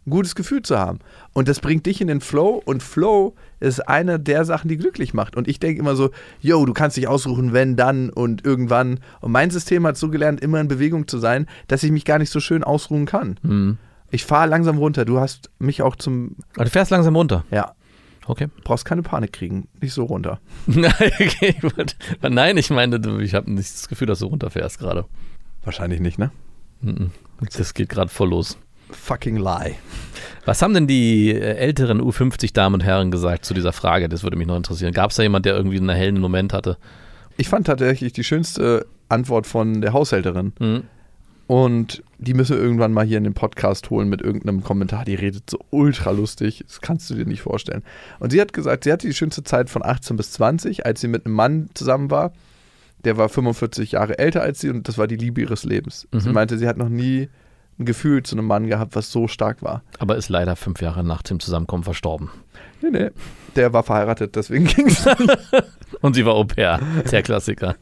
ein 0.06 0.10
gutes 0.10 0.34
Gefühl 0.34 0.60
zu 0.62 0.78
haben. 0.78 0.98
Und 1.32 1.48
das 1.48 1.60
bringt 1.60 1.86
dich 1.86 2.00
in 2.02 2.08
den 2.08 2.20
Flow 2.20 2.60
und 2.64 2.82
Flow 2.82 3.34
ist 3.60 3.80
eine 3.88 4.20
der 4.20 4.44
Sachen, 4.44 4.68
die 4.68 4.76
glücklich 4.76 5.14
macht. 5.14 5.34
Und 5.36 5.48
ich 5.48 5.58
denke 5.60 5.80
immer 5.80 5.96
so, 5.96 6.10
yo, 6.40 6.66
du 6.66 6.74
kannst 6.74 6.98
dich 6.98 7.08
ausruhen, 7.08 7.54
wenn, 7.54 7.76
dann 7.76 8.10
und 8.10 8.44
irgendwann. 8.44 9.00
Und 9.22 9.32
mein 9.32 9.50
System 9.50 9.86
hat 9.86 9.96
so 9.96 10.10
gelernt, 10.10 10.42
immer 10.42 10.60
in 10.60 10.68
Bewegung 10.68 11.08
zu 11.08 11.18
sein, 11.18 11.46
dass 11.68 11.82
ich 11.82 11.90
mich 11.90 12.04
gar 12.04 12.18
nicht 12.18 12.28
so 12.30 12.40
schön 12.40 12.62
ausruhen 12.62 13.06
kann. 13.06 13.38
Hm. 13.42 13.78
Ich 14.10 14.26
fahre 14.26 14.48
langsam 14.48 14.76
runter. 14.76 15.06
Du 15.06 15.18
hast 15.18 15.50
mich 15.58 15.80
auch 15.80 15.96
zum. 15.96 16.36
Aber 16.54 16.64
du 16.64 16.70
fährst 16.70 16.90
langsam 16.90 17.16
runter. 17.16 17.44
Ja, 17.50 17.72
Okay. 18.26 18.48
brauchst 18.62 18.84
keine 18.84 19.02
Panik 19.02 19.32
kriegen. 19.32 19.68
Nicht 19.80 19.92
so 19.94 20.04
runter. 20.04 20.40
Nein, 20.66 20.92
okay, 21.20 21.56
nein, 22.22 22.56
ich 22.58 22.70
meine, 22.70 23.00
du- 23.00 23.18
ich 23.18 23.34
habe 23.34 23.50
nicht 23.50 23.72
das 23.74 23.88
Gefühl, 23.88 24.06
dass 24.06 24.18
du 24.20 24.26
runterfährst 24.26 24.78
gerade. 24.78 25.04
Wahrscheinlich 25.64 26.00
nicht, 26.00 26.18
ne? 26.18 26.30
Das 27.56 27.74
geht 27.74 27.88
gerade 27.88 28.10
voll 28.10 28.30
los. 28.30 28.58
Fucking 28.90 29.36
lie. 29.36 29.74
Was 30.44 30.60
haben 30.60 30.74
denn 30.74 30.86
die 30.86 31.30
äh, 31.30 31.56
älteren 31.56 32.00
U50-Damen 32.00 32.74
und 32.74 32.84
Herren 32.84 33.10
gesagt 33.10 33.44
zu 33.44 33.54
dieser 33.54 33.72
Frage? 33.72 34.08
Das 34.08 34.22
würde 34.22 34.36
mich 34.36 34.46
noch 34.46 34.56
interessieren. 34.56 34.92
Gab 34.92 35.10
es 35.10 35.16
da 35.16 35.22
jemand, 35.22 35.46
der 35.46 35.56
irgendwie 35.56 35.78
einen 35.78 35.88
hellen 35.88 36.20
Moment 36.20 36.52
hatte? 36.52 36.76
Ich 37.36 37.48
fand 37.48 37.66
tatsächlich 37.66 38.12
die 38.12 38.24
schönste 38.24 38.86
Antwort 39.08 39.46
von 39.46 39.80
der 39.80 39.92
Haushälterin. 39.92 40.52
Mhm. 40.58 40.82
Und 41.46 42.02
die 42.18 42.32
müssen 42.32 42.56
wir 42.56 42.62
irgendwann 42.62 42.92
mal 42.92 43.04
hier 43.04 43.18
in 43.18 43.24
den 43.24 43.34
Podcast 43.34 43.90
holen 43.90 44.08
mit 44.08 44.22
irgendeinem 44.22 44.62
Kommentar. 44.62 45.04
Die 45.04 45.14
redet 45.14 45.50
so 45.50 45.58
ultra 45.70 46.10
lustig. 46.10 46.64
Das 46.66 46.80
kannst 46.80 47.10
du 47.10 47.14
dir 47.14 47.26
nicht 47.26 47.42
vorstellen. 47.42 47.82
Und 48.18 48.30
sie 48.30 48.40
hat 48.40 48.52
gesagt, 48.52 48.84
sie 48.84 48.92
hatte 48.92 49.06
die 49.06 49.14
schönste 49.14 49.42
Zeit 49.44 49.68
von 49.68 49.84
18 49.84 50.16
bis 50.16 50.32
20, 50.32 50.86
als 50.86 51.00
sie 51.00 51.08
mit 51.08 51.26
einem 51.26 51.34
Mann 51.34 51.68
zusammen 51.74 52.10
war. 52.10 52.32
Der 53.04 53.16
war 53.16 53.28
45 53.28 53.92
Jahre 53.92 54.18
älter 54.18 54.42
als 54.42 54.60
sie 54.60 54.70
und 54.70 54.88
das 54.88 54.98
war 54.98 55.06
die 55.06 55.16
Liebe 55.16 55.40
ihres 55.42 55.64
Lebens. 55.64 56.08
Sie 56.12 56.28
Mhm. 56.28 56.34
meinte, 56.34 56.58
sie 56.58 56.66
hat 56.68 56.76
noch 56.76 56.88
nie 56.88 57.28
ein 57.78 57.84
Gefühl 57.86 58.22
zu 58.22 58.36
einem 58.36 58.46
Mann 58.46 58.66
gehabt, 58.68 58.94
was 58.96 59.10
so 59.10 59.26
stark 59.28 59.62
war. 59.62 59.82
Aber 59.98 60.16
ist 60.16 60.28
leider 60.28 60.54
fünf 60.56 60.80
Jahre 60.80 61.02
nach 61.04 61.22
dem 61.22 61.40
Zusammenkommen 61.40 61.82
verstorben. 61.84 62.30
Nee, 62.80 62.90
nee. 62.90 63.10
Der 63.56 63.72
war 63.72 63.82
verheiratet, 63.82 64.36
deswegen 64.36 64.64
ging 64.66 64.86
es. 64.88 65.04
Und 66.00 66.14
sie 66.14 66.24
war 66.24 66.34
Au 66.34 66.44
pair. 66.44 66.80
Der 67.10 67.22
Klassiker. 67.22 67.74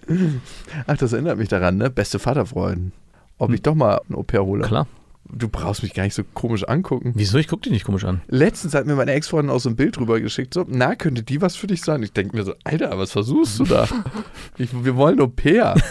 Ach, 0.87 0.97
das 0.97 1.13
erinnert 1.13 1.39
mich 1.39 1.49
daran, 1.49 1.77
ne? 1.77 1.91
Beste 1.91 2.19
Vaterfreuden. 2.19 2.93
Ob 3.39 3.53
ich 3.53 3.63
doch 3.63 3.75
mal 3.75 4.01
ein 4.09 4.15
Au-pair 4.15 4.45
hole. 4.45 4.63
Klar. 4.65 4.87
Du 5.35 5.49
brauchst 5.49 5.83
mich 5.83 5.95
gar 5.95 6.05
nicht 6.05 6.15
so 6.15 6.23
komisch 6.35 6.65
angucken. 6.69 7.13
Wieso? 7.15 7.39
Ich 7.39 7.49
gucke 7.49 7.63
dich 7.63 7.73
nicht 7.73 7.85
komisch 7.85 8.05
an. 8.05 8.21
Letztens 8.29 8.75
hat 8.75 8.87
mir 8.87 8.95
meine 8.95 9.13
Ex-Freundin 9.13 9.51
auch 9.51 9.61
so 9.61 9.71
ein 9.71 9.77
Bild 9.77 9.97
drüber 9.97 10.21
geschickt, 10.21 10.53
so, 10.53 10.65
na, 10.69 10.95
könnte 10.95 11.23
die 11.23 11.41
was 11.41 11.57
für 11.57 11.67
dich 11.67 11.83
sein? 11.83 12.03
Ich 12.03 12.13
denke 12.13 12.37
mir 12.37 12.45
so, 12.45 12.55
Alter, 12.65 12.99
was 12.99 13.13
versuchst 13.13 13.59
du 13.59 13.65
da? 13.65 13.89
ich, 14.59 14.71
wir 14.85 14.97
wollen 14.97 15.21
Au-pair. 15.21 15.75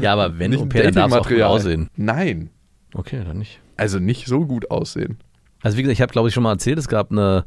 Ja, 0.00 0.14
aber 0.14 0.38
wenn 0.38 0.50
nicht 0.50 0.62
Au 0.62 0.66
pair, 0.66 0.90
dann 0.90 1.10
darf 1.10 1.26
es 1.30 1.42
auch 1.42 1.46
aussehen. 1.46 1.90
Nein. 1.96 2.50
Okay, 2.94 3.22
dann 3.24 3.38
nicht. 3.38 3.60
Also 3.76 3.98
nicht 3.98 4.26
so 4.26 4.46
gut 4.46 4.70
aussehen. 4.70 5.18
Also 5.62 5.76
wie 5.76 5.82
gesagt, 5.82 5.94
ich 5.94 6.00
habe, 6.02 6.12
glaube 6.12 6.28
ich, 6.28 6.34
schon 6.34 6.42
mal 6.42 6.52
erzählt, 6.52 6.78
es 6.78 6.88
gab 6.88 7.10
eine, 7.10 7.44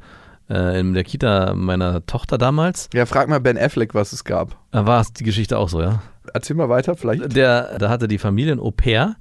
äh, 0.50 0.80
in 0.80 0.94
der 0.94 1.04
Kita 1.04 1.54
meiner 1.56 2.06
Tochter 2.06 2.38
damals, 2.38 2.90
Ja, 2.94 3.06
frag 3.06 3.28
mal 3.28 3.40
Ben 3.40 3.58
Affleck, 3.58 3.96
was 3.96 4.14
es 4.14 4.24
gab. 4.24 4.56
da 4.72 4.86
war 4.86 5.02
es 5.02 5.14
die 5.14 5.24
Geschichte 5.24 5.58
auch 5.58 5.70
so, 5.70 5.82
ja. 5.82 6.02
Erzähl 6.34 6.56
mal 6.56 6.70
weiter, 6.70 6.96
vielleicht. 6.96 7.36
Der, 7.36 7.78
da 7.80 7.90
hatte 7.90 8.08
die 8.08 8.18
Familie 8.18 8.54
ein 8.54 8.60
Au 8.60 8.72
pair 8.72 9.16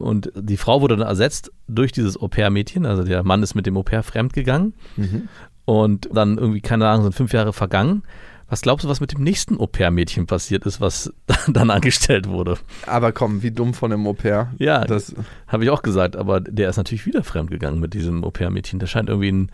und 0.00 0.32
die 0.34 0.56
Frau 0.56 0.80
wurde 0.80 0.96
dann 0.96 1.06
ersetzt 1.06 1.52
durch 1.68 1.92
dieses 1.92 2.20
Au 2.20 2.28
pair-Mädchen. 2.28 2.86
Also 2.86 3.04
der 3.04 3.22
Mann 3.22 3.42
ist 3.42 3.54
mit 3.54 3.66
dem 3.66 3.76
Au 3.76 3.82
pair 3.82 4.02
fremdgegangen 4.02 4.74
Mhm. 4.96 5.28
und 5.64 6.08
dann 6.12 6.38
irgendwie, 6.38 6.60
keine 6.60 6.88
Ahnung, 6.88 7.04
sind 7.04 7.14
fünf 7.14 7.32
Jahre 7.32 7.52
vergangen. 7.52 8.02
Was 8.48 8.62
glaubst 8.62 8.84
du, 8.84 8.88
was 8.88 9.00
mit 9.00 9.12
dem 9.12 9.22
nächsten 9.22 9.58
Au 9.60 9.66
pair-Mädchen 9.68 10.26
passiert 10.26 10.66
ist, 10.66 10.80
was 10.80 11.12
dann 11.48 11.70
angestellt 11.70 12.28
wurde? 12.28 12.56
Aber 12.86 13.12
komm, 13.12 13.42
wie 13.44 13.52
dumm 13.52 13.74
von 13.74 13.92
einem 13.92 14.04
Au-pair. 14.08 14.52
Ja, 14.58 14.84
Das, 14.84 15.14
Habe 15.46 15.62
ich 15.64 15.70
auch 15.70 15.82
gesagt, 15.82 16.16
aber 16.16 16.40
der 16.40 16.68
ist 16.68 16.76
natürlich 16.76 17.06
wieder 17.06 17.22
fremdgegangen 17.22 17.78
mit 17.78 17.94
diesem 17.94 18.24
Au 18.24 18.30
pair-Mädchen. 18.32 18.80
Das 18.80 18.90
scheint 18.90 19.08
irgendwie 19.08 19.30
ein, 19.30 19.52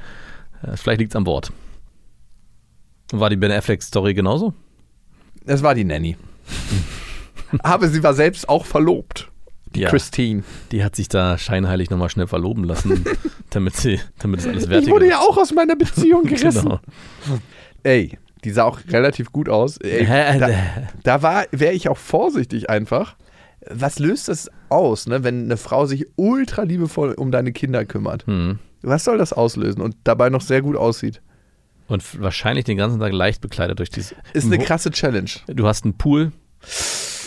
äh, 0.62 0.76
vielleicht 0.78 1.00
liegt 1.00 1.12
es 1.12 1.16
am 1.16 1.26
Wort. 1.26 1.52
War 3.12 3.28
die 3.30 3.36
Ben 3.36 3.52
Affleck-Story 3.52 4.14
genauso? 4.14 4.54
es 5.44 5.62
war 5.62 5.74
die 5.74 5.84
Nanny. 5.84 6.16
Aber 7.62 7.88
sie 7.88 8.02
war 8.02 8.14
selbst 8.14 8.48
auch 8.48 8.64
verlobt. 8.64 9.30
Die 9.76 9.82
Ja. 9.82 9.90
Christine. 9.90 10.42
Die 10.72 10.82
hat 10.82 10.96
sich 10.96 11.08
da 11.08 11.38
scheinheilig 11.38 11.90
nochmal 11.90 12.08
schnell 12.10 12.26
verloben 12.26 12.64
lassen, 12.64 13.04
damit 13.50 13.76
sie, 13.76 14.00
damit 14.18 14.40
es 14.40 14.46
alles 14.46 14.68
wertiger 14.68 14.86
Ich 14.88 14.90
wurde 14.90 15.08
ja 15.08 15.18
auch 15.20 15.36
aus 15.36 15.52
meiner 15.52 15.76
Beziehung 15.76 16.22
gerissen. 16.24 16.62
Genau. 16.62 16.80
Ey, 17.82 18.18
die 18.44 18.50
sah 18.50 18.64
auch 18.64 18.80
relativ 18.88 19.32
gut 19.32 19.48
aus. 19.48 19.76
Ey, 19.78 20.06
da, 20.06 20.48
da 21.02 21.22
war, 21.22 21.44
wäre 21.52 21.72
ich 21.74 21.88
auch 21.88 21.98
vorsichtig 21.98 22.70
einfach. 22.70 23.16
Was 23.68 23.98
löst 23.98 24.28
das 24.28 24.48
aus, 24.68 25.06
ne, 25.06 25.24
wenn 25.24 25.44
eine 25.44 25.56
Frau 25.56 25.86
sich 25.86 26.06
ultra 26.16 26.62
liebevoll 26.62 27.12
um 27.14 27.30
deine 27.32 27.52
Kinder 27.52 27.84
kümmert? 27.84 28.26
Hm. 28.26 28.58
Was 28.82 29.04
soll 29.04 29.18
das 29.18 29.32
auslösen 29.32 29.80
und 29.82 29.96
dabei 30.04 30.30
noch 30.30 30.40
sehr 30.40 30.62
gut 30.62 30.76
aussieht? 30.76 31.20
Und 31.88 32.20
wahrscheinlich 32.20 32.64
den 32.64 32.76
ganzen 32.76 33.00
Tag 33.00 33.12
leicht 33.12 33.40
bekleidet 33.40 33.78
durch 33.78 33.90
dieses. 33.90 34.14
Ist 34.32 34.46
eine 34.46 34.58
krasse 34.58 34.90
Challenge. 34.90 35.30
Du 35.48 35.66
hast 35.66 35.84
einen 35.84 35.94
Pool. 35.94 36.32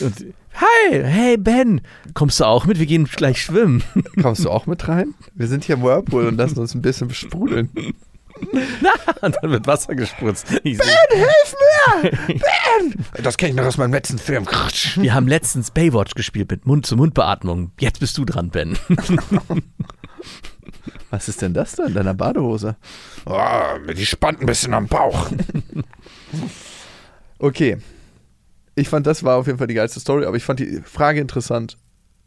Und, 0.02 0.26
hey, 0.50 1.04
hey 1.04 1.38
Ben, 1.38 1.82
kommst 2.14 2.40
du 2.40 2.46
auch 2.46 2.66
mit? 2.66 2.80
Wir 2.80 2.86
gehen 2.86 3.06
gleich 3.06 3.42
schwimmen. 3.42 3.84
Kommst 4.22 4.46
du 4.46 4.50
auch 4.50 4.66
mit 4.68 4.88
rein? 4.88 5.14
Wir 5.36 5.48
sind 5.48 5.64
hier 5.64 5.76
im 5.76 5.84
Whirlpool 5.84 6.28
und 6.28 6.38
lassen 6.38 6.60
uns 6.60 6.76
ein 6.76 6.82
bisschen 6.82 7.10
sprudeln. 7.14 7.70
Und 9.22 9.36
dann 9.42 9.52
wird 9.52 9.68
Wasser 9.68 9.96
gespritzt. 9.96 10.48
Ich 10.64 10.78
seh- 10.78 10.84
Das 13.22 13.36
kenne 13.36 13.50
ich 13.50 13.56
noch 13.58 13.66
aus 13.66 13.76
meinem 13.78 13.92
letzten 13.92 14.18
Film. 14.18 14.46
Wir 14.96 15.14
haben 15.14 15.28
letztens 15.28 15.72
Baywatch 15.72 16.14
gespielt 16.14 16.50
mit 16.50 16.66
Mund-zu-Mund-Beatmung. 16.66 17.72
Jetzt 17.82 18.00
bist 18.00 18.18
du 18.18 18.24
dran, 18.24 18.50
Ben. 18.50 18.78
Was 21.10 21.28
ist 21.28 21.42
denn 21.42 21.54
das 21.54 21.76
da 21.76 21.84
in 21.86 21.96
deiner 21.96 22.14
Badehose? 22.14 22.78
Oh, 23.26 23.40
die 23.94 24.06
spannt 24.06 24.40
ein 24.40 24.46
bisschen 24.46 24.74
am 24.74 24.88
Bauch. 24.88 25.30
okay. 27.40 27.78
Ich 28.80 28.88
fand, 28.88 29.06
das 29.06 29.26
war 29.26 29.36
auf 29.36 29.46
jeden 29.46 29.58
Fall 29.58 29.68
die 29.68 29.74
geilste 29.74 30.00
Story, 30.00 30.26
aber 30.26 30.38
ich 30.38 30.46
fand 30.46 30.62
die 30.62 30.82
Frage 30.84 31.20
interessant. 31.20 31.78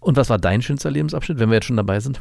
Und 0.00 0.18
was 0.18 0.28
war 0.28 0.38
dein 0.38 0.60
schönster 0.60 0.90
Lebensabschnitt, 0.90 1.38
wenn 1.38 1.48
wir 1.48 1.54
jetzt 1.54 1.66
schon 1.66 1.78
dabei 1.78 1.98
sind? 1.98 2.20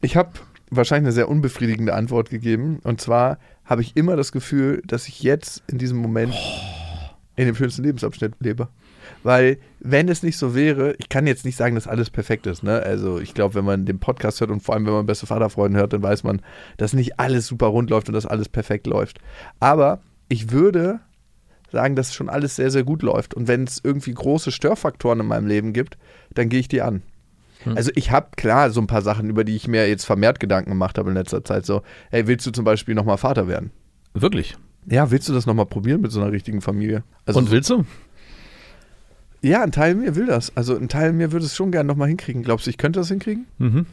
Ich 0.00 0.16
habe 0.16 0.32
wahrscheinlich 0.70 1.06
eine 1.06 1.12
sehr 1.12 1.28
unbefriedigende 1.28 1.94
Antwort 1.94 2.30
gegeben. 2.30 2.80
Und 2.82 3.00
zwar 3.00 3.38
habe 3.64 3.82
ich 3.82 3.96
immer 3.96 4.16
das 4.16 4.32
Gefühl, 4.32 4.82
dass 4.84 5.06
ich 5.06 5.22
jetzt 5.22 5.62
in 5.68 5.78
diesem 5.78 5.98
Moment 5.98 6.34
in 7.36 7.46
dem 7.46 7.54
schönsten 7.54 7.84
Lebensabschnitt 7.84 8.34
lebe. 8.40 8.68
Weil, 9.22 9.58
wenn 9.78 10.08
es 10.08 10.24
nicht 10.24 10.36
so 10.36 10.56
wäre, 10.56 10.96
ich 10.98 11.08
kann 11.08 11.28
jetzt 11.28 11.44
nicht 11.44 11.56
sagen, 11.56 11.76
dass 11.76 11.86
alles 11.86 12.10
perfekt 12.10 12.48
ist. 12.48 12.64
Ne? 12.64 12.82
Also, 12.82 13.20
ich 13.20 13.34
glaube, 13.34 13.54
wenn 13.54 13.64
man 13.64 13.84
den 13.84 14.00
Podcast 14.00 14.40
hört 14.40 14.50
und 14.50 14.64
vor 14.64 14.74
allem, 14.74 14.84
wenn 14.84 14.94
man 14.94 15.06
beste 15.06 15.26
Vaterfreunde 15.26 15.78
hört, 15.78 15.92
dann 15.92 16.02
weiß 16.02 16.24
man, 16.24 16.42
dass 16.76 16.92
nicht 16.92 17.20
alles 17.20 17.46
super 17.46 17.66
rund 17.66 17.88
läuft 17.88 18.08
und 18.08 18.14
dass 18.14 18.26
alles 18.26 18.48
perfekt 18.48 18.88
läuft. 18.88 19.20
Aber 19.60 20.00
ich 20.28 20.50
würde 20.50 21.00
sagen, 21.72 21.96
dass 21.96 22.14
schon 22.14 22.28
alles 22.28 22.56
sehr, 22.56 22.70
sehr 22.70 22.84
gut 22.84 23.02
läuft. 23.02 23.34
Und 23.34 23.48
wenn 23.48 23.64
es 23.64 23.80
irgendwie 23.82 24.14
große 24.14 24.52
Störfaktoren 24.52 25.20
in 25.20 25.26
meinem 25.26 25.46
Leben 25.46 25.72
gibt, 25.72 25.98
dann 26.34 26.48
gehe 26.48 26.60
ich 26.60 26.68
die 26.68 26.82
an. 26.82 27.02
Also 27.74 27.90
ich 27.94 28.10
habe 28.10 28.28
klar 28.36 28.70
so 28.70 28.80
ein 28.80 28.86
paar 28.86 29.02
Sachen, 29.02 29.30
über 29.30 29.44
die 29.44 29.54
ich 29.54 29.68
mir 29.68 29.88
jetzt 29.88 30.04
vermehrt 30.04 30.40
Gedanken 30.40 30.70
gemacht 30.70 30.98
habe 30.98 31.10
in 31.10 31.14
letzter 31.14 31.44
Zeit. 31.44 31.64
So, 31.64 31.82
hey, 32.10 32.26
willst 32.26 32.46
du 32.46 32.50
zum 32.50 32.64
Beispiel 32.64 32.94
nochmal 32.94 33.18
Vater 33.18 33.46
werden? 33.48 33.70
Wirklich? 34.14 34.56
Ja, 34.86 35.10
willst 35.10 35.28
du 35.28 35.32
das 35.32 35.46
nochmal 35.46 35.66
probieren 35.66 36.00
mit 36.00 36.10
so 36.10 36.20
einer 36.20 36.32
richtigen 36.32 36.60
Familie? 36.60 37.04
Also 37.24 37.38
Und 37.38 37.50
willst 37.50 37.70
du? 37.70 37.84
Ja, 39.42 39.62
ein 39.62 39.72
Teil 39.72 39.94
mir 39.94 40.16
will 40.16 40.26
das. 40.26 40.56
Also 40.56 40.76
ein 40.76 40.88
Teil 40.88 41.12
mir 41.12 41.32
würde 41.32 41.46
es 41.46 41.54
schon 41.54 41.72
gerne 41.72 41.86
nochmal 41.86 42.08
hinkriegen. 42.08 42.42
Glaubst 42.42 42.66
du, 42.66 42.70
ich 42.70 42.78
könnte 42.78 43.00
das 43.00 43.08
hinkriegen? 43.08 43.46
Mhm. 43.58 43.86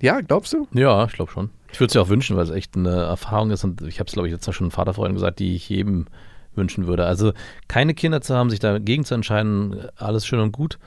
Ja, 0.00 0.20
glaubst 0.20 0.52
du? 0.52 0.66
Ja, 0.72 1.04
ich 1.04 1.12
glaube 1.12 1.30
schon. 1.30 1.50
Ich 1.72 1.80
würde 1.80 1.88
es 1.88 1.94
ja 1.94 2.02
auch 2.02 2.08
wünschen, 2.08 2.36
weil 2.36 2.44
es 2.44 2.50
echt 2.50 2.76
eine 2.76 2.90
Erfahrung 2.90 3.50
ist 3.50 3.64
und 3.64 3.82
ich 3.82 4.00
habe 4.00 4.08
es, 4.08 4.14
glaube 4.14 4.28
ich, 4.28 4.34
jetzt 4.34 4.52
schon 4.52 4.70
Vaterfreunden 4.70 5.14
gesagt, 5.14 5.38
die 5.38 5.54
ich 5.54 5.68
jedem 5.68 6.06
wünschen 6.54 6.86
würde. 6.86 7.06
Also 7.06 7.32
keine 7.68 7.94
Kinder 7.94 8.20
zu 8.20 8.34
haben, 8.34 8.50
sich 8.50 8.60
dagegen 8.60 9.04
zu 9.04 9.14
entscheiden, 9.14 9.86
alles 9.96 10.26
schön 10.26 10.40
und 10.40 10.52
gut. 10.52 10.78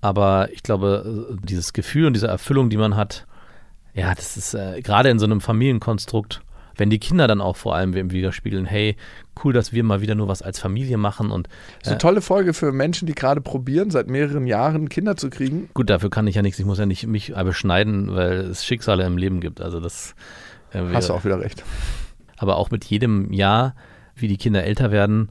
Aber 0.00 0.48
ich 0.52 0.62
glaube, 0.62 1.36
dieses 1.42 1.72
Gefühl 1.72 2.06
und 2.06 2.12
diese 2.12 2.28
Erfüllung, 2.28 2.70
die 2.70 2.76
man 2.76 2.96
hat, 2.96 3.26
ja, 3.94 4.14
das 4.14 4.36
ist 4.36 4.54
äh, 4.54 4.80
gerade 4.80 5.08
in 5.10 5.18
so 5.18 5.24
einem 5.26 5.40
Familienkonstrukt, 5.40 6.40
wenn 6.76 6.90
die 6.90 7.00
Kinder 7.00 7.26
dann 7.26 7.40
auch 7.40 7.56
vor 7.56 7.74
allem 7.74 7.92
widerspiegeln, 8.12 8.64
hey, 8.64 8.96
cool, 9.42 9.52
dass 9.52 9.72
wir 9.72 9.82
mal 9.82 10.00
wieder 10.00 10.14
nur 10.14 10.28
was 10.28 10.42
als 10.42 10.60
Familie 10.60 10.96
machen 10.96 11.32
und 11.32 11.48
So 11.82 11.90
eine 11.90 11.98
tolle 11.98 12.20
Folge 12.20 12.54
für 12.54 12.70
Menschen, 12.70 13.06
die 13.06 13.14
gerade 13.14 13.40
probieren, 13.40 13.90
seit 13.90 14.08
mehreren 14.08 14.46
Jahren 14.46 14.88
Kinder 14.88 15.16
zu 15.16 15.30
kriegen. 15.30 15.68
gut, 15.74 15.90
dafür 15.90 16.10
kann 16.10 16.28
ich 16.28 16.36
ja 16.36 16.42
nichts, 16.42 16.60
ich 16.60 16.66
muss 16.66 16.78
ja 16.78 16.86
nicht 16.86 17.08
mich 17.08 17.34
beschneiden, 17.34 18.14
weil 18.14 18.38
es 18.42 18.64
Schicksale 18.64 19.04
im 19.04 19.16
Leben 19.16 19.40
gibt. 19.40 19.60
Also 19.60 19.80
das 19.80 20.14
äh, 20.72 20.80
Hast 20.92 21.08
du 21.08 21.14
auch 21.14 21.24
wieder 21.24 21.40
recht. 21.40 21.64
aber 22.36 22.56
auch 22.56 22.70
mit 22.70 22.84
jedem 22.84 23.32
Jahr, 23.32 23.74
wie 24.20 24.28
die 24.28 24.36
Kinder 24.36 24.64
älter 24.64 24.90
werden, 24.90 25.30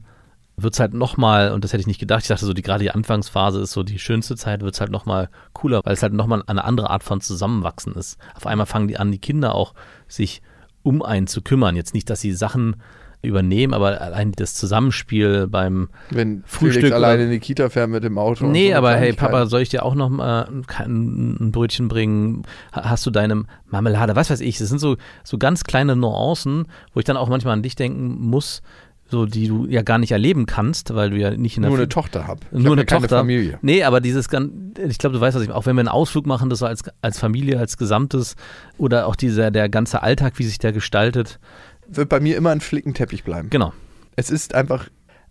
wird 0.56 0.74
es 0.74 0.80
halt 0.80 0.92
nochmal, 0.92 1.52
und 1.52 1.62
das 1.62 1.72
hätte 1.72 1.82
ich 1.82 1.86
nicht 1.86 2.00
gedacht, 2.00 2.22
ich 2.22 2.28
dachte 2.28 2.44
so, 2.44 2.52
die 2.52 2.62
gerade 2.62 2.82
die 2.82 2.90
Anfangsphase 2.90 3.60
ist 3.60 3.70
so 3.70 3.82
die 3.82 3.98
schönste 3.98 4.36
Zeit, 4.36 4.60
wird 4.60 4.74
es 4.74 4.80
halt 4.80 4.90
nochmal 4.90 5.30
cooler, 5.52 5.80
weil 5.84 5.94
es 5.94 6.02
halt 6.02 6.12
nochmal 6.12 6.42
eine 6.46 6.64
andere 6.64 6.90
Art 6.90 7.04
von 7.04 7.20
Zusammenwachsen 7.20 7.94
ist. 7.94 8.18
Auf 8.34 8.46
einmal 8.46 8.66
fangen 8.66 8.88
die 8.88 8.98
an, 8.98 9.12
die 9.12 9.20
Kinder 9.20 9.54
auch 9.54 9.74
sich 10.08 10.42
um 10.82 11.02
einen 11.02 11.26
zu 11.26 11.42
kümmern. 11.42 11.76
Jetzt 11.76 11.94
nicht, 11.94 12.10
dass 12.10 12.20
sie 12.20 12.32
Sachen 12.32 12.76
übernehmen, 13.22 13.74
aber 13.74 14.00
allein 14.00 14.32
das 14.32 14.54
Zusammenspiel 14.54 15.48
beim 15.48 15.88
Wenn 16.10 16.42
Frühstück 16.46 16.82
Felix 16.82 16.94
alleine 16.94 17.24
in 17.24 17.30
die 17.30 17.40
Kita 17.40 17.68
fährt 17.68 17.90
mit 17.90 18.04
dem 18.04 18.16
Auto. 18.16 18.46
Nee, 18.46 18.66
so 18.66 18.68
eine 18.68 18.78
aber 18.78 18.94
hey. 18.96 19.12
Papa, 19.12 19.46
soll 19.46 19.60
ich 19.62 19.68
dir 19.70 19.84
auch 19.84 19.94
noch 19.96 20.08
mal 20.08 20.48
ein, 20.78 21.36
ein 21.40 21.50
Brötchen 21.52 21.88
bringen? 21.88 22.42
Ha- 22.72 22.88
Hast 22.90 23.04
du 23.06 23.10
deine 23.10 23.44
Marmelade? 23.66 24.14
Was 24.14 24.30
weiß 24.30 24.40
ich. 24.40 24.58
Das 24.58 24.68
sind 24.68 24.78
so, 24.78 24.96
so 25.24 25.36
ganz 25.38 25.64
kleine 25.64 25.96
Nuancen, 25.96 26.66
wo 26.94 27.00
ich 27.00 27.04
dann 27.04 27.16
auch 27.16 27.28
manchmal 27.28 27.54
an 27.54 27.62
dich 27.62 27.74
denken 27.74 28.18
muss, 28.20 28.62
so 29.10 29.24
die 29.26 29.48
du 29.48 29.66
ja 29.66 29.80
gar 29.82 29.96
nicht 29.98 30.12
erleben 30.12 30.44
kannst, 30.46 30.94
weil 30.94 31.10
du 31.10 31.16
ja 31.16 31.30
nicht 31.30 31.56
in 31.56 31.62
der 31.62 31.70
Nur 31.70 31.78
eine 31.78 31.88
Tochter 31.88 32.26
habe. 32.26 32.40
nur 32.52 32.72
eine 32.72 32.82
ja 32.82 32.84
keine 32.84 33.00
Tochter. 33.02 33.18
Familie. 33.18 33.58
Nee, 33.62 33.82
aber 33.82 34.00
dieses 34.00 34.28
gan- 34.28 34.74
ich 34.86 34.98
glaube, 34.98 35.14
du 35.14 35.20
weißt, 35.20 35.34
was 35.36 35.42
ich 35.42 35.50
auch 35.50 35.64
wenn 35.66 35.74
wir 35.76 35.80
einen 35.80 35.88
Ausflug 35.88 36.26
machen, 36.26 36.50
das 36.50 36.58
so 36.60 36.66
als, 36.66 36.82
als 37.02 37.18
Familie, 37.18 37.58
als 37.58 37.78
Gesamtes 37.78 38.36
oder 38.76 39.06
auch 39.06 39.16
dieser 39.16 39.50
der 39.50 39.68
ganze 39.70 40.02
Alltag, 40.02 40.34
wie 40.36 40.44
sich 40.44 40.58
der 40.58 40.72
gestaltet. 40.72 41.40
Wird 41.88 42.08
bei 42.08 42.20
mir 42.20 42.36
immer 42.36 42.50
ein 42.50 42.60
Flickenteppich 42.60 43.24
bleiben. 43.24 43.50
Genau. 43.50 43.72
Es 44.16 44.30
ist 44.30 44.54
einfach. 44.54 44.88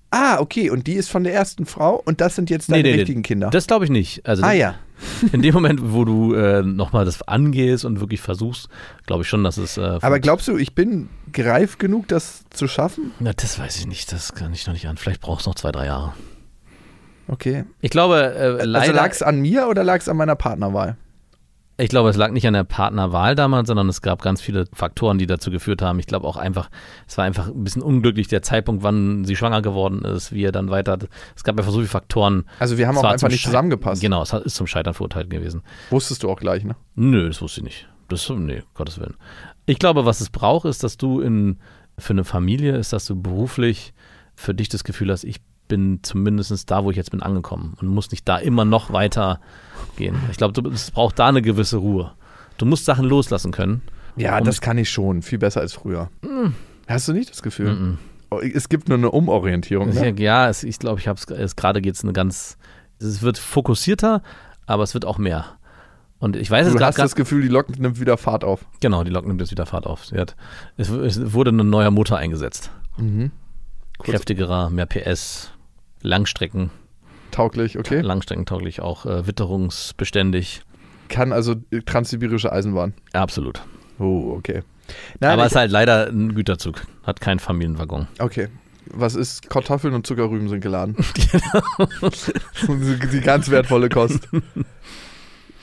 Ah, 0.09 0.39
okay, 0.39 0.69
und 0.69 0.87
die 0.87 0.93
ist 0.93 1.09
von 1.09 1.25
der 1.25 1.33
ersten 1.33 1.65
Frau 1.65 2.01
und 2.05 2.21
das 2.21 2.35
sind 2.35 2.49
jetzt 2.49 2.71
deine 2.71 2.81
Nee, 2.81 2.83
nee, 2.83 2.91
nee. 2.95 2.99
richtigen 3.01 3.23
Kinder. 3.23 3.49
Das 3.49 3.67
glaube 3.67 3.83
ich 3.83 3.91
nicht. 3.91 4.25
Also 4.25 4.41
ah 4.43 4.53
ja. 4.53 4.75
in 5.33 5.41
dem 5.41 5.53
Moment, 5.53 5.81
wo 5.93 6.05
du 6.05 6.33
äh, 6.33 6.63
nochmal 6.63 7.03
das 7.03 7.21
angehst 7.23 7.83
und 7.83 7.99
wirklich 7.99 8.21
versuchst, 8.21 8.69
glaube 9.05 9.23
ich 9.23 9.29
schon, 9.29 9.43
dass 9.43 9.57
es. 9.57 9.77
Äh, 9.77 9.99
Aber 10.01 10.19
glaubst 10.19 10.47
du, 10.47 10.55
ich 10.57 10.73
bin 10.73 11.09
greif 11.33 11.77
genug, 11.77 12.07
das 12.07 12.45
zu 12.51 12.67
schaffen? 12.69 13.11
Na, 13.19 13.33
das 13.33 13.59
weiß 13.59 13.77
ich 13.77 13.85
nicht. 13.85 14.11
Das 14.13 14.33
kann 14.33 14.53
ich 14.53 14.65
noch 14.65 14.73
nicht 14.73 14.87
an. 14.87 14.95
Vielleicht 14.97 15.21
brauchst 15.21 15.45
du 15.45 15.49
noch 15.49 15.55
zwei, 15.55 15.71
drei 15.73 15.87
Jahre. 15.87 16.13
Okay. 17.27 17.65
Ich 17.81 17.91
glaube, 17.91 18.15
äh, 18.15 18.39
Also 18.39 18.65
leider, 18.65 18.93
lag 18.93 19.11
es 19.11 19.21
an 19.21 19.41
mir 19.41 19.67
oder 19.67 19.83
lag 19.83 19.99
es 19.99 20.07
an 20.07 20.15
meiner 20.17 20.35
Partnerwahl? 20.35 20.95
Ich 21.79 21.89
glaube, 21.89 22.09
es 22.09 22.17
lag 22.17 22.31
nicht 22.31 22.47
an 22.47 22.53
der 22.53 22.63
Partnerwahl 22.63 23.35
damals, 23.35 23.67
sondern 23.67 23.87
es 23.87 24.01
gab 24.01 24.21
ganz 24.21 24.41
viele 24.41 24.65
Faktoren, 24.73 25.19
die 25.19 25.27
dazu 25.27 25.51
geführt 25.51 25.81
haben. 25.81 25.99
Ich 25.99 26.07
glaube 26.07 26.27
auch 26.27 26.37
einfach, 26.37 26.69
es 27.07 27.17
war 27.17 27.25
einfach 27.25 27.47
ein 27.47 27.63
bisschen 27.63 27.83
unglücklich, 27.83 28.27
der 28.27 28.41
Zeitpunkt, 28.41 28.83
wann 28.83 29.25
sie 29.25 29.35
schwanger 29.35 29.61
geworden 29.61 30.03
ist, 30.03 30.31
wie 30.31 30.43
er 30.43 30.51
dann 30.51 30.71
weiter. 30.71 30.97
Es 31.35 31.43
gab 31.43 31.57
einfach 31.57 31.71
so 31.71 31.77
viele 31.77 31.87
Faktoren. 31.87 32.45
Also 32.59 32.77
wir 32.77 32.87
haben 32.87 32.97
auch 32.97 33.03
einfach 33.03 33.29
nicht 33.29 33.43
zusammengepasst. 33.43 34.01
Genau, 34.01 34.23
es 34.23 34.33
ist 34.33 34.55
zum 34.55 34.65
Scheitern 34.65 34.95
verurteilt 34.95 35.29
gewesen. 35.29 35.61
Wusstest 35.91 36.23
du 36.23 36.31
auch 36.31 36.39
gleich, 36.39 36.63
ne? 36.63 36.75
Nö, 36.95 37.27
das 37.27 37.41
wusste 37.41 37.61
ich 37.61 37.65
nicht. 37.65 37.87
Das, 38.07 38.27
nee, 38.29 38.63
Gottes 38.73 38.99
Willen. 38.99 39.15
Ich 39.65 39.77
glaube, 39.77 40.05
was 40.05 40.21
es 40.21 40.29
braucht, 40.29 40.65
ist, 40.65 40.83
dass 40.83 40.97
du 40.97 41.19
in, 41.19 41.59
für 41.97 42.13
eine 42.13 42.23
Familie 42.23 42.75
ist, 42.75 42.93
dass 42.93 43.05
du 43.05 43.21
beruflich 43.21 43.93
für 44.35 44.55
dich 44.55 44.69
das 44.69 44.83
Gefühl 44.83 45.11
hast, 45.11 45.25
ich 45.25 45.41
bin 45.67 45.99
zumindest 46.03 46.69
da, 46.71 46.83
wo 46.83 46.91
ich 46.91 46.97
jetzt 46.97 47.11
bin, 47.11 47.21
angekommen 47.21 47.75
und 47.81 47.87
muss 47.87 48.11
nicht 48.11 48.27
da 48.27 48.37
immer 48.37 48.65
noch 48.65 48.91
weiter 48.93 49.39
gehen. 49.97 50.15
Ich 50.31 50.37
glaube, 50.37 50.59
du- 50.59 50.69
es 50.69 50.91
braucht 50.91 51.19
da 51.19 51.27
eine 51.27 51.41
gewisse 51.41 51.77
Ruhe. 51.77 52.11
Du 52.57 52.65
musst 52.65 52.85
Sachen 52.85 53.05
loslassen 53.05 53.51
können. 53.51 53.81
Ja, 54.15 54.37
Um- 54.39 54.43
das 54.45 54.61
kann 54.61 54.77
ich 54.77 54.89
schon. 54.89 55.21
Viel 55.21 55.37
besser 55.39 55.61
als 55.61 55.73
früher. 55.73 56.09
Hast 56.87 57.07
du 57.07 57.13
nicht 57.13 57.29
das 57.29 57.43
Gefühl? 57.43 57.73
Mm. 57.73 57.97
Oh, 58.29 58.39
Es 58.39 58.67
gibt 58.69 58.89
nur 58.89 58.97
eine 58.97 59.11
Umorientierung. 59.11 59.89
Ne? 59.93 60.13
Ja, 60.19 60.49
es, 60.49 60.63
ich 60.63 60.79
glaube, 60.79 60.99
ich 60.99 61.07
habe 61.07 61.19
es 61.33 61.55
gerade 61.55 61.81
geht 61.81 61.93
es 61.95 62.03
eine 62.03 62.13
ganz, 62.13 62.57
es 62.99 63.21
wird 63.21 63.37
fokussierter, 63.37 64.21
aber 64.65 64.83
es 64.83 64.93
wird 64.93 65.05
auch 65.05 65.17
mehr. 65.17 65.45
Und 66.19 66.35
ich 66.35 66.49
weiß 66.49 66.65
es 66.67 66.73
Du 66.73 66.83
hast 66.83 66.97
das 66.97 67.13
Gefühl, 67.15 67.43
die 67.43 67.47
Lok 67.47 67.77
nimmt 67.77 67.99
wieder 67.99 68.17
Fahrt 68.17 68.43
auf. 68.43 68.65
Genau, 68.79 69.03
die 69.03 69.11
Lok 69.11 69.27
nimmt 69.27 69.39
jetzt 69.39 69.51
wieder 69.51 69.67
Fahrt 69.67 69.85
auf. 69.85 70.05
Sie 70.07 70.17
hat, 70.17 70.35
es, 70.77 70.89
es 70.89 71.31
wurde 71.33 71.51
ein 71.51 71.69
neuer 71.69 71.91
Motor 71.91 72.17
eingesetzt. 72.17 72.71
Mhm. 72.97 73.31
Kräftigerer, 73.99 74.69
mehr 74.71 74.85
PS, 74.87 75.51
Langstrecken, 76.01 76.71
Tauglich, 77.31 77.77
okay. 77.77 78.01
langstreckentauglich, 78.01 78.81
auch 78.81 79.05
äh, 79.05 79.27
witterungsbeständig. 79.27 80.61
Kann 81.09 81.31
also 81.31 81.55
äh, 81.71 81.81
transsibirische 81.81 82.51
Eisenbahn. 82.51 82.93
Absolut. 83.13 83.61
Oh, 83.99 84.33
okay. 84.35 84.63
Nein, 85.19 85.31
Aber 85.31 85.45
es 85.45 85.51
ist 85.51 85.57
halt 85.57 85.71
leider 85.71 86.07
ein 86.07 86.33
Güterzug, 86.33 86.85
hat 87.03 87.21
keinen 87.21 87.39
Familienwaggon. 87.39 88.07
okay. 88.19 88.47
Was 88.89 89.15
ist? 89.15 89.49
Kartoffeln 89.49 89.93
und 89.93 90.07
Zuckerrüben 90.07 90.47
sind 90.47 90.61
geladen. 90.61 90.95
Genau. 91.31 92.09
die 93.11 93.19
ganz 93.19 93.49
wertvolle 93.49 93.89
Kost. 93.89 94.29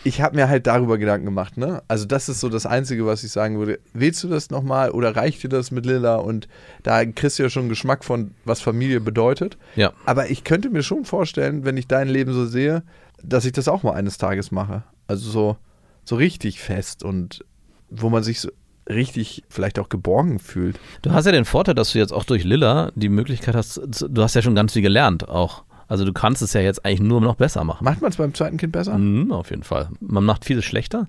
Ich 0.05 0.21
habe 0.21 0.37
mir 0.37 0.49
halt 0.49 0.67
darüber 0.67 0.99
Gedanken 0.99 1.25
gemacht, 1.25 1.57
ne? 1.57 1.83
Also 1.89 2.05
das 2.05 2.29
ist 2.29 2.41
so 2.41 2.49
das 2.49 2.67
Einzige, 2.67 3.07
was 3.07 3.25
ich 3.25 3.33
sagen 3.33 3.59
würde. 3.59 3.81
Willst 3.93 4.23
du 4.23 4.29
das 4.29 4.51
nochmal 4.51 4.91
oder 4.91 5.17
reicht 5.17 5.43
dir 5.43 5.49
das 5.49 5.71
mit 5.71 5.87
Lilla? 5.87 6.17
Und 6.17 6.47
da 6.83 7.05
kriegst 7.05 7.39
du 7.39 7.43
ja 7.43 7.51
schon 7.51 7.63
einen 7.63 7.69
Geschmack 7.71 8.05
von, 8.05 8.33
was 8.45 8.61
Familie 8.61 9.01
bedeutet. 9.01 9.57
Ja. 9.77 9.93
Aber 10.05 10.31
ich 10.31 10.45
könnte 10.45 10.71
mir 10.71 10.83
schon 10.83 11.05
vorstellen, 11.05 11.65
wenn 11.65 11.77
ich 11.77 11.89
dein 11.89 12.09
Leben 12.09 12.33
so 12.33 12.47
sehe, 12.47 12.83
dass 13.23 13.45
ich 13.45 13.53
das 13.53 13.67
auch 13.67 13.83
mal 13.83 13.95
eines 13.95 14.19
Tages 14.19 14.51
mache. 14.51 14.85
Also 15.07 15.31
so, 15.31 15.57
so 16.05 16.17
richtig 16.17 16.61
fest 16.61 17.03
und 17.03 17.45
wo 17.89 18.11
man 18.11 18.23
sich 18.23 18.41
so 18.41 18.51
richtig 18.89 19.43
vielleicht 19.49 19.79
auch 19.79 19.89
geborgen 19.89 20.39
fühlt. 20.39 20.79
Du 21.03 21.13
hast 21.13 21.25
ja 21.25 21.33
den 21.33 21.45
Vorteil, 21.45 21.75
dass 21.75 21.93
du 21.93 21.99
jetzt 21.99 22.13
auch 22.13 22.25
durch 22.25 22.45
Lilla 22.45 22.93
die 22.95 23.09
Möglichkeit 23.09 23.55
hast, 23.55 23.81
du 23.87 24.23
hast 24.23 24.35
ja 24.35 24.43
schon 24.43 24.55
ganz 24.55 24.73
viel 24.75 24.83
gelernt 24.83 25.29
auch. 25.29 25.65
Also 25.89 26.05
du 26.05 26.13
kannst 26.13 26.43
es 26.43 26.53
ja 26.53 26.61
jetzt 26.61 26.85
eigentlich 26.85 27.01
nur 27.01 27.21
noch 27.21 27.37
besser 27.37 27.65
machen. 27.65 27.85
Macht 27.85 28.01
man 28.01 28.11
es 28.11 28.17
beim 28.17 28.35
zweiten 28.35 28.57
Kind 28.57 28.73
besser? 28.73 28.97
Mhm, 28.97 29.33
auf 29.33 29.51
jeden 29.51 29.63
Fall. 29.63 29.89
Man 30.01 30.25
macht 30.25 30.45
vieles 30.45 30.65
schlechter. 30.65 31.09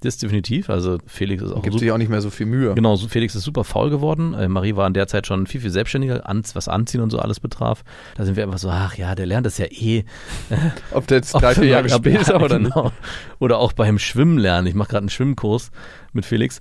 Das 0.00 0.16
definitiv. 0.16 0.70
Also 0.70 0.98
Felix 1.06 1.42
ist 1.42 1.52
auch 1.52 1.62
Gibt 1.62 1.80
sich 1.80 1.90
auch 1.90 1.98
nicht 1.98 2.08
mehr 2.08 2.20
so 2.20 2.30
viel 2.30 2.46
Mühe. 2.46 2.74
Genau, 2.74 2.96
Felix 2.96 3.34
ist 3.34 3.42
super 3.42 3.64
faul 3.64 3.90
geworden. 3.90 4.32
Äh, 4.32 4.48
Marie 4.48 4.76
war 4.76 4.86
in 4.86 4.94
der 4.94 5.08
Zeit 5.08 5.26
schon 5.26 5.48
viel, 5.48 5.60
viel 5.60 5.70
selbstständiger, 5.70 6.28
an, 6.28 6.42
was 6.54 6.68
Anziehen 6.68 7.00
und 7.00 7.10
so 7.10 7.18
alles 7.18 7.40
betraf. 7.40 7.82
Da 8.16 8.24
sind 8.24 8.36
wir 8.36 8.44
einfach 8.44 8.58
so, 8.58 8.70
ach 8.70 8.96
ja, 8.96 9.16
der 9.16 9.26
lernt 9.26 9.46
das 9.46 9.58
ja 9.58 9.66
eh. 9.66 10.04
Ob 10.92 11.08
der 11.08 11.18
jetzt 11.18 11.32
drei, 11.32 11.54
vier 11.54 11.64
Jahre 11.64 11.88
später 11.88 12.38
ja, 12.38 12.40
oder 12.40 12.60
nicht. 12.60 12.72
genau. 12.72 12.92
Oder 13.40 13.58
auch 13.58 13.72
beim 13.72 13.98
Schwimmen 13.98 14.38
lernen. 14.38 14.68
Ich 14.68 14.74
mache 14.74 14.90
gerade 14.90 15.02
einen 15.02 15.10
Schwimmkurs 15.10 15.72
mit 16.12 16.24
Felix, 16.24 16.60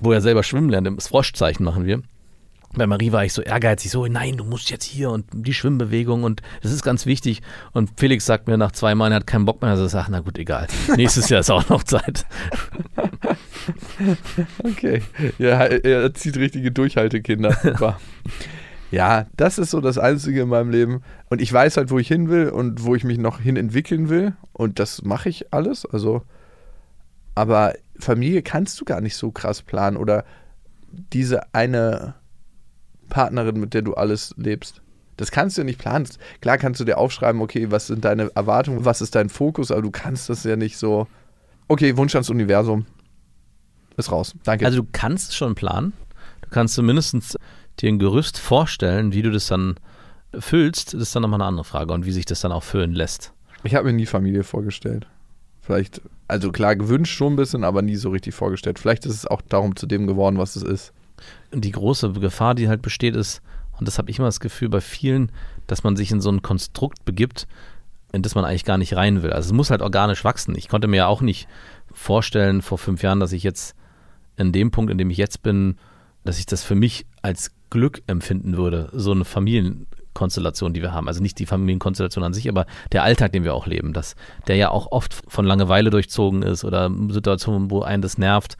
wo 0.00 0.12
er 0.12 0.22
selber 0.22 0.42
schwimmen 0.42 0.70
lernt. 0.70 0.86
Das 0.96 1.08
Froschzeichen 1.08 1.64
machen 1.64 1.84
wir. 1.84 2.00
Bei 2.72 2.86
Marie 2.86 3.10
war 3.10 3.24
ich 3.24 3.32
so 3.32 3.42
ehrgeizig, 3.42 3.90
so, 3.90 4.06
nein, 4.06 4.36
du 4.36 4.44
musst 4.44 4.70
jetzt 4.70 4.84
hier 4.84 5.10
und 5.10 5.26
die 5.32 5.54
Schwimmbewegung 5.54 6.22
und 6.22 6.40
das 6.62 6.70
ist 6.70 6.84
ganz 6.84 7.04
wichtig. 7.04 7.42
Und 7.72 7.90
Felix 7.96 8.26
sagt 8.26 8.46
mir 8.46 8.56
nach 8.56 8.70
zwei 8.70 8.94
Mal, 8.94 9.10
er 9.10 9.16
hat 9.16 9.26
keinen 9.26 9.44
Bock 9.44 9.60
mehr. 9.60 9.72
Also 9.72 9.86
ich 9.86 9.90
sage, 9.90 10.06
na 10.10 10.20
gut, 10.20 10.38
egal. 10.38 10.68
Nächstes 10.96 11.28
Jahr 11.28 11.40
ist 11.40 11.50
auch 11.50 11.68
noch 11.68 11.82
Zeit. 11.82 12.26
Okay. 14.64 15.02
Ja, 15.38 15.64
er 15.64 16.12
zieht 16.14 16.36
richtige 16.36 16.72
Durchhaltekinder. 16.72 17.52
Super. 17.62 18.00
ja, 18.90 19.26
das 19.36 19.58
ist 19.58 19.70
so 19.70 19.80
das 19.80 19.98
Einzige 19.98 20.42
in 20.42 20.48
meinem 20.48 20.70
Leben. 20.70 21.02
Und 21.28 21.40
ich 21.40 21.52
weiß 21.52 21.76
halt, 21.76 21.90
wo 21.90 21.98
ich 21.98 22.08
hin 22.08 22.28
will 22.30 22.48
und 22.48 22.84
wo 22.84 22.94
ich 22.94 23.04
mich 23.04 23.18
noch 23.18 23.40
hin 23.40 23.56
entwickeln 23.56 24.08
will. 24.08 24.34
Und 24.52 24.78
das 24.78 25.02
mache 25.02 25.28
ich 25.28 25.52
alles. 25.52 25.84
Also, 25.86 26.22
aber 27.34 27.74
Familie 27.98 28.42
kannst 28.42 28.80
du 28.80 28.84
gar 28.84 29.00
nicht 29.00 29.16
so 29.16 29.30
krass 29.30 29.62
planen. 29.62 29.96
Oder 29.96 30.24
diese 30.90 31.54
eine 31.54 32.14
Partnerin, 33.10 33.60
mit 33.60 33.74
der 33.74 33.82
du 33.82 33.92
alles 33.94 34.34
lebst. 34.38 34.80
Das 35.18 35.30
kannst 35.30 35.58
du 35.58 35.60
ja 35.60 35.64
nicht 35.66 35.78
planen. 35.78 36.08
Klar 36.40 36.56
kannst 36.56 36.80
du 36.80 36.84
dir 36.84 36.96
aufschreiben, 36.96 37.42
okay, 37.42 37.70
was 37.70 37.88
sind 37.88 38.06
deine 38.06 38.30
Erwartungen, 38.34 38.86
was 38.86 39.02
ist 39.02 39.14
dein 39.14 39.28
Fokus, 39.28 39.70
aber 39.70 39.82
du 39.82 39.90
kannst 39.90 40.30
das 40.30 40.44
ja 40.44 40.56
nicht 40.56 40.78
so. 40.78 41.06
Okay, 41.68 41.96
Wunsch 41.98 42.14
ans 42.14 42.30
Universum. 42.30 42.86
Ist 43.98 44.10
raus. 44.10 44.34
Danke. 44.44 44.64
Also 44.64 44.80
du 44.80 44.88
kannst 44.90 45.30
es 45.30 45.36
schon 45.36 45.54
planen. 45.54 45.92
Du 46.40 46.48
kannst 46.48 46.74
zumindest 46.74 47.36
dir 47.80 47.88
ein 47.88 47.98
Gerüst 47.98 48.38
vorstellen, 48.38 49.12
wie 49.12 49.20
du 49.20 49.30
das 49.30 49.48
dann 49.48 49.74
füllst. 50.38 50.94
Das 50.94 51.02
ist 51.02 51.14
dann 51.14 51.22
nochmal 51.22 51.40
eine 51.40 51.48
andere 51.48 51.64
Frage 51.64 51.92
und 51.92 52.06
wie 52.06 52.12
sich 52.12 52.24
das 52.24 52.40
dann 52.40 52.52
auch 52.52 52.62
füllen 52.62 52.92
lässt. 52.92 53.32
Ich 53.62 53.74
habe 53.74 53.88
mir 53.88 53.92
nie 53.92 54.06
Familie 54.06 54.42
vorgestellt. 54.42 55.06
Vielleicht, 55.60 56.00
also 56.28 56.50
klar, 56.50 56.76
gewünscht 56.76 57.14
schon 57.14 57.34
ein 57.34 57.36
bisschen, 57.36 57.64
aber 57.64 57.82
nie 57.82 57.96
so 57.96 58.10
richtig 58.10 58.34
vorgestellt. 58.34 58.78
Vielleicht 58.78 59.04
ist 59.04 59.14
es 59.14 59.26
auch 59.26 59.42
darum 59.42 59.76
zu 59.76 59.86
dem 59.86 60.06
geworden, 60.06 60.38
was 60.38 60.56
es 60.56 60.62
ist. 60.62 60.92
Die 61.52 61.72
große 61.72 62.12
Gefahr, 62.12 62.54
die 62.54 62.68
halt 62.68 62.82
besteht, 62.82 63.16
ist, 63.16 63.42
und 63.78 63.88
das 63.88 63.98
habe 63.98 64.10
ich 64.10 64.18
immer 64.18 64.28
das 64.28 64.40
Gefühl 64.40 64.68
bei 64.68 64.80
vielen, 64.80 65.32
dass 65.66 65.84
man 65.84 65.96
sich 65.96 66.10
in 66.10 66.20
so 66.20 66.30
ein 66.30 66.42
Konstrukt 66.42 67.04
begibt, 67.04 67.46
in 68.12 68.22
das 68.22 68.34
man 68.34 68.44
eigentlich 68.44 68.64
gar 68.64 68.78
nicht 68.78 68.96
rein 68.96 69.22
will. 69.22 69.32
Also 69.32 69.48
es 69.48 69.52
muss 69.52 69.70
halt 69.70 69.82
organisch 69.82 70.24
wachsen. 70.24 70.54
Ich 70.56 70.68
konnte 70.68 70.88
mir 70.88 70.98
ja 70.98 71.06
auch 71.06 71.22
nicht 71.22 71.48
vorstellen 71.92 72.62
vor 72.62 72.78
fünf 72.78 73.02
Jahren, 73.02 73.20
dass 73.20 73.32
ich 73.32 73.42
jetzt 73.42 73.74
in 74.36 74.52
dem 74.52 74.70
Punkt, 74.70 74.90
in 74.90 74.98
dem 74.98 75.10
ich 75.10 75.16
jetzt 75.16 75.42
bin, 75.42 75.76
dass 76.24 76.38
ich 76.38 76.46
das 76.46 76.62
für 76.62 76.74
mich 76.74 77.06
als 77.22 77.52
Glück 77.70 78.02
empfinden 78.06 78.56
würde, 78.56 78.90
so 78.92 79.12
eine 79.12 79.24
Familienkonstellation, 79.24 80.74
die 80.74 80.82
wir 80.82 80.92
haben. 80.92 81.08
Also 81.08 81.22
nicht 81.22 81.38
die 81.38 81.46
Familienkonstellation 81.46 82.24
an 82.24 82.34
sich, 82.34 82.48
aber 82.48 82.66
der 82.92 83.04
Alltag, 83.04 83.32
den 83.32 83.44
wir 83.44 83.54
auch 83.54 83.66
leben, 83.66 83.92
dass 83.92 84.16
der 84.48 84.56
ja 84.56 84.70
auch 84.70 84.90
oft 84.90 85.22
von 85.28 85.44
Langeweile 85.44 85.90
durchzogen 85.90 86.42
ist 86.42 86.64
oder 86.64 86.90
Situationen, 87.08 87.70
wo 87.70 87.82
einen 87.82 88.02
das 88.02 88.18
nervt, 88.18 88.56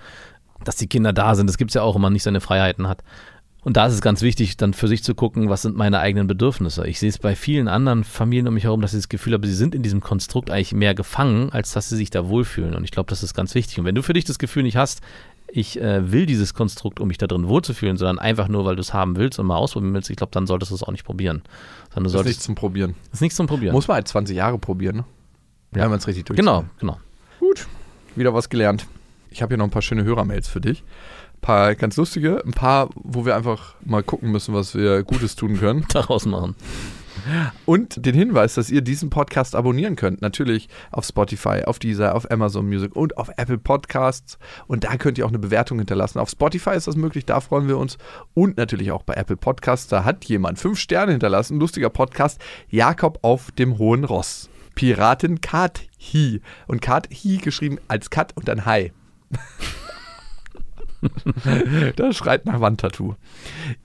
dass 0.64 0.76
die 0.76 0.86
Kinder 0.86 1.12
da 1.12 1.34
sind. 1.34 1.46
Das 1.48 1.58
gibt 1.58 1.70
es 1.70 1.74
ja 1.74 1.82
auch, 1.82 1.94
wenn 1.94 2.02
man 2.02 2.12
nicht 2.12 2.22
seine 2.22 2.40
Freiheiten 2.40 2.88
hat. 2.88 3.02
Und 3.62 3.76
da 3.76 3.86
ist 3.86 3.92
es 3.92 4.00
ganz 4.00 4.22
wichtig, 4.22 4.56
dann 4.56 4.72
für 4.72 4.88
sich 4.88 5.04
zu 5.04 5.14
gucken, 5.14 5.50
was 5.50 5.60
sind 5.62 5.76
meine 5.76 5.98
eigenen 5.98 6.26
Bedürfnisse. 6.26 6.86
Ich 6.86 6.98
sehe 6.98 7.10
es 7.10 7.18
bei 7.18 7.36
vielen 7.36 7.68
anderen 7.68 8.04
Familien 8.04 8.48
um 8.48 8.54
mich 8.54 8.64
herum, 8.64 8.80
dass 8.80 8.94
ich 8.94 9.00
das 9.00 9.08
Gefühl 9.10 9.34
habe, 9.34 9.46
sie 9.46 9.54
sind 9.54 9.74
in 9.74 9.82
diesem 9.82 10.00
Konstrukt 10.00 10.50
eigentlich 10.50 10.72
mehr 10.72 10.94
gefangen, 10.94 11.50
als 11.52 11.72
dass 11.72 11.90
sie 11.90 11.96
sich 11.96 12.08
da 12.08 12.26
wohlfühlen. 12.28 12.74
Und 12.74 12.84
ich 12.84 12.90
glaube, 12.90 13.10
das 13.10 13.22
ist 13.22 13.34
ganz 13.34 13.54
wichtig. 13.54 13.78
Und 13.78 13.84
wenn 13.84 13.94
du 13.94 14.02
für 14.02 14.14
dich 14.14 14.24
das 14.24 14.38
Gefühl 14.38 14.62
nicht 14.62 14.78
hast, 14.78 15.02
ich 15.52 15.78
äh, 15.78 16.10
will 16.10 16.24
dieses 16.24 16.54
Konstrukt, 16.54 17.00
um 17.00 17.08
mich 17.08 17.18
da 17.18 17.26
drin 17.26 17.48
wohlzufühlen, 17.48 17.98
sondern 17.98 18.18
einfach 18.18 18.48
nur, 18.48 18.64
weil 18.64 18.76
du 18.76 18.80
es 18.80 18.94
haben 18.94 19.16
willst 19.16 19.38
und 19.38 19.46
mal 19.46 19.56
ausprobieren 19.56 19.92
willst, 19.92 20.08
ich 20.08 20.16
glaube, 20.16 20.30
dann 20.32 20.46
solltest 20.46 20.70
du 20.70 20.76
es 20.76 20.82
auch 20.82 20.92
nicht 20.92 21.04
probieren. 21.04 21.42
Sondern 21.92 21.94
du 21.94 22.02
Das 22.04 22.06
ist 22.06 22.12
solltest, 22.12 22.28
nichts 22.28 22.44
zum 22.44 22.54
Probieren. 22.54 22.94
das 23.10 23.14
ist 23.14 23.20
nichts 23.20 23.36
zum 23.36 23.46
Probieren. 23.46 23.74
Muss 23.74 23.88
man 23.88 23.96
halt 23.96 24.08
20 24.08 24.36
Jahre 24.36 24.58
probieren, 24.58 24.96
ne? 24.96 25.04
Ja. 25.74 25.82
Wenn 25.82 25.90
man 25.90 25.98
es 25.98 26.06
richtig 26.06 26.24
durch. 26.24 26.36
genau, 26.38 26.64
genau. 26.78 26.98
Gut, 27.40 27.66
wieder 28.16 28.32
was 28.32 28.48
gelernt. 28.48 28.86
Ich 29.30 29.42
habe 29.42 29.50
hier 29.50 29.58
noch 29.58 29.66
ein 29.66 29.70
paar 29.70 29.82
schöne 29.82 30.04
Hörermails 30.04 30.48
für 30.48 30.60
dich. 30.60 30.82
Ein 31.34 31.40
paar 31.40 31.74
ganz 31.74 31.96
lustige, 31.96 32.42
ein 32.44 32.52
paar, 32.52 32.90
wo 32.94 33.24
wir 33.24 33.36
einfach 33.36 33.76
mal 33.84 34.02
gucken 34.02 34.30
müssen, 34.30 34.54
was 34.54 34.74
wir 34.74 35.02
Gutes 35.04 35.36
tun 35.36 35.58
können. 35.58 35.86
Daraus 35.92 36.26
machen. 36.26 36.54
Und 37.66 38.04
den 38.04 38.14
Hinweis, 38.14 38.54
dass 38.54 38.70
ihr 38.70 38.82
diesen 38.82 39.10
Podcast 39.10 39.54
abonnieren 39.54 39.96
könnt. 39.96 40.22
Natürlich 40.22 40.68
auf 40.90 41.04
Spotify, 41.04 41.62
auf 41.64 41.78
Deezer, 41.78 42.14
auf 42.14 42.30
Amazon 42.30 42.66
Music 42.66 42.94
und 42.96 43.16
auf 43.18 43.30
Apple 43.36 43.58
Podcasts. 43.58 44.38
Und 44.66 44.84
da 44.84 44.96
könnt 44.96 45.18
ihr 45.18 45.26
auch 45.26 45.30
eine 45.30 45.38
Bewertung 45.38 45.78
hinterlassen. 45.78 46.18
Auf 46.18 46.30
Spotify 46.30 46.70
ist 46.70 46.86
das 46.86 46.96
möglich, 46.96 47.26
da 47.26 47.40
freuen 47.40 47.68
wir 47.68 47.78
uns. 47.78 47.98
Und 48.34 48.56
natürlich 48.56 48.92
auch 48.92 49.02
bei 49.02 49.14
Apple 49.14 49.36
Podcasts. 49.36 49.88
Da 49.88 50.04
hat 50.04 50.24
jemand 50.26 50.58
fünf 50.58 50.78
Sterne 50.78 51.12
hinterlassen. 51.12 51.60
Lustiger 51.60 51.90
Podcast. 51.90 52.40
Jakob 52.68 53.18
auf 53.22 53.50
dem 53.52 53.78
Hohen 53.78 54.04
Ross. 54.04 54.48
Piratin 54.74 55.40
Kat 55.40 55.82
Hi. 56.12 56.40
Und 56.66 56.80
Kat 56.80 57.08
Hi 57.12 57.36
geschrieben 57.38 57.78
als 57.88 58.10
Kat 58.10 58.36
und 58.36 58.48
dann 58.48 58.64
Hi. 58.64 58.92
das 61.96 62.16
schreit 62.16 62.46
nach 62.46 62.60
Wandtattoo. 62.60 63.14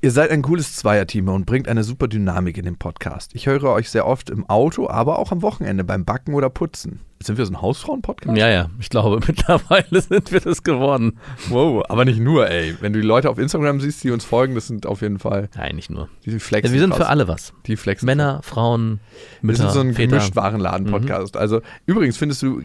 Ihr 0.01 0.11
seid 0.11 0.31
ein 0.31 0.41
cooles 0.41 0.75
Zweierteam 0.75 1.29
und 1.29 1.45
bringt 1.45 1.67
eine 1.67 1.83
super 1.83 2.07
Dynamik 2.07 2.57
in 2.57 2.65
den 2.65 2.77
Podcast. 2.77 3.33
Ich 3.35 3.47
höre 3.47 3.63
euch 3.71 3.89
sehr 3.89 4.05
oft 4.05 4.29
im 4.29 4.49
Auto, 4.49 4.89
aber 4.89 5.19
auch 5.19 5.31
am 5.31 5.41
Wochenende 5.41 5.83
beim 5.83 6.05
Backen 6.05 6.33
oder 6.33 6.49
Putzen. 6.49 6.99
Sind 7.23 7.37
wir 7.37 7.45
so 7.45 7.53
ein 7.53 7.61
Hausfrauen-Podcast? 7.61 8.37
Ja, 8.37 8.49
ja, 8.49 8.69
ich 8.79 8.89
glaube, 8.89 9.19
mittlerweile 9.27 10.01
sind 10.01 10.31
wir 10.31 10.41
das 10.41 10.61
geworden. 10.63 11.17
Wow, 11.49 11.83
aber 11.89 12.05
nicht 12.05 12.19
nur, 12.19 12.49
ey. 12.51 12.75
Wenn 12.81 12.93
du 12.93 12.99
die 13.01 13.07
Leute 13.07 13.29
auf 13.29 13.39
Instagram 13.39 13.79
siehst, 13.79 14.03
die 14.03 14.11
uns 14.11 14.25
folgen, 14.25 14.53
das 14.53 14.67
sind 14.67 14.85
auf 14.85 15.01
jeden 15.01 15.17
Fall, 15.17 15.49
Nein, 15.55 15.75
nicht 15.77 15.89
nur. 15.89 16.09
die 16.25 16.37
flexen 16.39 16.69
Ja, 16.69 16.73
wir 16.73 16.79
sind 16.81 16.89
krass. 16.91 16.99
für 16.99 17.07
alle 17.07 17.27
was. 17.27 17.53
Die 17.65 17.77
flexen 17.77 18.05
Männer, 18.05 18.41
Frauen, 18.43 18.99
Wir 19.41 19.47
Mütter, 19.47 19.63
sind 19.63 19.71
so 19.71 19.79
ein 19.79 19.93
Väter. 19.93 20.17
Gemischtwarenladen-Podcast. 20.17 21.37
Also 21.37 21.61
übrigens 21.85 22.17
findest 22.17 22.41
du 22.43 22.61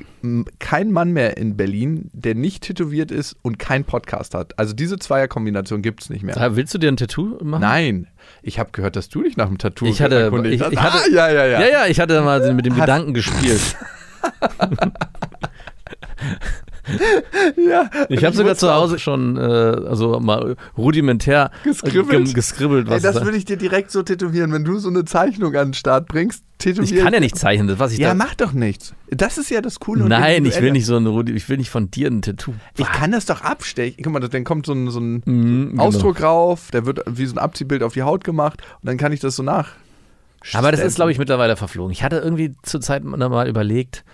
keinen 0.59 0.93
Mann 0.93 1.13
mehr 1.13 1.37
in 1.37 1.57
Berlin, 1.57 2.11
der 2.13 2.35
nicht 2.35 2.65
tätowiert 2.65 3.11
ist 3.13 3.37
und 3.43 3.59
keinen 3.59 3.85
Podcast 3.85 4.35
hat. 4.35 4.59
Also 4.59 4.75
diese 4.75 4.99
Zweierkombination 4.99 5.81
gibt 5.81 6.03
es 6.03 6.11
nicht 6.11 6.23
mehr. 6.25 6.37
Ah, 6.37 6.57
Willst 6.57 6.75
du 6.75 6.79
dir 6.79 6.89
ein 6.91 6.97
Tattoo 6.97 7.39
machen? 7.43 7.61
Nein, 7.63 8.09
ich 8.43 8.59
habe 8.59 8.71
gehört, 8.73 8.97
dass 8.97 9.09
du 9.09 9.23
dich 9.23 9.37
nach 9.37 9.47
dem 9.47 9.59
Tattoo 9.59 9.87
Ich 9.87 10.03
hatte- 10.03 10.31
ich- 10.51 10.61
hast. 10.61 10.73
ich 10.73 10.79
hatte- 10.81 10.99
ah, 10.99 11.09
ja, 11.15 11.31
ja, 11.31 11.47
ja. 11.47 11.61
Ja, 11.61 11.67
ja, 11.69 11.87
ich 11.87 12.01
hatte 12.01 12.21
mal 12.21 12.53
mit 12.53 12.67
dem 12.67 12.75
Gedanken 12.75 13.15
gespielt. 13.15 13.77
ja. 17.57 17.89
Ich 18.09 18.25
habe 18.25 18.37
sogar 18.37 18.57
zu 18.57 18.73
Hause 18.73 18.99
schon 18.99 19.37
äh, 19.37 19.41
also 19.41 20.19
mal 20.21 20.57
rudimentär 20.77 21.51
Geskribbelt? 21.63 22.27
gem- 22.27 22.35
geskribbelt 22.35 22.89
Ey, 22.89 22.95
was 22.95 23.03
das 23.03 23.17
da- 23.17 23.25
würde 23.25 23.37
ich 23.37 23.45
dir 23.45 23.57
direkt 23.57 23.91
so 23.91 24.03
tätowieren, 24.03 24.53
wenn 24.53 24.65
du 24.65 24.79
so 24.79 24.89
eine 24.89 25.05
Zeichnung 25.05 25.55
an 25.57 25.69
den 25.69 25.75
Start 25.75 26.09
bringst. 26.09 26.45
Tätowieren. 26.59 26.97
Ich 26.99 27.03
kann 27.03 27.15
ja 27.15 27.21
nicht 27.21 27.39
zeichnen, 27.39 27.69
das 27.69 27.79
was 27.79 27.93
ich 27.93 27.99
Ja, 28.01 28.09
da. 28.09 28.15
mach 28.15 28.35
doch 28.35 28.53
nichts. 28.53 28.93
Das 29.11 29.39
ist 29.39 29.51
ja 29.51 29.61
das 29.63 29.81
Coole. 29.81 30.03
und 30.03 30.11
Nein, 30.11 30.45
ich 30.45 30.61
will 30.61 30.73
nicht 30.73 30.85
so 30.87 30.97
ein 30.97 31.07
Rudi, 31.07 31.33
ich 31.33 31.49
will 31.49 31.57
nicht 31.57 31.71
von 31.71 31.91
dir 31.91 32.09
ein 32.09 32.21
Tattoo. 32.23 32.53
Ich 32.77 32.87
kann 32.87 33.13
das 33.13 33.25
doch 33.27 33.43
abstechen. 33.43 34.03
Guck 34.05 34.13
mal, 34.13 34.21
dann 34.21 34.45
kommt 34.45 34.67
so 34.67 34.73
ein, 34.75 34.91
so 34.91 35.01
ein 35.01 35.23
Mhm, 35.25 35.71
genau. 35.71 35.85
Ausdruck 35.85 36.23
rauf, 36.23 36.71
der 36.73 36.85
wird 36.87 37.01
wie 37.07 37.25
so 37.27 37.35
ein 37.35 37.39
Abziehbild 37.39 37.83
auf 37.83 37.95
die 37.95 38.03
Haut 38.03 38.25
gemacht 38.25 38.61
und 38.83 38.87
dann 38.89 38.99
kann 38.99 39.13
ich 39.13 39.21
das 39.21 39.37
so 39.37 39.43
nach. 39.43 39.69
Aber 40.55 40.73
das 40.73 40.81
ist, 40.81 40.97
glaube 40.97 41.13
ich, 41.13 41.19
mittlerweile 41.19 41.57
verflogen. 41.57 41.93
Ich 41.93 42.03
hatte 42.03 42.17
irgendwie 42.17 42.55
zur 42.63 42.81
Zeit 42.81 43.05
mal 43.05 43.49
überlegt, 43.49 44.05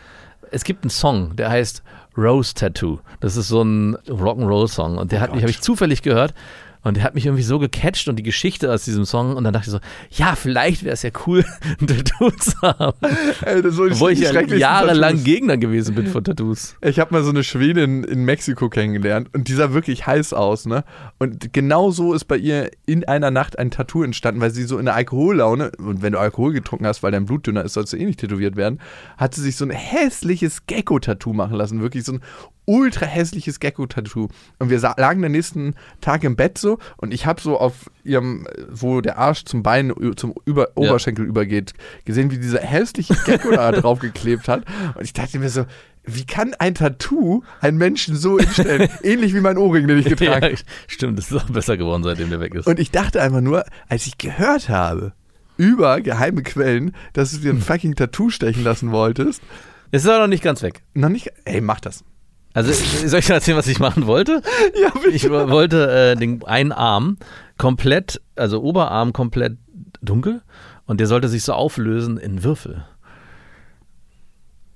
es 0.51 0.65
gibt 0.65 0.85
einen 0.85 0.91
Song, 0.91 1.37
der 1.37 1.51
heißt 1.51 1.83
Rose 2.17 2.55
Tattoo. 2.55 3.01
Das 3.21 3.37
ist 3.37 3.49
so 3.49 3.63
ein 3.63 3.97
Rock'n'Roll-Song 4.09 4.99
und 4.99 5.13
der 5.13 5.21
hat 5.21 5.33
mich, 5.33 5.43
habe 5.43 5.51
ich 5.51 5.61
zufällig 5.61 6.03
gehört. 6.03 6.35
Und 6.87 6.97
der 6.97 7.05
hat 7.05 7.15
mich 7.15 7.27
irgendwie 7.27 7.43
so 7.43 7.59
gecatcht 7.59 8.09
und 8.09 8.17
die 8.17 8.23
Geschichte 8.23 8.73
aus 8.73 8.85
diesem 8.85 9.05
Song. 9.05 9.35
Und 9.35 9.43
dann 9.43 9.53
dachte 9.53 9.67
ich 9.67 9.73
so, 9.73 9.81
ja, 10.11 10.37
vielleicht 10.37 10.85
wäre 10.85 10.95
es 10.95 11.03
ja 11.03 11.11
cool, 11.27 11.45
ein 11.81 11.87
Tattoo 11.87 12.31
zu 12.31 12.61
haben. 12.63 12.97
Ey, 13.43 13.61
das 13.61 13.75
ist 13.75 13.81
Obwohl 13.81 14.13
ich 14.13 14.21
ja 14.21 14.41
jahrelang 14.41 15.11
Tattoos. 15.11 15.25
Gegner 15.25 15.57
gewesen 15.57 15.95
bin 15.97 16.07
von 16.07 16.23
Tattoos. 16.23 16.77
Ich 16.83 17.01
habe 17.01 17.13
mal 17.13 17.25
so 17.25 17.31
eine 17.31 17.43
Schwedin 17.43 18.05
in 18.05 18.25
Mexiko 18.25 18.69
kennengelernt 18.69 19.31
und 19.35 19.49
die 19.49 19.55
sah 19.55 19.73
wirklich 19.73 20.07
heiß 20.07 20.33
aus, 20.33 20.67
ne? 20.67 20.85
Und 21.19 21.53
genau 21.53 21.91
so 21.91 22.15
ist 22.15 22.27
bei 22.27 22.37
ihr 22.37 22.71
in 22.87 23.03
einer 23.05 23.33
Nacht 23.33 23.59
ein 23.59 23.71
Tattoo 23.73 24.05
entstanden, 24.05 24.41
weil 24.41 24.53
sie 24.53 24.63
so 24.63 24.79
in 24.79 24.85
der 24.85 24.95
Alkohollaune, 24.95 25.73
und 25.79 26.03
wenn 26.03 26.13
du 26.13 26.21
Alkohol 26.21 26.53
getrunken 26.53 26.87
hast, 26.87 27.03
weil 27.03 27.11
dein 27.11 27.27
Blut 27.27 27.47
dünner 27.47 27.65
ist, 27.65 27.73
sollst 27.73 27.93
du 27.93 27.97
eh 27.97 28.05
nicht 28.05 28.21
tätowiert 28.21 28.55
werden, 28.55 28.81
hat 29.17 29.35
sie 29.35 29.43
sich 29.43 29.57
so 29.57 29.65
ein 29.65 29.71
hässliches 29.71 30.67
Gecko-Tattoo 30.67 31.33
machen 31.33 31.57
lassen. 31.57 31.83
Wirklich 31.83 32.05
so 32.05 32.13
ein 32.13 32.21
ultra 32.67 33.07
hässliches 33.07 33.61
Gecko-Tattoo. 33.61 34.29
Und 34.59 34.71
wir 34.71 34.79
lagen 34.81 35.23
den 35.23 35.33
nächsten 35.33 35.75
Tag 36.01 36.25
im 36.25 36.37
Bett 36.37 36.59
so 36.59 36.79
und 36.99 37.15
ich 37.15 37.25
habe 37.27 37.41
so 37.41 37.59
auf 37.59 37.91
ihrem, 38.05 38.47
wo 38.71 39.01
der 39.01 39.19
Arsch 39.19 39.45
zum 39.45 39.63
Bein, 39.63 39.93
zum 40.17 40.35
Über 40.45 40.69
Oberschenkel 40.75 41.25
übergeht, 41.25 41.73
gesehen, 42.05 42.31
wie 42.31 42.39
dieser 42.39 42.61
hässliche 42.61 43.15
Gecko 43.25 43.51
da 43.53 43.73
drauf 43.73 44.01
geklebt 44.01 44.49
hat. 44.49 44.65
Und 44.95 45.05
ich 45.05 45.13
dachte 45.13 45.39
mir 45.39 45.49
so, 45.49 45.65
wie 46.05 46.25
kann 46.25 46.55
ein 46.59 46.75
Tattoo 46.75 47.43
einen 47.61 47.79
Menschen 47.79 48.15
so 48.17 48.39
instellen? 48.39 48.89
Ähnlich 49.03 49.35
wie 49.35 49.41
mein 49.41 49.59
Ohrring, 49.59 49.89
den 49.89 49.99
ich 49.99 50.05
getragen 50.07 50.35
habe. 50.35 50.51
Ja, 50.51 50.59
stimmt, 50.87 51.19
das 51.19 51.31
ist 51.31 51.37
auch 51.37 51.51
besser 51.51 51.77
geworden, 51.77 52.05
seitdem 52.05 52.31
der 52.31 52.39
weg 52.41 52.55
ist. 52.55 52.67
Und 52.67 52.79
ich 52.79 52.91
dachte 52.93 53.21
einfach 53.21 53.41
nur, 53.41 53.65
als 53.89 54.07
ich 54.07 54.17
gehört 54.19 54.69
habe, 54.69 55.13
über 55.57 56.01
geheime 56.01 56.43
Quellen, 56.43 56.93
dass 57.13 57.33
du 57.33 57.39
dir 57.39 57.51
ein 57.51 57.61
fucking 57.61 57.95
Tattoo 57.97 58.31
stechen 58.31 58.63
lassen 58.63 58.93
wolltest, 58.93 59.43
Es 59.91 60.05
ist 60.05 60.09
aber 60.09 60.21
noch 60.21 60.27
nicht 60.29 60.45
ganz 60.45 60.63
weg. 60.63 60.83
noch 60.95 61.09
nicht, 61.09 61.33
ey, 61.45 61.61
mach 61.61 61.81
das. 61.81 62.05
Also 62.57 62.73
soll 62.73 63.21
ich 63.21 63.29
erzählen, 63.29 63.59
was 63.59 63.69
ich 63.69 63.81
machen 63.81 64.07
wollte? 64.07 64.41
Ja, 64.81 64.91
Ich 65.13 65.29
wollte 65.29 65.91
äh, 65.91 66.17
den 66.17 66.43
einen 66.45 66.73
Arm 66.73 67.19
komplett, 67.59 68.23
also 68.35 68.63
Oberarm 68.63 69.13
komplett 69.13 69.59
dunkel 70.01 70.41
und 70.87 70.99
der 70.99 71.07
sollte 71.07 71.29
sich 71.29 71.43
so 71.43 71.53
auflösen 71.53 72.17
in 72.17 72.45
Würfel. 72.45 72.87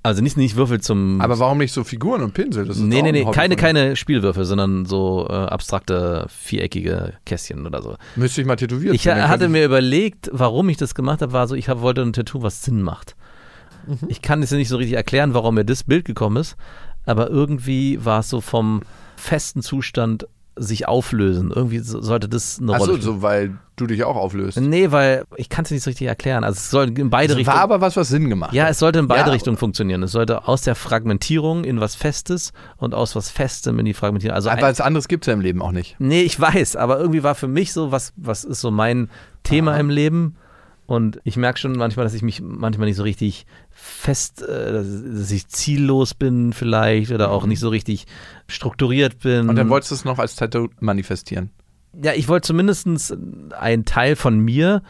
Also 0.02 0.22
nicht, 0.22 0.36
nicht 0.36 0.56
Würfel 0.56 0.80
zum. 0.80 1.22
Aber 1.22 1.38
warum 1.38 1.58
nicht 1.58 1.72
so 1.72 1.82
Figuren 1.82 2.22
und 2.22 2.34
Pinsel? 2.34 2.66
Das 2.66 2.76
ist 2.76 2.82
nee, 2.82 3.00
nee, 3.00 3.12
nee, 3.12 3.24
keine, 3.32 3.56
keine 3.56 3.96
Spielwürfel, 3.96 4.44
sondern 4.44 4.84
so 4.84 5.26
äh, 5.28 5.32
abstrakte, 5.32 6.26
viereckige 6.28 7.14
Kästchen 7.24 7.66
oder 7.66 7.82
so. 7.82 7.96
Müsste 8.14 8.42
ich 8.42 8.46
mal 8.46 8.56
tätowiert 8.56 8.94
Ich 8.94 9.04
dann 9.04 9.22
hatte 9.22 9.44
könnte 9.44 9.48
mir 9.48 9.64
überlegt, 9.64 10.28
warum 10.32 10.68
ich 10.68 10.76
das 10.76 10.94
gemacht 10.94 11.22
habe, 11.22 11.32
war 11.32 11.48
so, 11.48 11.54
ich 11.54 11.70
hab, 11.70 11.80
wollte 11.80 12.02
ein 12.02 12.12
Tattoo, 12.12 12.42
was 12.42 12.62
Sinn 12.62 12.82
macht. 12.82 13.16
Mhm. 13.86 13.98
Ich 14.08 14.22
kann 14.22 14.42
es 14.42 14.50
ja 14.50 14.56
nicht 14.56 14.68
so 14.68 14.76
richtig 14.76 14.96
erklären, 14.96 15.34
warum 15.34 15.54
mir 15.54 15.64
das 15.64 15.84
Bild 15.84 16.04
gekommen 16.04 16.36
ist, 16.36 16.56
aber 17.10 17.28
irgendwie 17.28 18.04
war 18.04 18.20
es 18.20 18.28
so 18.30 18.40
vom 18.40 18.82
festen 19.16 19.62
Zustand 19.62 20.26
sich 20.56 20.86
auflösen. 20.88 21.52
Irgendwie 21.54 21.78
so, 21.78 22.02
sollte 22.02 22.28
das 22.28 22.58
eine 22.60 22.72
Achso, 22.72 22.84
Rolle 22.86 22.98
spielen. 22.98 23.14
so, 23.16 23.22
weil 23.22 23.58
du 23.76 23.86
dich 23.86 24.04
auch 24.04 24.16
auflöst. 24.16 24.60
Nee, 24.60 24.90
weil 24.90 25.24
ich 25.36 25.48
kann 25.48 25.64
es 25.64 25.70
nicht 25.70 25.82
so 25.82 25.88
richtig 25.88 26.06
erklären. 26.06 26.44
Also 26.44 26.58
es 26.58 26.70
soll 26.70 26.98
in 26.98 27.08
beide 27.08 27.34
Richtungen. 27.36 27.56
war 27.56 27.62
aber 27.62 27.80
was, 27.80 27.96
was 27.96 28.08
Sinn 28.08 28.28
gemacht 28.28 28.52
Ja, 28.52 28.68
es 28.68 28.78
sollte 28.78 28.98
in 28.98 29.08
beide 29.08 29.28
Ja, 29.28 29.32
Richtungen 29.32 29.56
funktionieren. 29.56 30.02
Es 30.02 30.12
sollte 30.12 30.46
aus 30.48 30.60
der 30.62 30.74
Fragmentierung 30.74 31.64
in 31.64 31.80
was 31.80 31.94
Festes 31.94 32.52
und 32.76 32.94
aus 32.94 33.16
was 33.16 33.30
Festem 33.30 33.78
in 33.78 33.86
die 33.86 33.94
Fragmentierung. 33.94 34.34
Also 34.34 34.50
Aber 34.50 34.60
was 34.62 34.82
anderes 34.82 35.08
gibt 35.08 35.24
es 35.24 35.28
ja 35.28 35.32
im 35.32 35.40
Leben 35.40 35.62
auch 35.62 35.72
nicht. 35.72 35.96
nee, 35.98 36.22
ich 36.22 36.38
weiß, 36.38 36.76
aber 36.76 36.98
irgendwie 36.98 37.22
war 37.22 37.34
für 37.34 37.48
mich 37.48 37.72
so, 37.72 37.90
was, 37.90 38.12
was 38.16 38.44
ist 38.44 38.60
so 38.60 38.70
mein 38.70 39.08
Thema 39.44 39.78
im 39.78 39.88
Leben? 39.88 40.36
Und 40.90 41.20
ich 41.22 41.36
merke 41.36 41.58
schon 41.60 41.72
manchmal, 41.72 42.04
dass 42.04 42.14
ich 42.14 42.22
mich 42.22 42.42
manchmal 42.42 42.88
nicht 42.88 42.96
so 42.96 43.04
richtig 43.04 43.46
fest, 43.70 44.42
äh, 44.42 44.72
dass 44.72 45.30
ich 45.30 45.46
ziellos 45.46 46.14
bin 46.14 46.52
vielleicht 46.52 47.12
oder 47.12 47.30
auch 47.30 47.46
nicht 47.46 47.60
so 47.60 47.68
richtig 47.68 48.06
strukturiert 48.48 49.20
bin. 49.20 49.48
Und 49.48 49.54
dann 49.56 49.70
wolltest 49.70 49.92
du 49.92 49.94
es 49.94 50.04
noch 50.04 50.18
als 50.18 50.34
Tattoo 50.34 50.66
manifestieren. 50.80 51.50
ja, 52.02 52.12
ich 52.14 52.26
wollte 52.26 52.48
zumindest 52.48 52.88
einen 53.58 53.84
Teil 53.84 54.16
von 54.16 54.40
mir 54.40 54.82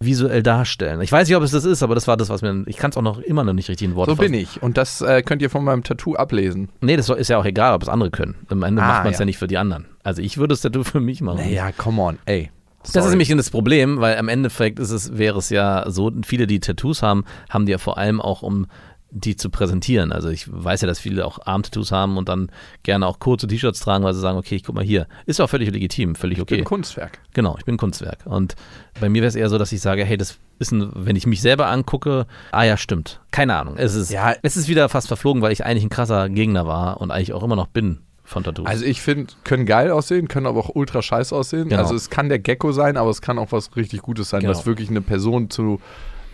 visuell 0.00 0.44
darstellen. 0.44 1.00
Ich 1.00 1.10
weiß 1.10 1.26
nicht, 1.26 1.36
ob 1.36 1.42
es 1.42 1.50
das 1.50 1.64
ist, 1.64 1.82
aber 1.82 1.96
das 1.96 2.06
war 2.06 2.16
das, 2.16 2.28
was 2.28 2.40
mir. 2.40 2.62
Ich 2.66 2.76
kann 2.76 2.90
es 2.92 2.96
auch 2.96 3.02
noch 3.02 3.18
immer 3.18 3.42
noch 3.42 3.52
nicht 3.52 3.68
richtig 3.68 3.88
in 3.88 3.96
Worte 3.96 4.12
So 4.12 4.16
bin 4.16 4.32
ich. 4.34 4.62
Und 4.62 4.76
das 4.76 5.00
äh, 5.00 5.22
könnt 5.22 5.42
ihr 5.42 5.50
von 5.50 5.64
meinem 5.64 5.82
Tattoo 5.82 6.14
ablesen. 6.14 6.68
Nee, 6.80 6.96
das 6.96 7.08
ist 7.08 7.28
ja 7.30 7.36
auch 7.36 7.44
egal, 7.44 7.74
ob 7.74 7.82
es 7.82 7.88
andere 7.88 8.12
können. 8.12 8.36
Am 8.48 8.62
Ende 8.62 8.80
Ah, 8.80 8.86
macht 8.86 9.02
man 9.04 9.12
es 9.12 9.18
ja. 9.18 9.22
ja. 9.22 9.26
nicht 9.26 9.38
für 9.38 9.48
die 9.48 9.58
anderen. 9.58 9.86
Also 10.04 10.22
ich 10.22 10.38
würde 10.38 10.54
es 10.54 10.60
Tattoo 10.60 10.84
für 10.84 11.00
mich 11.00 11.20
machen. 11.20 11.38
Naja, 11.38 11.72
come 11.76 12.00
on, 12.00 12.18
ey. 12.26 12.52
Das 12.88 13.04
Sorry. 13.04 13.06
ist 13.06 13.10
nämlich 13.28 13.28
das 13.36 13.50
Problem, 13.50 14.00
weil 14.00 14.16
am 14.16 14.28
Endeffekt 14.28 14.78
ist 14.78 14.90
es, 14.90 15.16
wäre 15.16 15.38
es 15.38 15.50
ja 15.50 15.84
so, 15.90 16.10
viele, 16.24 16.46
die 16.46 16.60
Tattoos 16.60 17.02
haben, 17.02 17.24
haben 17.50 17.66
die 17.66 17.72
ja 17.72 17.78
vor 17.78 17.98
allem 17.98 18.20
auch, 18.20 18.42
um 18.42 18.66
die 19.10 19.36
zu 19.36 19.48
präsentieren. 19.48 20.12
Also 20.12 20.28
ich 20.28 20.46
weiß 20.52 20.82
ja, 20.82 20.86
dass 20.86 20.98
viele 20.98 21.24
auch 21.24 21.38
Arm-Tattoos 21.46 21.92
haben 21.92 22.18
und 22.18 22.28
dann 22.28 22.50
gerne 22.82 23.06
auch 23.06 23.18
kurze 23.18 23.46
T-Shirts 23.46 23.80
tragen, 23.80 24.04
weil 24.04 24.12
sie 24.12 24.20
sagen, 24.20 24.36
okay, 24.36 24.54
ich 24.54 24.64
guck 24.64 24.74
mal 24.74 24.84
hier. 24.84 25.06
Ist 25.24 25.38
ja 25.38 25.46
auch 25.46 25.50
völlig 25.50 25.70
legitim, 25.70 26.14
völlig 26.14 26.40
okay. 26.42 26.58
Ein 26.58 26.64
Kunstwerk. 26.64 27.18
Genau, 27.32 27.56
ich 27.58 27.64
bin 27.64 27.78
Kunstwerk. 27.78 28.18
Und 28.26 28.54
bei 29.00 29.08
mir 29.08 29.22
wäre 29.22 29.28
es 29.28 29.34
eher 29.34 29.48
so, 29.48 29.56
dass 29.56 29.72
ich 29.72 29.80
sage, 29.80 30.04
hey, 30.04 30.18
das 30.18 30.36
ist 30.58 30.72
ein, 30.72 30.90
wenn 30.94 31.16
ich 31.16 31.26
mich 31.26 31.40
selber 31.40 31.68
angucke, 31.68 32.26
ah 32.52 32.64
ja, 32.64 32.76
stimmt. 32.76 33.20
Keine 33.30 33.56
Ahnung. 33.56 33.76
Es 33.78 33.94
ist, 33.94 34.10
Ja. 34.10 34.34
es 34.42 34.58
ist 34.58 34.68
wieder 34.68 34.88
fast 34.90 35.08
verflogen, 35.08 35.40
weil 35.40 35.52
ich 35.52 35.64
eigentlich 35.64 35.84
ein 35.84 35.90
krasser 35.90 36.28
Gegner 36.28 36.66
war 36.66 37.00
und 37.00 37.10
eigentlich 37.10 37.32
auch 37.32 37.42
immer 37.42 37.56
noch 37.56 37.68
bin 37.68 38.00
von 38.28 38.44
Tattoos. 38.44 38.66
Also 38.66 38.84
ich 38.84 39.00
finde, 39.00 39.32
können 39.44 39.64
geil 39.64 39.90
aussehen, 39.90 40.28
können 40.28 40.46
aber 40.46 40.60
auch 40.60 40.70
ultra 40.74 41.00
scheiße 41.00 41.34
aussehen. 41.34 41.68
Genau. 41.68 41.80
Also 41.82 41.94
es 41.94 42.10
kann 42.10 42.28
der 42.28 42.38
Gecko 42.38 42.72
sein, 42.72 42.96
aber 42.96 43.10
es 43.10 43.22
kann 43.22 43.38
auch 43.38 43.52
was 43.52 43.74
richtig 43.74 44.02
Gutes 44.02 44.28
sein, 44.28 44.40
Genau. 44.40 44.50
was 44.52 44.66
wirklich 44.66 44.90
eine 44.90 45.00
Person 45.00 45.48
zu, 45.48 45.80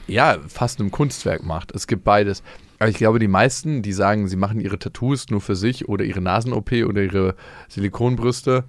ja, 0.09 0.38
fast 0.49 0.80
einem 0.80 0.90
Kunstwerk 0.90 1.45
macht. 1.45 1.72
Es 1.72 1.86
gibt 1.86 2.03
beides. 2.05 2.42
Aber 2.80 2.90
ich 2.90 2.97
glaube, 2.97 3.20
die 3.20 3.28
meisten, 3.28 3.82
die 3.82 3.92
sagen, 3.92 4.26
sie 4.26 4.36
machen 4.36 4.59
ihre 4.61 4.78
Tattoos 4.78 5.30
nur 5.30 5.40
für 5.40 5.55
sich 5.55 5.88
oder 5.88 6.05
ihre 6.05 6.20
Nasen-OP 6.20 6.72
oder 6.86 7.03
ihre 7.03 7.36
Silikonbrüste, 7.68 8.64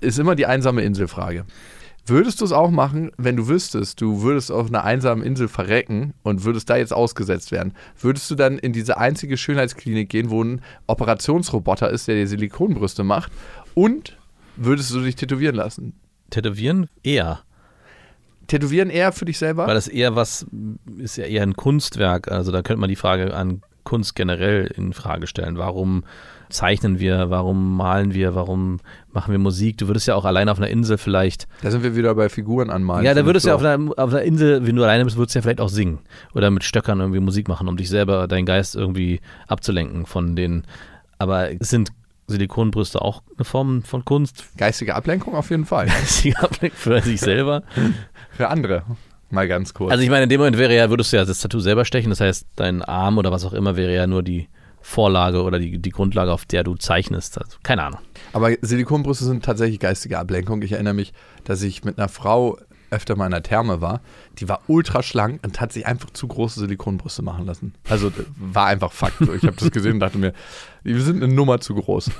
ist 0.00 0.18
immer 0.18 0.34
die 0.34 0.46
einsame 0.46 0.82
Inselfrage. 0.82 1.44
Würdest 2.06 2.40
du 2.40 2.44
es 2.44 2.52
auch 2.52 2.70
machen, 2.70 3.12
wenn 3.16 3.36
du 3.36 3.48
wüsstest, 3.48 4.00
du 4.00 4.20
würdest 4.20 4.52
auf 4.52 4.68
einer 4.68 4.84
einsamen 4.84 5.24
Insel 5.24 5.48
verrecken 5.48 6.12
und 6.22 6.44
würdest 6.44 6.68
da 6.68 6.76
jetzt 6.76 6.92
ausgesetzt 6.92 7.50
werden? 7.50 7.72
Würdest 7.98 8.30
du 8.30 8.34
dann 8.34 8.58
in 8.58 8.74
diese 8.74 8.98
einzige 8.98 9.38
Schönheitsklinik 9.38 10.10
gehen, 10.10 10.28
wo 10.28 10.44
ein 10.44 10.60
Operationsroboter 10.86 11.88
ist, 11.88 12.06
der 12.06 12.16
dir 12.16 12.28
Silikonbrüste 12.28 13.04
macht? 13.04 13.32
Und 13.74 14.18
würdest 14.56 14.92
du 14.92 15.00
dich 15.00 15.16
tätowieren 15.16 15.56
lassen? 15.56 15.94
Tätowieren 16.28 16.90
eher. 17.02 17.40
Tätowieren 18.48 18.90
eher 18.90 19.12
für 19.12 19.24
dich 19.24 19.38
selber? 19.38 19.66
Weil 19.66 19.74
das 19.74 19.88
eher 19.88 20.14
was, 20.14 20.46
ist 20.98 21.16
ja 21.16 21.24
eher 21.24 21.42
ein 21.42 21.56
Kunstwerk. 21.56 22.30
Also 22.30 22.52
da 22.52 22.60
könnte 22.60 22.80
man 22.80 22.90
die 22.90 22.96
Frage 22.96 23.32
an 23.34 23.62
Kunst 23.84 24.14
generell 24.16 24.66
in 24.66 24.92
Frage 24.92 25.26
stellen. 25.26 25.58
Warum 25.58 26.04
zeichnen 26.48 26.98
wir? 26.98 27.30
Warum 27.30 27.76
malen 27.76 28.14
wir? 28.14 28.34
Warum 28.34 28.80
machen 29.12 29.32
wir 29.32 29.38
Musik? 29.38 29.78
Du 29.78 29.88
würdest 29.88 30.06
ja 30.06 30.14
auch 30.14 30.24
alleine 30.24 30.50
auf 30.50 30.58
einer 30.58 30.68
Insel 30.68 30.98
vielleicht. 30.98 31.46
da 31.62 31.70
sind 31.70 31.82
wir 31.82 31.96
wieder 31.96 32.14
bei 32.14 32.28
Figuren 32.28 32.70
anmalen. 32.70 33.04
ja, 33.04 33.14
da 33.14 33.26
würdest 33.26 33.44
du 33.44 33.50
ja 33.50 33.54
auf 33.54 33.62
einer, 33.62 33.92
auf 33.96 34.10
einer 34.10 34.22
Insel, 34.22 34.66
wenn 34.66 34.76
du 34.76 34.82
alleine 34.82 35.04
bist, 35.04 35.16
würdest 35.16 35.34
du 35.34 35.38
ja 35.38 35.42
vielleicht 35.42 35.60
auch 35.60 35.68
singen. 35.68 35.98
Oder 36.34 36.50
mit 36.50 36.64
Stöckern 36.64 37.00
irgendwie 37.00 37.20
Musik 37.20 37.48
machen, 37.48 37.68
um 37.68 37.76
dich 37.76 37.88
selber, 37.88 38.26
deinen 38.28 38.46
Geist 38.46 38.76
irgendwie 38.76 39.20
abzulenken 39.48 40.06
von 40.06 40.36
den. 40.36 40.64
Aber 41.18 41.50
sind 41.60 41.90
Silikonbrüste 42.26 43.02
auch 43.02 43.22
eine 43.36 43.44
Form 43.44 43.82
von 43.82 44.04
Kunst? 44.04 44.44
Geistige 44.56 44.94
Ablenkung 44.94 45.34
auf 45.34 45.50
jeden 45.50 45.66
Fall. 45.66 45.88
für 46.74 47.02
sich 47.02 47.20
selber? 47.20 47.62
Für 48.30 48.48
andere. 48.48 48.84
Mal 49.30 49.48
ganz 49.48 49.74
kurz. 49.74 49.90
Also 49.90 50.02
ich 50.04 50.10
meine, 50.10 50.24
in 50.24 50.28
dem 50.28 50.38
Moment 50.40 50.58
wäre 50.58 50.74
ja, 50.74 50.90
würdest 50.90 51.12
du 51.12 51.16
ja 51.16 51.24
das 51.24 51.40
Tattoo 51.40 51.60
selber 51.60 51.84
stechen, 51.84 52.10
das 52.10 52.20
heißt, 52.20 52.46
dein 52.56 52.82
Arm 52.82 53.18
oder 53.18 53.32
was 53.32 53.44
auch 53.44 53.52
immer 53.52 53.76
wäre 53.76 53.94
ja 53.94 54.06
nur 54.06 54.22
die 54.22 54.48
Vorlage 54.80 55.42
oder 55.42 55.58
die, 55.58 55.78
die 55.78 55.90
Grundlage, 55.90 56.30
auf 56.32 56.44
der 56.44 56.62
du 56.62 56.74
zeichnest. 56.76 57.38
Also, 57.38 57.56
keine 57.62 57.84
Ahnung. 57.84 58.00
Aber 58.32 58.50
Silikonbrüste 58.60 59.24
sind 59.24 59.44
tatsächlich 59.44 59.80
geistige 59.80 60.18
Ablenkung. 60.18 60.60
Ich 60.62 60.72
erinnere 60.72 60.94
mich, 60.94 61.12
dass 61.44 61.62
ich 61.62 61.84
mit 61.84 61.98
einer 61.98 62.08
Frau 62.08 62.58
öfter 62.90 63.16
mal 63.16 63.24
in 63.24 63.32
der 63.32 63.42
Therme 63.42 63.80
war. 63.80 64.02
Die 64.38 64.48
war 64.48 64.60
ultra 64.68 65.02
schlank 65.02 65.40
und 65.42 65.60
hat 65.60 65.72
sich 65.72 65.86
einfach 65.86 66.10
zu 66.10 66.28
große 66.28 66.60
Silikonbrüste 66.60 67.22
machen 67.22 67.46
lassen. 67.46 67.74
Also 67.88 68.10
d- 68.10 68.24
war 68.36 68.66
einfach 68.66 68.92
Fakt. 68.92 69.20
Ich 69.22 69.42
habe 69.42 69.56
das 69.58 69.70
gesehen 69.70 69.94
und 69.94 70.00
dachte 70.00 70.18
mir, 70.18 70.32
die 70.84 71.00
sind 71.00 71.22
eine 71.22 71.32
Nummer 71.32 71.60
zu 71.60 71.74
groß. 71.74 72.10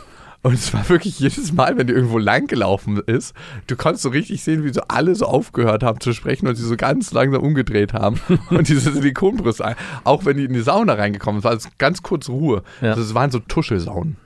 Und 0.44 0.54
es 0.54 0.72
war 0.74 0.88
wirklich 0.88 1.18
jedes 1.18 1.52
Mal, 1.52 1.76
wenn 1.78 1.86
die 1.86 1.92
irgendwo 1.94 2.18
lang 2.18 2.46
gelaufen 2.46 2.98
ist, 3.06 3.34
du 3.66 3.76
konntest 3.76 4.02
so 4.02 4.10
richtig 4.10 4.44
sehen, 4.44 4.62
wie 4.62 4.72
so 4.72 4.82
alle 4.88 5.14
so 5.14 5.24
aufgehört 5.26 5.82
haben 5.82 5.98
zu 6.00 6.12
sprechen 6.12 6.46
und 6.46 6.54
sie 6.54 6.62
so 6.64 6.76
ganz 6.76 7.12
langsam 7.12 7.42
umgedreht 7.42 7.94
haben. 7.94 8.20
Und 8.50 8.68
diese 8.68 8.92
Silikonbrüste, 8.92 9.64
ein- 9.64 9.74
auch 10.04 10.24
wenn 10.26 10.36
die 10.36 10.44
in 10.44 10.52
die 10.52 10.60
Sauna 10.60 10.92
reingekommen 10.94 11.40
sind, 11.40 11.50
war 11.50 11.56
es 11.56 11.68
ganz 11.78 12.02
kurz 12.02 12.28
Ruhe. 12.28 12.62
Ja. 12.82 12.90
Also 12.90 13.02
es 13.02 13.14
waren 13.14 13.30
so 13.30 13.38
Tuschelsaunen. 13.40 14.16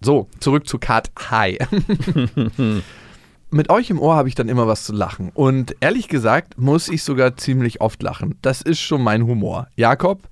So, 0.00 0.28
zurück 0.40 0.66
zu 0.66 0.78
Kat 0.78 1.10
Hi. 1.30 1.58
Mit 3.50 3.70
euch 3.70 3.90
im 3.90 4.00
Ohr 4.00 4.16
habe 4.16 4.28
ich 4.28 4.34
dann 4.34 4.48
immer 4.48 4.66
was 4.66 4.84
zu 4.84 4.92
lachen. 4.92 5.30
Und 5.34 5.76
ehrlich 5.80 6.08
gesagt 6.08 6.58
muss 6.58 6.88
ich 6.88 7.02
sogar 7.02 7.36
ziemlich 7.36 7.80
oft 7.80 8.02
lachen. 8.02 8.36
Das 8.42 8.60
ist 8.62 8.80
schon 8.80 9.02
mein 9.02 9.24
Humor. 9.26 9.68
Jakob, 9.76 10.22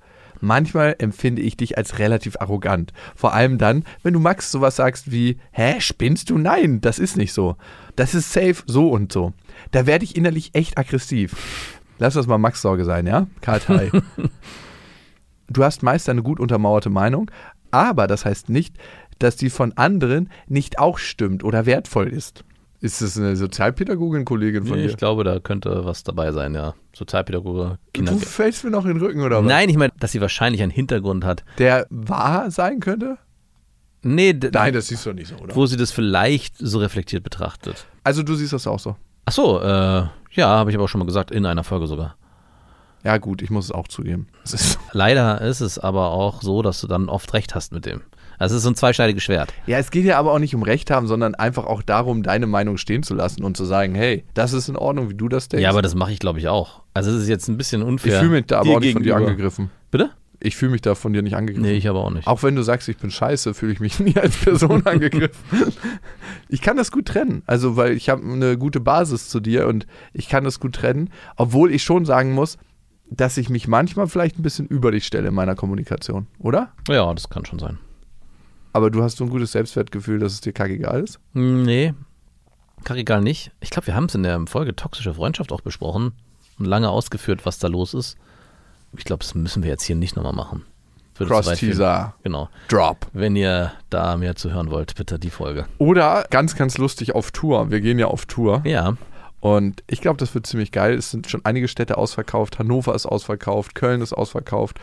manchmal 0.41 0.97
empfinde 0.99 1.43
ich 1.43 1.57
dich 1.57 1.77
als 1.79 1.99
relativ 1.99 2.37
arrogant. 2.41 2.93
Vor 3.15 3.35
allem 3.35 3.59
dann, 3.59 3.85
wenn 4.03 4.15
du 4.15 4.21
Max 4.21 4.51
sowas 4.51 4.77
sagst 4.77 5.11
wie, 5.11 5.39
hä, 5.53 5.81
spinnst 5.81 6.31
du? 6.31 6.39
Nein, 6.39 6.81
das 6.81 6.99
ist 6.99 7.17
nicht 7.17 7.33
so. 7.33 7.57
Das 7.97 8.15
ist 8.15 8.33
safe 8.33 8.63
so 8.67 8.91
und 8.91 9.13
so. 9.13 9.33
Da 9.71 9.87
werde 9.87 10.05
ich 10.05 10.17
innerlich 10.17 10.55
echt 10.55 10.79
aggressiv. 10.79 11.37
Lass 11.99 12.15
das 12.15 12.27
mal 12.27 12.39
Max 12.39 12.61
Sorge 12.61 12.85
sein, 12.85 13.07
ja? 13.07 13.27
Karl 13.41 13.61
Thay. 13.61 13.91
Du 15.47 15.63
hast 15.63 15.83
meist 15.83 16.09
eine 16.09 16.23
gut 16.23 16.41
untermauerte 16.41 16.89
Meinung, 16.89 17.31
aber 17.71 18.07
das 18.07 18.25
heißt 18.25 18.49
nicht, 18.49 18.77
dass 19.19 19.37
die 19.37 19.51
von 19.51 19.73
anderen 19.77 20.31
nicht 20.49 20.79
auch 20.79 20.99
stimmt 20.99 21.45
oder 21.45 21.67
wertvoll 21.67 22.09
ist. 22.09 22.45
Ist 22.81 23.01
das 23.01 23.17
eine 23.17 23.35
Sozialpädagogin-Kollegin 23.37 24.65
von 24.67 24.77
Nee, 24.77 24.85
dir? 24.85 24.91
ich 24.91 24.97
glaube, 24.97 25.25
da 25.25 25.39
könnte 25.41 25.85
was 25.85 26.03
dabei 26.05 26.33
sein, 26.33 26.55
ja. 26.55 26.75
Sozialpädagoge, 26.95 27.79
Kinder. 27.95 28.13
Du 28.13 28.19
fällst 28.19 28.63
mir 28.65 28.71
noch 28.71 28.85
in 28.85 28.95
den 28.95 29.01
Rücken, 29.01 29.23
oder 29.23 29.39
was? 29.43 29.47
Nein, 29.49 29.69
ich 29.71 29.77
meine, 29.77 29.93
dass 29.99 30.13
sie 30.13 30.21
wahrscheinlich 30.21 30.63
einen 30.63 30.71
Hintergrund 30.73 31.25
hat. 31.25 31.45
Der 31.59 31.87
wahr 31.91 32.51
sein 32.51 32.81
könnte? 32.81 33.17
Nee, 34.03 34.39
Nein, 34.53 34.75
das 34.75 34.89
siehst 34.89 35.07
du 35.07 35.13
nicht 35.15 35.29
so, 35.29 35.37
oder? 35.37 35.57
wo 35.57 35.65
sie 35.65 35.79
das 35.79 35.91
vielleicht 35.91 36.57
so 36.59 36.79
reflektiert 36.79 37.23
betrachtet. 37.25 37.87
Also 38.03 38.23
du 38.23 38.35
siehst 38.35 38.53
das 38.53 38.67
auch 38.67 38.79
so. 38.79 38.97
Ach 39.25 39.33
so, 39.33 39.61
äh, 39.63 39.65
ja, 40.33 40.49
habe 40.49 40.69
ich 40.71 40.77
aber 40.77 40.85
auch 40.85 40.89
schon 40.89 40.99
mal 40.99 41.07
gesagt, 41.07 41.31
in 41.31 41.47
einer 41.47 41.65
Folge 41.65 41.87
sogar. 41.87 42.17
Ja 43.03 43.17
gut, 43.17 43.41
ich 43.41 43.49
muss 43.51 43.67
es 43.67 43.73
auch 43.73 43.89
zugeben. 43.89 44.29
Ist 44.45 44.79
Leider 44.93 45.41
ist 45.41 45.61
es 45.63 45.79
aber 45.79 46.11
auch 46.11 46.43
so, 46.43 46.61
dass 46.61 46.81
du 46.83 46.87
dann 46.87 47.09
oft 47.09 47.33
recht 47.33 47.55
hast 47.55 47.73
mit 47.73 47.87
dem. 47.87 48.03
Also 48.39 48.55
es 48.55 48.59
ist 48.59 48.63
so 48.65 48.71
ein 48.71 48.75
zweischneidiges 48.75 49.23
Schwert. 49.23 49.53
ja, 49.67 49.79
es 49.79 49.91
geht 49.91 50.05
ja 50.05 50.19
aber 50.19 50.33
auch 50.33 50.39
nicht 50.39 50.55
um 50.55 50.63
Recht 50.63 50.91
haben, 50.91 51.07
sondern 51.07 51.35
einfach 51.35 51.65
auch 51.67 51.83
darum, 51.83 52.23
deine 52.23 52.47
Meinung 52.47 52.77
stehen 52.77 53.03
zu 53.03 53.15
lassen 53.15 53.45
und 53.45 53.57
zu 53.57 53.65
sagen, 53.65 53.95
hey, 53.95 54.25
das 54.35 54.53
ist 54.53 54.69
in 54.69 54.77
Ordnung, 54.77 55.11
wie 55.11 55.15
du 55.15 55.29
das 55.29 55.49
denkst. 55.49 55.63
Ja, 55.63 55.71
aber 55.71 55.83
das 55.83 55.95
mache 55.95 56.13
ich, 56.13 56.19
glaube 56.19 56.39
ich, 56.39 56.49
auch. 56.49 56.83
Also 56.95 57.11
es 57.11 57.23
ist 57.23 57.29
jetzt 57.29 57.49
ein 57.49 57.57
bisschen 57.57 57.83
ich 57.83 57.87
unfair. 57.89 58.19
fühle 58.21 58.33
mich 58.33 58.47
da 58.47 58.61
aber 58.61 58.71
auch 58.77 58.81
nicht 58.81 58.93
von 58.93 59.03
dir 59.03 59.11
gegenüber. 59.15 59.31
angegriffen. 59.31 59.71
Bitte? 59.91 60.11
Ich 60.41 60.57
fühle 60.57 60.73
mich 60.73 60.83
da 60.83 60.95
von 60.95 61.13
dir 61.15 61.23
nicht 61.23 61.37
angegriffen. 61.37 61.63
Nee, 61.67 61.77
ich 61.77 61.89
aber 61.89 62.01
auch 62.01 62.11
nicht. 62.11 62.27
Auch 62.27 62.43
wenn 62.43 62.55
du 62.55 62.63
sagst, 62.63 62.87
ich 62.89 62.99
bin 62.99 63.11
scheiße, 63.11 63.55
fühle 63.55 63.73
ich 63.73 63.81
mich 63.81 63.99
nie 64.01 64.17
als 64.17 64.37
Person 64.37 64.83
angegriffen. 64.87 65.73
Ich 66.49 66.61
kann 66.61 66.77
das 66.77 66.91
gut 66.93 67.07
trennen. 67.07 67.43
Also, 67.47 67.77
weil 67.77 67.93
ich 67.93 68.11
habe 68.11 68.23
eine 68.23 68.59
gute 68.59 68.81
Basis 68.81 69.29
zu 69.31 69.41
dir 69.41 69.67
und 69.69 69.87
ich 70.13 70.29
kann 70.29 70.45
das 70.45 70.61
gut 70.61 70.75
trennen. 70.75 71.11
Obwohl 71.37 71.73
ich 71.73 71.83
schon 71.83 72.05
sagen 72.05 72.33
muss, 72.33 72.59
dass 73.11 73.37
ich 73.39 73.49
mich 73.49 73.69
manchmal 73.69 74.07
vielleicht 74.07 74.39
ein 74.39 74.43
bisschen 74.43 74.67
über 74.67 74.91
dich 74.91 75.05
stelle 75.07 75.29
in 75.29 75.35
meiner 75.35 75.55
Kommunikation, 75.55 76.27
oder? 76.39 76.73
Ja, 76.89 77.13
das 77.15 77.31
kann 77.31 77.45
schon 77.47 77.59
sein. 77.59 77.79
Aber 78.75 78.91
du 78.91 79.03
hast 79.03 79.17
so 79.17 79.25
ein 79.25 79.31
gutes 79.31 79.53
Selbstwertgefühl, 79.53 80.19
dass 80.19 80.33
es 80.35 80.41
dir 80.43 80.53
kackegal 80.53 81.01
ist? 81.03 81.19
Hm, 81.33 81.63
Nee, 81.63 81.95
Karigal 82.83 83.23
nicht. 83.23 83.51
Ich 83.61 83.71
glaube, 83.71 83.87
wir 83.87 83.95
haben 83.95 84.05
es 84.07 84.15
in 84.15 84.23
der 84.25 84.39
Folge 84.47 84.77
Toxische 84.77 85.15
Freundschaft 85.15 85.53
auch 85.53 85.63
besprochen 85.63 86.13
und 86.59 86.67
lange 86.67 86.91
ausgeführt, 86.91 87.47
was 87.47 87.59
da 87.59 87.69
los 87.69 87.95
ist. 87.95 88.19
Ich 88.97 89.05
glaube, 89.05 89.23
das 89.25 89.35
müssen 89.35 89.63
wir 89.63 89.71
jetzt 89.71 89.85
hier 89.85 89.97
nicht 89.97 90.17
nochmal 90.17 90.35
machen. 90.35 90.65
Cross-Teaser, 91.17 92.15
Genau. 92.25 92.49
Drop. 92.69 93.07
Wenn 93.13 93.37
ihr 93.37 93.73
da 93.89 94.17
mehr 94.17 94.35
zu 94.37 94.53
hören 94.53 94.71
wollt, 94.71 94.95
bitte 94.97 95.19
die 95.19 95.31
Folge. 95.31 95.67
Oder 95.79 96.27
ganz, 96.31 96.57
ganz 96.57 96.77
lustig 96.77 97.15
auf 97.15 97.31
Tour. 97.31 97.71
Wir 97.71 97.81
gehen 97.81 97.99
ja 97.99 98.09
auf 98.09 98.27
Tour. 98.27 98.63
Ja, 98.67 98.97
Und 99.41 99.83
ich 99.87 100.01
glaube, 100.01 100.17
das 100.19 100.35
wird 100.35 100.47
ziemlich 100.47 100.73
geil. 100.73 100.95
Es 100.95 101.11
sind 101.13 101.31
schon 101.31 101.41
einige 101.45 101.69
Städte 101.69 101.97
ausverkauft. 101.97 102.59
Hannover 102.59 102.95
ist 102.95 103.07
ausverkauft. 103.07 103.75
Köln 103.77 104.01
ist 104.03 104.13
ausverkauft. 104.13 104.79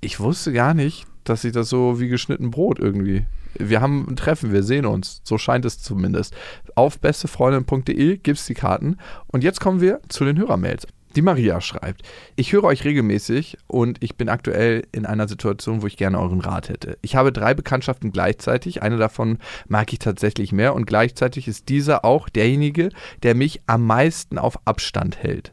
Ich 0.00 0.18
wusste 0.20 0.52
gar 0.52 0.72
nicht, 0.74 1.04
dass 1.24 1.42
sich 1.42 1.52
das 1.52 1.68
so 1.68 2.00
wie 2.00 2.08
geschnitten 2.08 2.50
Brot 2.50 2.78
irgendwie. 2.78 3.24
Wir 3.58 3.80
haben 3.80 4.06
ein 4.08 4.16
Treffen, 4.16 4.52
wir 4.52 4.62
sehen 4.62 4.86
uns. 4.86 5.20
So 5.24 5.38
scheint 5.38 5.64
es 5.64 5.80
zumindest. 5.80 6.34
Auf 6.74 6.98
bestefreundin.de 6.98 8.16
gibt 8.18 8.38
es 8.38 8.46
die 8.46 8.54
Karten. 8.54 8.96
Und 9.28 9.44
jetzt 9.44 9.60
kommen 9.60 9.80
wir 9.80 10.00
zu 10.08 10.24
den 10.24 10.38
Hörermails. 10.38 10.86
Die 11.14 11.22
Maria 11.22 11.60
schreibt, 11.60 12.02
ich 12.34 12.52
höre 12.52 12.64
euch 12.64 12.84
regelmäßig 12.84 13.56
und 13.68 14.02
ich 14.02 14.16
bin 14.16 14.28
aktuell 14.28 14.82
in 14.90 15.06
einer 15.06 15.28
Situation, 15.28 15.80
wo 15.80 15.86
ich 15.86 15.96
gerne 15.96 16.18
euren 16.18 16.40
Rat 16.40 16.68
hätte. 16.68 16.98
Ich 17.02 17.14
habe 17.14 17.30
drei 17.30 17.54
Bekanntschaften 17.54 18.10
gleichzeitig, 18.10 18.82
eine 18.82 18.96
davon 18.96 19.38
mag 19.68 19.92
ich 19.92 20.00
tatsächlich 20.00 20.50
mehr 20.50 20.74
und 20.74 20.86
gleichzeitig 20.86 21.46
ist 21.46 21.68
dieser 21.68 22.04
auch 22.04 22.28
derjenige, 22.28 22.88
der 23.22 23.36
mich 23.36 23.60
am 23.68 23.86
meisten 23.86 24.38
auf 24.38 24.58
Abstand 24.64 25.22
hält. 25.22 25.52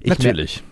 Ich 0.00 0.08
mer- 0.08 0.16
natürlich. 0.16 0.64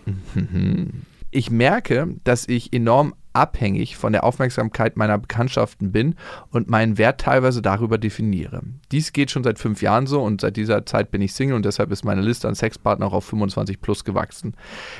ich 1.29 1.51
merke, 1.51 2.15
dass 2.23 2.47
ich 2.47 2.73
enorm 2.73 3.13
abhängig 3.33 3.97
von 3.97 4.13
der 4.13 4.23
Aufmerksamkeit 4.23 4.97
meiner 4.97 5.17
Bekanntschaften 5.17 5.91
bin 5.91 6.15
und 6.49 6.69
meinen 6.69 6.97
Wert 6.97 7.21
teilweise 7.21 7.61
darüber 7.61 7.97
definiere. 7.97 8.61
Dies 8.91 9.13
geht 9.13 9.31
schon 9.31 9.43
seit 9.43 9.59
fünf 9.59 9.81
Jahren 9.81 10.07
so 10.07 10.21
und 10.21 10.41
seit 10.41 10.57
dieser 10.57 10.85
Zeit 10.85 11.11
bin 11.11 11.21
ich 11.21 11.33
Single 11.33 11.55
und 11.55 11.65
deshalb 11.65 11.91
ist 11.91 12.03
meine 12.03 12.21
Liste 12.21 12.47
an 12.47 12.55
Sexpartnern 12.55 13.09
auch 13.09 13.13
auf 13.13 13.25
25 13.25 13.81
plus 13.81 14.03
gewachsen. 14.03 14.55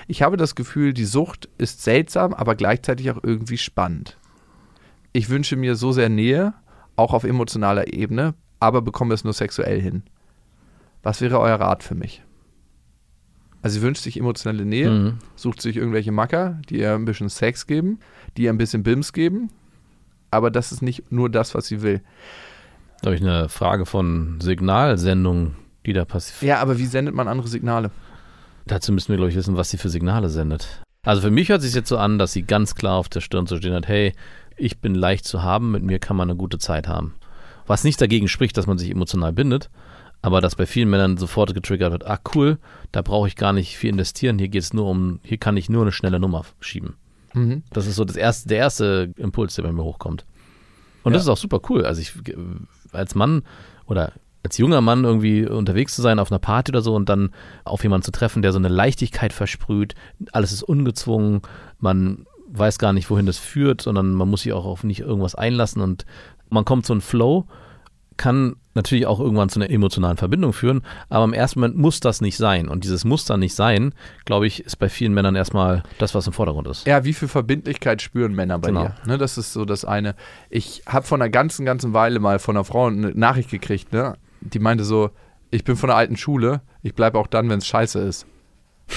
Ich 0.08 0.22
habe 0.22 0.38
das 0.38 0.56
Gefühl, 0.56 0.94
die 0.94 1.06
Sucht 1.06 1.50
ist 1.58 1.84
seltsam, 1.84 2.34
aber 2.34 2.56
gleichzeitig 2.56 3.12
auch 3.12 3.20
irgendwie 3.24 3.58
spannend. 3.58 4.18
Ich 5.14 5.30
wünsche 5.30 5.56
mir 5.56 5.76
so 5.76 5.92
sehr 5.92 6.10
Nähe, 6.10 6.54
auch 6.96 7.14
auf 7.14 7.24
emotionaler 7.24 7.94
Ebene, 7.94 8.34
aber 8.60 8.82
bekomme 8.82 9.14
es 9.14 9.24
nur 9.24 9.34
sexuell 9.34 9.82
hin. 9.82 10.04
Was 11.04 11.20
wäre 11.20 11.40
euer 11.40 11.60
Rat 11.60 11.84
für 11.84 11.96
mich? 11.96 12.24
Also 13.62 13.76
sie 13.80 13.82
wünscht 13.86 14.02
sich 14.04 14.18
emotionale 14.20 14.66
Nähe, 14.66 14.90
Mhm. 14.90 15.18
sucht 15.36 15.62
sich 15.62 15.78
irgendwelche 15.78 16.12
Macker, 16.12 16.60
die 16.70 16.80
ihr 16.80 16.94
ein 16.96 17.06
bisschen 17.06 17.30
Sex 17.30 17.68
geben, 17.68 18.00
die 18.38 18.44
ihr 18.44 18.50
ein 18.52 18.58
bisschen 18.58 18.84
Bims 18.84 19.14
geben, 19.14 19.50
aber 20.32 20.50
das 20.52 20.72
ist 20.72 20.82
nicht 20.82 21.12
nur 21.12 21.30
das, 21.30 21.54
was 21.54 21.68
sie 21.68 21.82
will. 21.82 22.02
Da 23.02 23.08
habe 23.08 23.16
ich 23.16 23.22
eine 23.22 23.50
Frage 23.50 23.86
von 23.86 24.40
Signalsendungen, 24.42 25.56
die 25.86 25.94
da 25.94 26.06
passiert. 26.06 26.42
Ja, 26.42 26.60
aber 26.60 26.78
wie 26.78 26.86
sendet 26.86 27.14
man 27.16 27.28
andere 27.28 27.48
Signale? 27.48 27.92
Dazu 28.68 28.92
müssen 28.94 29.10
wir, 29.10 29.18
glaube 29.18 29.32
ich, 29.32 29.36
wissen, 29.36 29.58
was 29.58 29.70
sie 29.70 29.78
für 29.78 29.90
Signale 29.90 30.30
sendet. 30.30 30.84
Also 31.04 31.22
für 31.22 31.32
mich 31.32 31.50
hört 31.50 31.64
sich 31.64 31.74
jetzt 31.74 31.90
so 31.90 31.98
an, 31.98 32.20
dass 32.20 32.32
sie 32.34 32.44
ganz 32.44 32.76
klar 32.76 32.96
auf 32.96 33.10
der 33.10 33.22
Stirn 33.22 33.48
zu 33.48 33.58
stehen 33.58 33.74
hat, 33.74 33.88
hey, 33.88 34.14
ich 34.56 34.80
bin 34.80 34.94
leicht 34.94 35.26
zu 35.26 35.42
haben, 35.42 35.72
mit 35.72 35.82
mir 35.84 35.98
kann 35.98 36.16
man 36.16 36.30
eine 36.30 36.38
gute 36.38 36.60
Zeit 36.60 36.88
haben. 36.88 37.16
Was 37.66 37.84
nicht 37.84 38.00
dagegen 38.00 38.28
spricht, 38.28 38.56
dass 38.58 38.68
man 38.68 38.78
sich 38.78 38.92
emotional 38.92 39.34
bindet, 39.34 39.72
aber 40.22 40.42
dass 40.42 40.56
bei 40.56 40.66
vielen 40.66 40.90
Männern 40.90 41.18
sofort 41.18 41.54
getriggert 41.54 41.92
wird, 41.92 42.06
ah 42.06 42.20
cool, 42.36 42.58
da 42.92 43.02
brauche 43.02 43.28
ich 43.28 43.36
gar 43.36 43.54
nicht 43.54 43.78
viel 43.78 43.90
investieren, 43.90 44.38
hier 44.40 44.50
geht 44.50 44.64
es 44.64 44.74
nur 44.74 44.86
um, 44.88 45.20
hier 45.24 45.38
kann 45.38 45.58
ich 45.58 45.70
nur 45.70 45.82
eine 45.82 45.92
schnelle 45.92 46.20
Nummer 46.20 46.46
schieben. 46.60 46.96
Mhm. 47.34 47.64
Das 47.72 47.88
ist 47.88 47.96
so 47.96 48.06
das 48.06 48.16
erste, 48.16 48.50
der 48.50 48.58
erste 48.60 49.14
Impuls, 49.18 49.56
der 49.56 49.64
bei 49.64 49.72
mir 49.72 49.84
hochkommt. 49.84 50.26
Und 51.04 51.14
das 51.14 51.24
ist 51.24 51.28
Ja. 51.28 51.34
auch 51.34 51.38
super 51.38 51.60
cool. 51.70 51.86
Also 51.86 52.02
ich 52.02 52.14
als 52.92 53.16
Mann 53.16 53.44
oder 53.88 54.14
als 54.44 54.58
junger 54.58 54.82
Mann 54.82 55.04
irgendwie 55.04 55.46
unterwegs 55.48 55.96
zu 55.96 56.02
sein 56.02 56.20
auf 56.20 56.32
einer 56.32 56.40
Party 56.40 56.72
oder 56.72 56.82
so 56.82 56.96
und 56.96 57.10
dann 57.10 57.30
auf 57.64 57.84
jemanden 57.84 58.04
zu 58.06 58.12
treffen, 58.12 58.42
der 58.42 58.52
so 58.52 58.60
eine 58.60 58.68
Leichtigkeit 58.70 59.34
versprüht, 59.34 59.96
alles 60.32 60.52
ist 60.52 60.64
ungezwungen, 60.64 61.42
man 61.80 62.26
weiß 62.50 62.80
gar 62.80 62.92
nicht, 62.92 63.10
wohin 63.10 63.26
das 63.28 63.38
führt, 63.38 63.82
sondern 63.82 64.14
man 64.14 64.28
muss 64.30 64.42
sich 64.42 64.52
auch 64.54 64.66
auf 64.66 64.84
nicht 64.84 65.00
irgendwas 65.00 65.36
einlassen 65.36 65.82
und 65.82 66.06
man 66.50 66.66
kommt 66.66 66.86
so 66.86 66.94
ein 66.94 67.02
Flow, 67.02 67.46
kann 68.18 68.56
natürlich 68.74 69.06
auch 69.06 69.20
irgendwann 69.20 69.50
zu 69.50 69.60
einer 69.60 69.70
emotionalen 69.70 70.18
Verbindung 70.18 70.54
führen, 70.54 70.82
aber 71.10 71.26
im 71.26 71.34
ersten 71.34 71.60
Moment 71.60 71.78
muss 71.78 72.00
das 72.00 72.22
nicht 72.22 72.38
sein. 72.38 72.68
Und 72.70 72.84
dieses 72.84 73.04
Muster 73.06 73.38
nicht 73.38 73.54
sein, 73.56 73.94
glaube 74.26 74.48
ich, 74.48 74.64
ist 74.66 74.78
bei 74.78 74.90
vielen 74.90 75.14
Männern 75.14 75.36
erstmal 75.36 75.84
das, 75.98 76.16
was 76.16 76.28
im 76.28 76.34
Vordergrund 76.34 76.68
ist. 76.68 76.88
Ja, 76.88 77.04
wie 77.04 77.14
viel 77.14 77.28
Verbindlichkeit 77.28 78.02
spüren 78.02 78.34
Männer 78.34 78.60
bei 78.60 78.70
Genau. 78.70 78.86
dir? 78.86 78.96
Ne, 79.06 79.18
das 79.18 79.38
ist 79.38 79.54
so 79.54 79.66
das 79.66 79.86
eine. 79.86 80.16
Ich 80.50 80.84
habe 80.88 81.06
vor 81.06 81.18
einer 81.18 81.30
ganzen, 81.30 81.66
ganzen 81.66 81.94
Weile 81.94 82.20
mal 82.20 82.40
von 82.40 82.56
einer 82.56 82.64
Frau 82.64 82.88
eine 82.88 83.12
Nachricht 83.12 83.50
gekriegt, 83.52 83.92
ne? 83.94 84.16
die 84.42 84.60
meinte 84.60 84.84
so, 84.84 85.12
ich 85.52 85.64
bin 85.64 85.76
von 85.76 85.88
der 85.88 85.98
alten 85.98 86.16
Schule, 86.18 86.62
ich 86.82 86.96
bleibe 86.96 87.20
auch 87.20 87.28
dann, 87.28 87.50
wenn 87.50 87.60
es 87.60 87.68
scheiße 87.68 88.00
ist. 88.00 88.26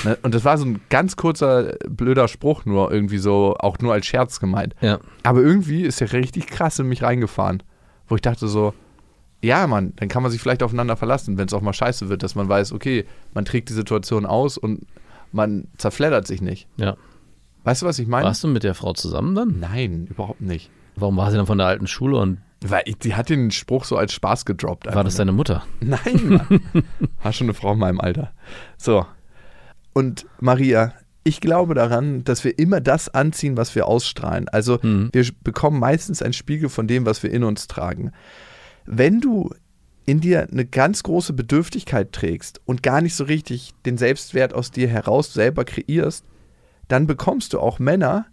Ne? 0.05 0.17
Und 0.23 0.35
das 0.35 0.45
war 0.45 0.57
so 0.57 0.65
ein 0.65 0.81
ganz 0.89 1.17
kurzer, 1.17 1.75
blöder 1.89 2.29
Spruch 2.29 2.65
nur, 2.65 2.91
irgendwie 2.93 3.19
so, 3.19 3.55
auch 3.59 3.79
nur 3.79 3.93
als 3.93 4.07
Scherz 4.07 4.41
gemeint. 4.41 4.75
Ja. 4.81 4.99
Aber 5.25 5.41
irgendwie 5.41 5.83
ist 5.83 6.01
der 6.01 6.13
richtig 6.13 6.47
krass 6.47 6.79
in 6.79 6.89
mich 6.89 7.03
reingefahren, 7.03 7.63
wo 8.09 8.15
ich 8.15 8.23
dachte 8.23 8.49
so, 8.49 8.73
ja, 9.45 9.67
Mann, 9.67 9.93
dann 9.97 10.09
kann 10.09 10.23
man 10.23 10.33
sich 10.33 10.41
vielleicht 10.41 10.63
aufeinander 10.63 10.97
verlassen, 10.97 11.37
wenn 11.39 11.47
es 11.47 11.53
auch 11.55 11.61
mal 11.61 11.73
scheiße 11.73 12.09
wird, 12.09 12.23
dass 12.23 12.35
man 12.35 12.49
weiß, 12.49 12.73
okay, 12.73 13.05
man 13.35 13.45
trägt 13.45 13.69
die 13.69 13.75
Situation 13.75 14.27
aus 14.27 14.57
und 14.59 14.87
man 15.33 15.67
zerfleddert 15.77 16.27
sich 16.27 16.41
nicht. 16.41 16.67
Ja. 16.77 16.97
Weißt 17.65 17.83
du, 17.83 17.87
was 17.87 17.99
ich 17.99 18.07
meine? 18.07 18.27
Warst 18.27 18.45
du 18.45 18.49
mit 18.49 18.63
der 18.63 18.75
Frau 18.75 18.93
zusammen 18.93 19.35
dann? 19.35 19.59
Nein, 19.61 20.07
überhaupt 20.11 20.41
nicht. 20.41 20.71
Warum 20.97 21.17
war 21.17 21.31
sie 21.31 21.37
dann 21.37 21.47
von 21.47 21.59
der 21.59 21.67
alten 21.67 21.87
Schule 21.87 22.19
und 22.19 22.39
Weil 22.65 22.85
die 22.85 23.15
hat 23.15 23.29
den 23.31 23.51
Spruch 23.51 23.85
so 23.85 23.97
als 23.97 24.13
Spaß 24.13 24.45
gedroppt. 24.45 24.87
war 24.95 25.03
das 25.05 25.17
deine 25.17 25.33
Mutter? 25.33 25.65
Nein, 25.81 26.21
Mann. 26.49 26.63
War 27.23 27.33
schon 27.33 27.47
eine 27.47 27.55
Frau 27.55 27.73
in 27.73 27.79
meinem 27.79 28.01
Alter. 28.01 28.33
So. 28.77 29.05
Und 29.93 30.27
Maria, 30.41 30.93
ich 31.25 31.41
glaube 31.41 31.75
daran, 31.75 32.23
dass 32.25 32.45
wir 32.45 32.59
immer 32.59 32.81
das 32.81 33.09
anziehen, 33.13 33.57
was 33.57 33.75
wir 33.75 33.87
ausstrahlen. 33.87 34.49
Also 34.49 34.79
Mhm. 34.83 35.11
wir 35.13 35.27
bekommen 35.43 35.81
meistens 35.81 36.23
einen 36.23 36.33
Spiegel 36.33 36.69
von 36.69 36.87
dem, 36.87 37.07
was 37.07 37.23
wir 37.23 37.31
in 37.33 37.45
uns 37.45 37.67
tragen. 37.67 38.13
Wenn 38.87 39.21
du 39.21 39.51
in 40.07 40.21
dir 40.21 40.49
eine 40.51 40.67
ganz 40.67 41.03
große 41.03 41.33
Bedürftigkeit 41.33 42.13
trägst 42.13 42.61
und 42.67 42.83
gar 42.83 43.01
nicht 43.01 43.15
so 43.15 43.25
richtig 43.25 43.73
den 43.87 43.97
Selbstwert 43.97 44.53
aus 44.53 44.71
dir 44.71 44.89
heraus 44.89 45.33
selber 45.33 45.65
kreierst, 45.65 46.25
dann 46.89 47.07
bekommst 47.07 47.53
du 47.53 47.61
auch 47.61 47.79
Männer, 47.79 48.27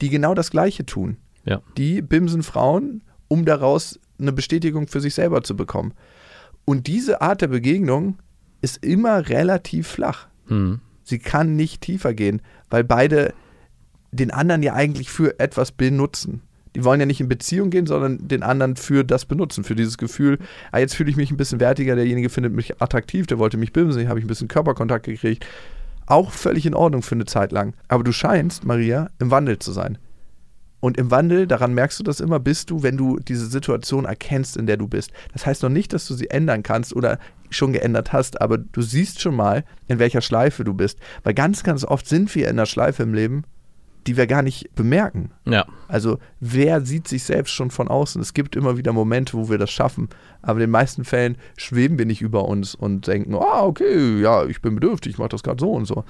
die 0.00 0.10
genau 0.10 0.34
das 0.34 0.50
Gleiche 0.50 0.84
tun. 0.84 1.16
Ja. 1.44 1.62
Die 1.76 2.02
bimsen 2.02 2.42
Frauen, 2.42 3.02
um 3.28 3.44
daraus 3.44 3.98
eine 4.18 4.32
Bestätigung 4.32 4.86
für 4.86 5.00
sich 5.00 5.14
selber 5.14 5.42
zu 5.42 5.56
bekommen. 5.56 5.94
Und 6.64 6.86
diese 6.86 7.20
Art 7.20 7.40
der 7.42 7.48
Begegnung 7.48 8.18
ist 8.60 8.84
immer 8.84 9.28
relativ 9.28 9.88
flach. 9.88 10.28
Hm. 10.46 10.80
Sie 11.02 11.18
kann 11.18 11.56
nicht 11.56 11.82
tiefer 11.82 12.14
gehen, 12.14 12.40
weil 12.70 12.84
beide 12.84 13.34
den 14.12 14.30
anderen 14.30 14.62
ja 14.62 14.74
eigentlich 14.74 15.10
für 15.10 15.38
etwas 15.38 15.72
benutzen. 15.72 16.42
Die 16.74 16.84
wollen 16.84 17.00
ja 17.00 17.06
nicht 17.06 17.20
in 17.20 17.28
Beziehung 17.28 17.70
gehen, 17.70 17.86
sondern 17.86 18.26
den 18.26 18.42
anderen 18.42 18.76
für 18.76 19.04
das 19.04 19.26
benutzen, 19.26 19.64
für 19.64 19.74
dieses 19.74 19.96
Gefühl, 19.96 20.38
ah, 20.72 20.78
jetzt 20.78 20.94
fühle 20.94 21.10
ich 21.10 21.16
mich 21.16 21.30
ein 21.30 21.36
bisschen 21.36 21.60
wertiger, 21.60 21.94
derjenige 21.94 22.28
findet 22.28 22.52
mich 22.52 22.82
attraktiv, 22.82 23.26
der 23.26 23.38
wollte 23.38 23.56
mich 23.56 23.72
bimsen, 23.72 24.08
habe 24.08 24.18
ich 24.18 24.24
ein 24.24 24.28
bisschen 24.28 24.48
Körperkontakt 24.48 25.06
gekriegt. 25.06 25.46
Auch 26.06 26.32
völlig 26.32 26.66
in 26.66 26.74
Ordnung 26.74 27.02
für 27.02 27.14
eine 27.14 27.24
Zeit 27.24 27.52
lang. 27.52 27.74
Aber 27.88 28.04
du 28.04 28.12
scheinst, 28.12 28.64
Maria, 28.64 29.08
im 29.18 29.30
Wandel 29.30 29.58
zu 29.58 29.72
sein. 29.72 29.98
Und 30.84 30.98
im 30.98 31.10
Wandel, 31.10 31.46
daran 31.46 31.72
merkst 31.72 31.98
du 31.98 32.02
das 32.02 32.20
immer, 32.20 32.38
bist 32.38 32.68
du, 32.68 32.82
wenn 32.82 32.98
du 32.98 33.18
diese 33.18 33.46
Situation 33.46 34.04
erkennst, 34.04 34.58
in 34.58 34.66
der 34.66 34.76
du 34.76 34.86
bist. 34.86 35.12
Das 35.32 35.46
heißt 35.46 35.62
noch 35.62 35.70
nicht, 35.70 35.94
dass 35.94 36.06
du 36.06 36.12
sie 36.12 36.28
ändern 36.28 36.62
kannst 36.62 36.94
oder 36.94 37.18
schon 37.48 37.72
geändert 37.72 38.12
hast, 38.12 38.42
aber 38.42 38.58
du 38.58 38.82
siehst 38.82 39.22
schon 39.22 39.34
mal, 39.34 39.64
in 39.88 39.98
welcher 39.98 40.20
Schleife 40.20 40.62
du 40.62 40.74
bist. 40.74 40.98
Weil 41.22 41.32
ganz, 41.32 41.62
ganz 41.62 41.86
oft 41.86 42.06
sind 42.06 42.34
wir 42.34 42.48
in 42.48 42.58
einer 42.58 42.66
Schleife 42.66 43.02
im 43.02 43.14
Leben, 43.14 43.44
die 44.06 44.16
wir 44.16 44.26
gar 44.26 44.42
nicht 44.42 44.74
bemerken. 44.74 45.30
Ja. 45.46 45.66
Also 45.88 46.18
wer 46.40 46.80
sieht 46.82 47.08
sich 47.08 47.24
selbst 47.24 47.52
schon 47.52 47.70
von 47.70 47.88
außen? 47.88 48.20
Es 48.20 48.34
gibt 48.34 48.56
immer 48.56 48.76
wieder 48.76 48.92
Momente, 48.92 49.34
wo 49.34 49.48
wir 49.48 49.58
das 49.58 49.70
schaffen, 49.70 50.08
aber 50.42 50.54
in 50.54 50.66
den 50.66 50.70
meisten 50.70 51.04
Fällen 51.04 51.36
schweben 51.56 51.98
wir 51.98 52.06
nicht 52.06 52.22
über 52.22 52.46
uns 52.46 52.74
und 52.74 53.06
denken, 53.06 53.34
ah, 53.34 53.62
okay, 53.62 54.20
ja, 54.20 54.44
ich 54.46 54.60
bin 54.60 54.74
bedürftig, 54.74 55.12
ich 55.12 55.18
mache 55.18 55.30
das 55.30 55.42
gerade 55.42 55.60
so 55.60 55.72
und 55.72 55.86
so. 55.86 56.04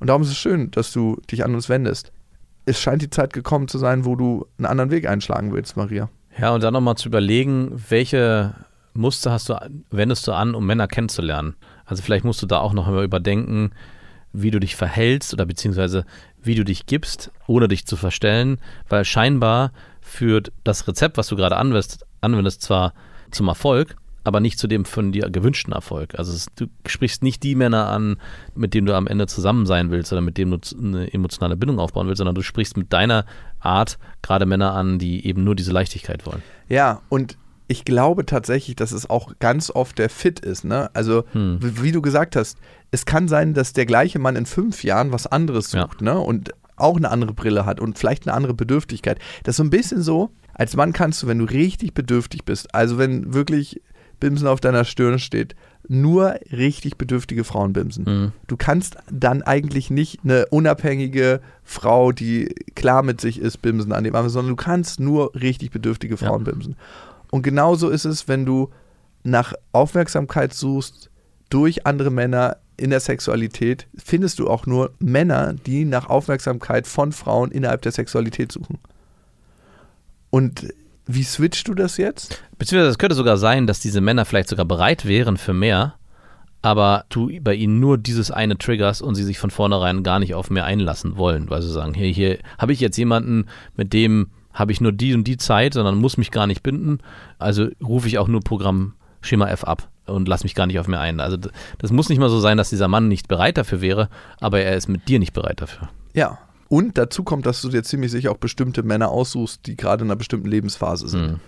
Und 0.00 0.08
darum 0.08 0.22
ist 0.22 0.28
es 0.28 0.36
schön, 0.36 0.70
dass 0.70 0.92
du 0.92 1.20
dich 1.30 1.44
an 1.44 1.54
uns 1.54 1.68
wendest. 1.68 2.12
Es 2.66 2.80
scheint 2.80 3.02
die 3.02 3.10
Zeit 3.10 3.32
gekommen 3.32 3.68
zu 3.68 3.78
sein, 3.78 4.04
wo 4.04 4.16
du 4.16 4.46
einen 4.58 4.66
anderen 4.66 4.90
Weg 4.90 5.06
einschlagen 5.06 5.52
willst, 5.52 5.76
Maria. 5.76 6.08
Ja, 6.38 6.54
und 6.54 6.62
dann 6.62 6.72
nochmal 6.72 6.96
zu 6.96 7.08
überlegen, 7.08 7.72
welche 7.88 8.54
Muster 8.94 9.32
hast 9.32 9.48
du, 9.48 9.56
wendest 9.90 10.26
du 10.26 10.32
an, 10.32 10.54
um 10.54 10.66
Männer 10.66 10.88
kennenzulernen? 10.88 11.54
Also 11.84 12.02
vielleicht 12.02 12.24
musst 12.24 12.42
du 12.42 12.46
da 12.46 12.58
auch 12.58 12.72
noch 12.72 12.88
mal 12.88 13.04
überdenken, 13.04 13.70
wie 14.32 14.50
du 14.50 14.58
dich 14.58 14.76
verhältst 14.76 15.32
oder 15.32 15.46
beziehungsweise 15.46 16.04
wie 16.44 16.54
du 16.54 16.64
dich 16.64 16.86
gibst, 16.86 17.30
ohne 17.46 17.68
dich 17.68 17.86
zu 17.86 17.96
verstellen, 17.96 18.58
weil 18.88 19.04
scheinbar 19.04 19.72
führt 20.00 20.52
das 20.64 20.86
Rezept, 20.86 21.16
was 21.16 21.28
du 21.28 21.36
gerade 21.36 21.56
anwendest, 21.56 22.04
anwendest 22.20 22.62
zwar 22.62 22.92
zum 23.30 23.48
Erfolg, 23.48 23.96
aber 24.22 24.40
nicht 24.40 24.58
zu 24.58 24.66
dem 24.66 24.84
von 24.84 25.12
dir 25.12 25.28
gewünschten 25.30 25.72
Erfolg. 25.72 26.18
Also 26.18 26.32
es, 26.32 26.46
du 26.56 26.66
sprichst 26.86 27.22
nicht 27.22 27.42
die 27.42 27.54
Männer 27.54 27.88
an, 27.88 28.16
mit 28.54 28.72
denen 28.74 28.86
du 28.86 28.94
am 28.94 29.06
Ende 29.06 29.26
zusammen 29.26 29.66
sein 29.66 29.90
willst 29.90 30.12
oder 30.12 30.22
mit 30.22 30.38
denen 30.38 30.52
du 30.52 30.58
eine 30.78 31.12
emotionale 31.12 31.56
Bindung 31.56 31.78
aufbauen 31.78 32.06
willst, 32.06 32.18
sondern 32.18 32.34
du 32.34 32.42
sprichst 32.42 32.76
mit 32.76 32.92
deiner 32.92 33.26
Art 33.60 33.98
gerade 34.22 34.46
Männer 34.46 34.72
an, 34.72 34.98
die 34.98 35.26
eben 35.26 35.44
nur 35.44 35.54
diese 35.54 35.72
Leichtigkeit 35.72 36.24
wollen. 36.26 36.42
Ja, 36.68 37.02
und 37.10 37.36
ich 37.66 37.84
glaube 37.84 38.26
tatsächlich, 38.26 38.76
dass 38.76 38.92
es 38.92 39.08
auch 39.08 39.32
ganz 39.38 39.70
oft 39.70 39.98
der 39.98 40.10
Fit 40.10 40.40
ist. 40.40 40.64
Ne? 40.64 40.90
Also, 40.94 41.24
Hm. 41.32 41.58
wie 41.60 41.92
du 41.92 42.02
gesagt 42.02 42.36
hast, 42.36 42.58
es 42.94 43.04
kann 43.06 43.28
sein, 43.28 43.54
dass 43.54 43.72
der 43.72 43.86
gleiche 43.86 44.18
Mann 44.18 44.36
in 44.36 44.46
fünf 44.46 44.84
Jahren 44.84 45.12
was 45.12 45.26
anderes 45.26 45.72
Ja. 45.72 45.82
sucht 45.82 46.00
ne? 46.00 46.18
und 46.18 46.52
auch 46.76 46.96
eine 46.96 47.10
andere 47.10 47.32
Brille 47.34 47.66
hat 47.66 47.80
und 47.80 47.98
vielleicht 47.98 48.26
eine 48.26 48.34
andere 48.34 48.54
Bedürftigkeit. 48.54 49.18
Das 49.42 49.54
ist 49.54 49.56
so 49.58 49.64
ein 49.64 49.70
bisschen 49.70 50.02
so, 50.02 50.30
als 50.54 50.76
Mann 50.76 50.92
kannst 50.92 51.22
du, 51.22 51.26
wenn 51.26 51.38
du 51.38 51.44
richtig 51.44 51.94
bedürftig 51.94 52.44
bist, 52.44 52.74
also 52.74 52.98
wenn 52.98 53.34
wirklich 53.34 53.80
Bimsen 54.20 54.46
auf 54.48 54.60
deiner 54.60 54.84
Stirn 54.84 55.18
steht, 55.18 55.54
nur 55.88 56.36
richtig 56.50 56.96
bedürftige 56.96 57.44
Frauen 57.44 57.72
bimsen. 57.72 58.04
Mhm. 58.06 58.32
Du 58.46 58.56
kannst 58.56 58.96
dann 59.10 59.42
eigentlich 59.42 59.90
nicht 59.90 60.20
eine 60.24 60.46
unabhängige 60.46 61.40
Frau, 61.62 62.12
die 62.12 62.54
klar 62.74 63.02
mit 63.02 63.20
sich 63.20 63.38
ist, 63.40 63.58
bimsen 63.60 63.92
an 63.92 64.04
dem 64.04 64.14
Abend, 64.14 64.30
sondern 64.30 64.56
du 64.56 64.62
kannst 64.62 64.98
nur 65.00 65.34
richtig 65.34 65.70
bedürftige 65.72 66.14
Ja. 66.14 66.28
Frauen 66.28 66.44
bimsen. 66.44 66.76
Und 67.30 67.42
genauso 67.42 67.88
ist 67.90 68.04
es, 68.04 68.28
wenn 68.28 68.46
du 68.46 68.70
nach 69.24 69.52
Aufmerksamkeit 69.72 70.54
suchst 70.54 71.10
durch 71.50 71.86
andere 71.86 72.10
Männer 72.10 72.56
in 72.76 72.90
der 72.90 73.00
Sexualität, 73.00 73.86
findest 73.96 74.38
du 74.38 74.48
auch 74.48 74.66
nur 74.66 74.92
Männer, 74.98 75.54
die 75.54 75.84
nach 75.84 76.08
Aufmerksamkeit 76.08 76.86
von 76.86 77.12
Frauen 77.12 77.50
innerhalb 77.50 77.82
der 77.82 77.92
Sexualität 77.92 78.52
suchen. 78.52 78.78
Und 80.30 80.68
wie 81.06 81.22
switchst 81.22 81.68
du 81.68 81.74
das 81.74 81.96
jetzt? 81.96 82.42
Beziehungsweise 82.58 82.90
es 82.90 82.98
könnte 82.98 83.14
sogar 83.14 83.36
sein, 83.36 83.66
dass 83.66 83.80
diese 83.80 84.00
Männer 84.00 84.24
vielleicht 84.24 84.48
sogar 84.48 84.64
bereit 84.64 85.06
wären 85.06 85.36
für 85.36 85.52
mehr, 85.52 85.94
aber 86.62 87.04
du 87.10 87.30
bei 87.42 87.54
ihnen 87.54 87.78
nur 87.78 87.98
dieses 87.98 88.30
eine 88.30 88.56
triggerst 88.56 89.02
und 89.02 89.14
sie 89.14 89.24
sich 89.24 89.38
von 89.38 89.50
vornherein 89.50 90.02
gar 90.02 90.18
nicht 90.18 90.34
auf 90.34 90.50
mehr 90.50 90.64
einlassen 90.64 91.16
wollen, 91.16 91.50
weil 91.50 91.62
sie 91.62 91.70
sagen, 91.70 91.94
hier, 91.94 92.08
hier 92.08 92.38
habe 92.58 92.72
ich 92.72 92.80
jetzt 92.80 92.96
jemanden, 92.96 93.46
mit 93.76 93.92
dem 93.92 94.30
habe 94.52 94.72
ich 94.72 94.80
nur 94.80 94.92
die 94.92 95.14
und 95.14 95.24
die 95.24 95.36
Zeit, 95.36 95.74
sondern 95.74 95.98
muss 95.98 96.16
mich 96.16 96.30
gar 96.30 96.46
nicht 96.46 96.62
binden, 96.62 96.98
also 97.38 97.68
rufe 97.82 98.08
ich 98.08 98.18
auch 98.18 98.28
nur 98.28 98.40
Programm 98.40 98.94
Schema 99.20 99.48
F 99.48 99.64
ab 99.64 99.88
und 100.06 100.28
lass 100.28 100.44
mich 100.44 100.54
gar 100.54 100.66
nicht 100.66 100.78
auf 100.78 100.88
mehr 100.88 101.00
ein. 101.00 101.20
Also 101.20 101.36
das 101.78 101.92
muss 101.92 102.08
nicht 102.08 102.18
mal 102.18 102.28
so 102.28 102.40
sein, 102.40 102.56
dass 102.56 102.70
dieser 102.70 102.88
Mann 102.88 103.08
nicht 103.08 103.28
bereit 103.28 103.56
dafür 103.56 103.80
wäre, 103.80 104.08
aber 104.40 104.60
er 104.60 104.76
ist 104.76 104.88
mit 104.88 105.08
dir 105.08 105.18
nicht 105.18 105.32
bereit 105.32 105.60
dafür. 105.60 105.88
Ja. 106.14 106.38
Und 106.68 106.98
dazu 106.98 107.22
kommt, 107.22 107.46
dass 107.46 107.60
du 107.62 107.68
dir 107.68 107.82
ziemlich 107.82 108.10
sicher 108.10 108.32
auch 108.32 108.38
bestimmte 108.38 108.82
Männer 108.82 109.10
aussuchst, 109.10 109.66
die 109.66 109.76
gerade 109.76 110.02
in 110.02 110.10
einer 110.10 110.16
bestimmten 110.16 110.48
Lebensphase 110.48 111.08
sind. 111.08 111.32
Mhm. 111.32 111.40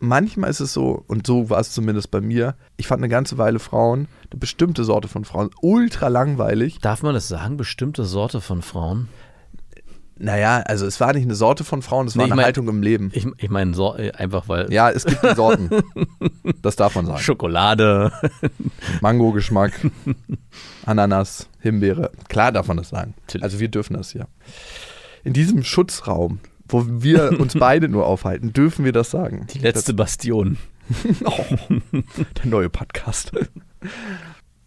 manchmal 0.00 0.50
ist 0.50 0.60
es 0.60 0.72
so, 0.72 1.02
und 1.08 1.26
so 1.26 1.50
war 1.50 1.60
es 1.60 1.72
zumindest 1.72 2.10
bei 2.10 2.20
mir, 2.20 2.54
ich 2.76 2.86
fand 2.86 3.00
eine 3.00 3.08
ganze 3.08 3.38
Weile 3.38 3.58
Frauen, 3.58 4.06
eine 4.30 4.38
bestimmte 4.38 4.84
Sorte 4.84 5.08
von 5.08 5.24
Frauen, 5.24 5.50
ultra 5.60 6.08
langweilig. 6.08 6.78
Darf 6.80 7.02
man 7.02 7.14
das 7.14 7.26
sagen? 7.26 7.56
Bestimmte 7.56 8.04
Sorte 8.04 8.40
von 8.40 8.62
Frauen? 8.62 9.08
Naja, 10.20 10.62
also 10.66 10.84
es 10.86 10.98
war 11.00 11.12
nicht 11.12 11.22
eine 11.24 11.34
Sorte 11.36 11.62
von 11.64 11.80
Frauen, 11.82 12.06
es 12.08 12.14
Nee, 12.14 12.20
war 12.20 12.26
ich 12.26 12.32
eine 12.32 12.36
mein- 12.36 12.44
Haltung 12.46 12.68
im 12.68 12.82
Leben. 12.82 13.10
Ich, 13.14 13.26
ich 13.36 13.50
meine, 13.50 13.72
so, 13.74 13.96
äh, 13.96 14.10
einfach 14.12 14.48
weil 14.48 14.72
Ja, 14.72 14.90
es 14.90 15.04
gibt 15.04 15.24
Sorten. 15.36 15.70
das 16.62 16.76
darf 16.76 16.94
man 16.96 17.06
sagen. 17.06 17.20
Schokolade. 17.20 18.10
Mango-Geschmack, 19.00 19.72
Ananas, 20.84 21.48
Himbeere. 21.60 22.10
Klar 22.28 22.52
darf 22.52 22.66
man 22.66 22.76
das 22.78 22.88
sagen. 22.88 23.14
Also 23.40 23.60
wir 23.60 23.68
dürfen 23.68 23.94
das 23.94 24.12
ja. 24.12 24.26
In 25.24 25.32
diesem 25.34 25.62
Schutzraum, 25.62 26.40
wo 26.68 26.84
wir 26.86 27.38
uns 27.40 27.54
beide 27.58 27.88
nur 27.88 28.06
aufhalten, 28.06 28.52
dürfen 28.52 28.84
wir 28.84 28.92
das 28.92 29.10
sagen. 29.10 29.46
Die 29.54 29.58
letzte 29.60 29.94
Bastion. 29.94 30.56
Oh, 31.24 31.44
der 31.92 32.46
neue 32.46 32.70
Podcast. 32.70 33.30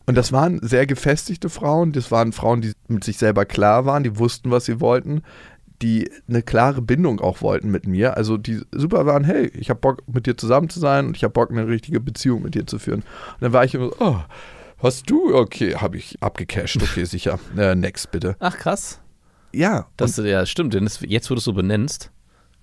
Und 0.05 0.15
das 0.15 0.31
waren 0.31 0.59
sehr 0.61 0.85
gefestigte 0.87 1.49
Frauen. 1.49 1.91
Das 1.91 2.11
waren 2.11 2.33
Frauen, 2.33 2.61
die 2.61 2.73
mit 2.87 3.03
sich 3.03 3.17
selber 3.17 3.45
klar 3.45 3.85
waren, 3.85 4.03
die 4.03 4.17
wussten, 4.17 4.51
was 4.51 4.65
sie 4.65 4.79
wollten, 4.79 5.21
die 5.81 6.11
eine 6.27 6.41
klare 6.41 6.81
Bindung 6.81 7.19
auch 7.19 7.41
wollten 7.41 7.69
mit 7.71 7.87
mir. 7.87 8.17
Also 8.17 8.37
die 8.37 8.61
super 8.71 9.05
waren, 9.05 9.23
hey, 9.23 9.47
ich 9.55 9.69
habe 9.69 9.79
Bock 9.79 10.03
mit 10.07 10.25
dir 10.25 10.37
zusammen 10.37 10.69
zu 10.69 10.79
sein 10.79 11.07
und 11.07 11.17
ich 11.17 11.23
habe 11.23 11.33
Bock 11.33 11.51
eine 11.51 11.67
richtige 11.67 11.99
Beziehung 11.99 12.43
mit 12.43 12.55
dir 12.55 12.67
zu 12.67 12.79
führen. 12.79 13.01
Und 13.01 13.41
dann 13.41 13.53
war 13.53 13.63
ich 13.63 13.73
immer 13.73 13.87
so, 13.87 13.95
oh, 13.99 14.19
hast 14.79 15.09
du? 15.09 15.35
Okay, 15.35 15.75
habe 15.75 15.97
ich 15.97 16.21
abgecasht. 16.21 16.81
Okay, 16.81 17.05
sicher. 17.05 17.39
Äh, 17.57 17.75
next 17.75 18.11
bitte. 18.11 18.35
Ach 18.39 18.57
krass. 18.57 18.99
Ja, 19.53 19.87
Das 19.97 20.17
ja 20.17 20.45
stimmt, 20.45 20.73
denn 20.73 20.85
das, 20.85 21.01
jetzt, 21.01 21.29
wo 21.29 21.35
du 21.35 21.39
es 21.39 21.43
so 21.43 21.53
benennst, 21.53 22.11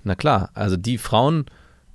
na 0.05 0.14
klar, 0.14 0.51
also 0.55 0.76
die 0.76 0.97
Frauen, 0.97 1.47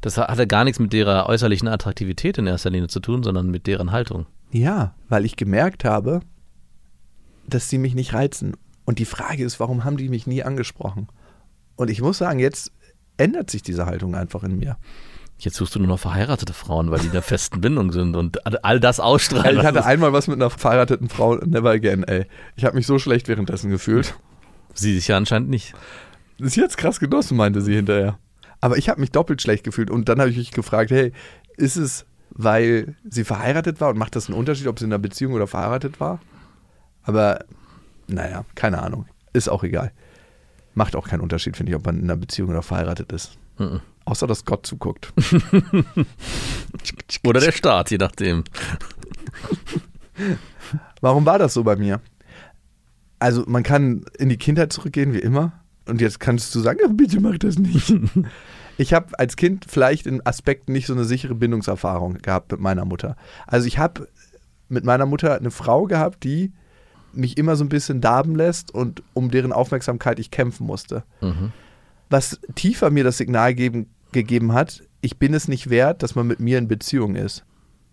das 0.02 0.18
hatte 0.18 0.46
gar 0.46 0.64
nichts 0.66 0.80
mit 0.80 0.94
ihrer 0.94 1.28
äußerlichen 1.28 1.68
Attraktivität 1.68 2.38
in 2.38 2.46
erster 2.46 2.70
Linie 2.70 2.90
zu 2.90 3.00
tun, 3.00 3.24
sondern 3.24 3.50
mit 3.50 3.66
deren 3.66 3.92
Haltung. 3.92 4.28
Ja, 4.54 4.94
weil 5.10 5.26
ich 5.26 5.36
gemerkt 5.36 5.84
habe, 5.84 6.22
dass 7.48 7.70
sie 7.70 7.80
mich 7.80 7.96
nicht 7.96 8.14
reizen. 8.14 8.56
Und 8.86 9.00
die 9.00 9.06
Frage 9.06 9.44
ist, 9.44 9.60
warum 9.60 9.84
haben 9.84 9.98
die 9.98 10.10
mich 10.10 10.28
nie 10.28 10.44
angesprochen? 10.44 11.08
Und 11.76 11.90
ich 11.90 12.02
muss 12.02 12.20
sagen, 12.20 12.40
jetzt 12.40 12.72
ändert 13.18 13.50
sich 13.50 13.64
diese 13.64 13.88
Haltung 13.88 14.16
einfach 14.16 14.44
in 14.44 14.58
mir. 14.58 14.78
Jetzt 15.40 15.56
suchst 15.56 15.74
du 15.74 15.80
nur 15.80 15.88
noch 15.88 16.00
verheiratete 16.00 16.54
Frauen, 16.54 16.92
weil 16.92 17.00
die 17.00 17.08
in 17.08 17.14
der 17.14 17.24
festen 17.24 17.62
Bindung 17.62 17.92
sind 17.92 18.16
und 18.16 18.64
all 18.64 18.80
das 18.80 19.00
ausstrahlen. 19.00 19.60
Ich 19.60 19.66
hatte 19.66 19.86
einmal 19.86 20.14
was 20.14 20.28
mit 20.28 20.36
einer 20.36 20.52
verheirateten 20.52 21.10
Frau, 21.10 21.36
never 21.38 21.72
again, 21.72 22.04
ey. 22.04 22.28
Ich 22.56 22.64
habe 22.64 22.76
mich 22.76 22.86
so 22.86 23.00
schlecht 23.00 23.28
währenddessen 23.28 23.72
gefühlt. 23.72 24.14
sie 24.76 24.94
sich 24.94 25.08
ja 25.08 25.18
anscheinend 25.18 25.50
nicht. 25.50 25.74
Sie 26.38 26.62
hat's 26.62 26.78
krass 26.78 27.00
genossen, 27.00 27.38
meinte 27.38 27.62
sie 27.62 27.74
hinterher. 27.76 28.20
Aber 28.62 28.78
ich 28.78 28.88
habe 28.88 29.02
mich 29.02 29.12
doppelt 29.12 29.42
schlecht 29.42 29.64
gefühlt 29.64 29.90
und 29.90 30.08
dann 30.08 30.20
habe 30.20 30.30
ich 30.30 30.38
mich 30.38 30.52
gefragt, 30.52 30.92
hey, 30.92 31.12
ist 31.58 31.76
es, 31.76 32.06
weil 32.36 32.96
sie 33.10 33.24
verheiratet 33.24 33.82
war 33.82 33.90
und 33.90 33.98
macht 33.98 34.16
das 34.16 34.28
einen 34.28 34.38
Unterschied, 34.38 34.68
ob 34.68 34.80
sie 34.80 34.86
in 34.86 34.92
einer 34.92 35.00
Beziehung 35.00 35.34
oder 35.34 35.48
verheiratet 35.48 36.00
war? 36.00 36.20
Aber 37.04 37.46
naja, 38.08 38.46
keine 38.56 38.82
Ahnung. 38.82 39.06
Ist 39.34 39.50
auch 39.50 39.64
egal. 39.64 39.92
Macht 40.76 40.96
auch 40.96 41.08
keinen 41.08 41.22
Unterschied, 41.22 41.58
finde 41.58 41.72
ich, 41.72 41.76
ob 41.76 41.86
man 41.86 41.98
in 41.98 42.04
einer 42.04 42.18
Beziehung 42.18 42.50
oder 42.50 42.64
verheiratet 42.64 43.12
ist. 43.12 43.38
Mhm. 43.58 43.82
Außer, 44.06 44.28
dass 44.28 44.46
Gott 44.46 44.66
zuguckt. 44.66 45.14
Oder 47.26 47.40
der 47.40 47.54
Staat, 47.54 47.90
je 47.90 47.98
nachdem. 47.98 48.44
Warum 51.00 51.26
war 51.26 51.40
das 51.40 51.54
so 51.54 51.64
bei 51.64 51.78
mir? 51.78 52.02
Also, 53.20 53.46
man 53.48 53.64
kann 53.64 54.04
in 54.18 54.28
die 54.28 54.38
Kindheit 54.38 54.74
zurückgehen, 54.74 55.14
wie 55.14 55.20
immer. 55.20 55.54
Und 55.88 56.02
jetzt 56.02 56.20
kannst 56.20 56.54
du 56.54 56.60
sagen, 56.60 56.80
"Ach, 56.86 56.92
bitte 56.94 57.22
mach 57.22 57.38
das 57.38 57.58
nicht. 57.58 57.90
ich 58.78 58.94
habe 58.94 59.18
als 59.20 59.36
Kind 59.36 59.66
vielleicht 59.68 60.08
in 60.08 60.26
Aspekten 60.26 60.72
nicht 60.72 60.88
so 60.88 60.94
eine 60.94 61.06
sichere 61.06 61.36
Bindungserfahrung 61.36 62.16
gehabt 62.16 62.52
mit 62.52 62.62
meiner 62.62 62.86
Mutter. 62.86 63.16
Also, 63.48 63.68
ich 63.68 63.78
habe 63.78 64.08
mit 64.70 64.84
meiner 64.84 65.06
Mutter 65.06 65.36
eine 65.36 65.52
Frau 65.52 65.86
gehabt, 65.86 66.24
die 66.24 66.52
mich 67.14 67.38
immer 67.38 67.56
so 67.56 67.64
ein 67.64 67.70
bisschen 67.70 68.02
darben 68.02 68.36
lässt 68.36 68.74
und 68.74 69.04
um 69.14 69.30
deren 69.30 69.54
Aufmerksamkeit 69.54 70.20
ich 70.20 70.32
kämpfen 70.32 70.66
musste. 70.66 71.04
Mhm. 71.22 71.52
Was 72.10 72.40
tiefer 72.56 72.90
mir 72.90 73.04
das 73.04 73.18
Signal 73.18 73.54
geben, 73.54 73.88
gegeben 74.12 74.54
hat, 74.54 74.84
ich 75.02 75.18
bin 75.18 75.34
es 75.34 75.48
nicht 75.48 75.70
wert, 75.70 76.02
dass 76.02 76.16
man 76.16 76.28
mit 76.28 76.40
mir 76.40 76.58
in 76.58 76.68
Beziehung 76.68 77.16
ist. 77.16 77.44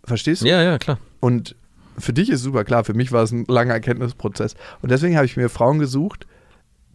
Verstehst 0.04 0.42
du? 0.42 0.46
Ja, 0.46 0.62
ja, 0.62 0.78
klar. 0.78 0.98
Und 1.20 1.56
für 1.98 2.12
dich 2.12 2.30
ist 2.30 2.42
super 2.42 2.64
klar, 2.64 2.84
für 2.84 2.94
mich 2.94 3.12
war 3.12 3.22
es 3.22 3.32
ein 3.32 3.44
langer 3.46 3.74
Erkenntnisprozess. 3.74 4.54
Und 4.80 4.90
deswegen 4.90 5.16
habe 5.16 5.26
ich 5.26 5.36
mir 5.36 5.48
Frauen 5.48 5.78
gesucht, 5.78 6.26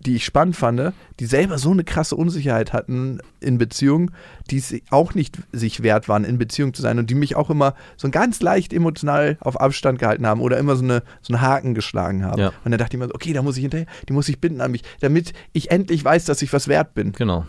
die 0.05 0.15
ich 0.15 0.25
spannend 0.25 0.55
fand, 0.55 0.93
die 1.19 1.25
selber 1.25 1.57
so 1.57 1.71
eine 1.71 1.83
krasse 1.83 2.15
Unsicherheit 2.15 2.73
hatten 2.73 3.19
in 3.39 3.57
Beziehungen, 3.57 4.11
die 4.49 4.57
es 4.57 4.75
auch 4.91 5.13
nicht 5.13 5.39
sich 5.51 5.83
wert 5.83 6.07
waren, 6.07 6.23
in 6.23 6.37
Beziehung 6.37 6.73
zu 6.73 6.81
sein 6.81 6.99
und 6.99 7.09
die 7.09 7.15
mich 7.15 7.35
auch 7.35 7.49
immer 7.49 7.75
so 7.97 8.09
ganz 8.09 8.41
leicht 8.41 8.73
emotional 8.73 9.37
auf 9.39 9.59
Abstand 9.59 9.99
gehalten 9.99 10.27
haben 10.27 10.41
oder 10.41 10.57
immer 10.57 10.75
so, 10.75 10.83
eine, 10.83 11.03
so 11.21 11.33
einen 11.33 11.41
Haken 11.41 11.73
geschlagen 11.73 12.23
haben. 12.23 12.39
Ja. 12.39 12.47
Und 12.63 12.71
dann 12.71 12.77
dachte 12.77 12.95
ich 12.95 12.99
mir, 12.99 13.07
so, 13.07 13.15
okay, 13.15 13.33
da 13.33 13.41
muss 13.41 13.57
ich 13.57 13.61
hinterher, 13.61 13.87
die 14.07 14.13
muss 14.13 14.29
ich 14.29 14.39
binden 14.39 14.61
an 14.61 14.71
mich, 14.71 14.83
damit 14.99 15.33
ich 15.53 15.71
endlich 15.71 16.03
weiß, 16.03 16.25
dass 16.25 16.41
ich 16.41 16.53
was 16.53 16.67
wert 16.67 16.93
bin. 16.93 17.11
Genau. 17.13 17.45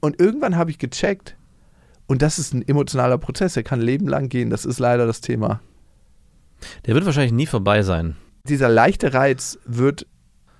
Und 0.00 0.20
irgendwann 0.20 0.56
habe 0.56 0.70
ich 0.70 0.78
gecheckt, 0.78 1.36
und 2.06 2.22
das 2.22 2.38
ist 2.38 2.54
ein 2.54 2.66
emotionaler 2.66 3.18
Prozess, 3.18 3.54
der 3.54 3.64
kann 3.64 3.80
ein 3.80 3.86
Leben 3.86 4.06
lang 4.06 4.28
gehen, 4.28 4.50
das 4.50 4.64
ist 4.64 4.78
leider 4.78 5.06
das 5.06 5.20
Thema. 5.20 5.60
Der 6.86 6.94
wird 6.94 7.04
wahrscheinlich 7.04 7.32
nie 7.32 7.46
vorbei 7.46 7.82
sein. 7.82 8.16
dieser 8.48 8.68
leichte 8.68 9.12
Reiz 9.12 9.58
wird 9.66 10.06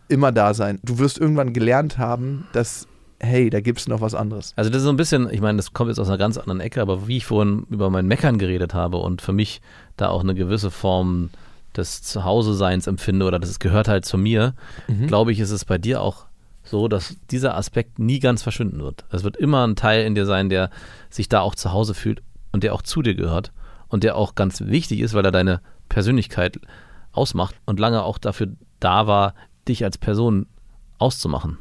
immer 0.08 0.32
da 0.32 0.54
sein. 0.54 0.78
Du 0.82 0.98
wirst 0.98 1.18
irgendwann 1.18 1.52
gelernt 1.52 1.98
haben, 1.98 2.46
dass, 2.52 2.86
hey, 3.20 3.50
da 3.50 3.60
gibt 3.60 3.80
es 3.80 3.88
noch 3.88 4.00
was 4.00 4.14
anderes. 4.14 4.52
Also 4.56 4.70
das 4.70 4.78
ist 4.78 4.84
so 4.84 4.90
ein 4.90 4.96
bisschen, 4.96 5.28
ich 5.30 5.40
meine, 5.40 5.56
das 5.56 5.72
kommt 5.72 5.88
jetzt 5.88 5.98
aus 5.98 6.08
einer 6.08 6.18
ganz 6.18 6.38
anderen 6.38 6.60
Ecke, 6.60 6.80
aber 6.80 7.08
wie 7.08 7.18
ich 7.18 7.26
vorhin 7.26 7.66
über 7.70 7.90
mein 7.90 8.06
Meckern 8.06 8.38
geredet 8.38 8.74
habe 8.74 8.98
und 8.98 9.22
für 9.22 9.32
mich 9.32 9.60
da 9.96 10.08
auch 10.08 10.22
eine 10.22 10.34
gewisse 10.34 10.70
Form 10.70 11.30
des 11.76 12.02
Zuhause-Seins 12.02 12.86
empfinde 12.86 13.26
oder 13.26 13.38
das 13.38 13.58
gehört 13.58 13.88
halt 13.88 14.04
zu 14.04 14.16
mir, 14.16 14.54
glaube 15.06 15.32
ich, 15.32 15.40
ist 15.40 15.50
es 15.50 15.66
bei 15.66 15.76
dir 15.76 16.00
auch 16.00 16.24
so, 16.64 16.88
dass 16.88 17.16
dieser 17.30 17.56
Aspekt 17.56 17.98
nie 17.98 18.18
ganz 18.18 18.42
verschwinden 18.42 18.80
wird. 18.80 19.04
Es 19.10 19.24
wird 19.24 19.36
immer 19.36 19.66
ein 19.66 19.76
Teil 19.76 20.04
in 20.04 20.14
dir 20.14 20.26
sein, 20.26 20.48
der 20.48 20.70
sich 21.10 21.28
da 21.28 21.40
auch 21.40 21.54
zu 21.54 21.72
Hause 21.72 21.94
fühlt 21.94 22.22
und 22.52 22.64
der 22.64 22.74
auch 22.74 22.82
zu 22.82 23.02
dir 23.02 23.14
gehört 23.14 23.52
und 23.88 24.04
der 24.04 24.16
auch 24.16 24.34
ganz 24.34 24.62
wichtig 24.62 25.00
ist, 25.00 25.14
weil 25.14 25.24
er 25.24 25.32
deine 25.32 25.60
Persönlichkeit 25.88 26.58
ausmacht 27.12 27.54
und 27.66 27.78
lange 27.78 28.02
auch 28.02 28.18
dafür 28.18 28.48
da 28.80 29.06
war, 29.06 29.34
dich 29.68 29.84
als 29.84 29.98
Person 29.98 30.46
auszumachen. 30.98 31.58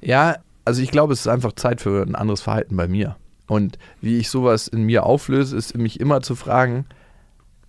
Ja, 0.00 0.36
also 0.64 0.82
ich 0.82 0.90
glaube, 0.90 1.12
es 1.12 1.20
ist 1.20 1.28
einfach 1.28 1.52
Zeit 1.52 1.80
für 1.80 2.02
ein 2.02 2.14
anderes 2.14 2.40
Verhalten 2.40 2.76
bei 2.76 2.88
mir. 2.88 3.16
Und 3.46 3.78
wie 4.00 4.18
ich 4.18 4.30
sowas 4.30 4.68
in 4.68 4.84
mir 4.84 5.04
auflöse, 5.04 5.56
ist 5.56 5.76
mich 5.76 6.00
immer 6.00 6.22
zu 6.22 6.34
fragen, 6.34 6.86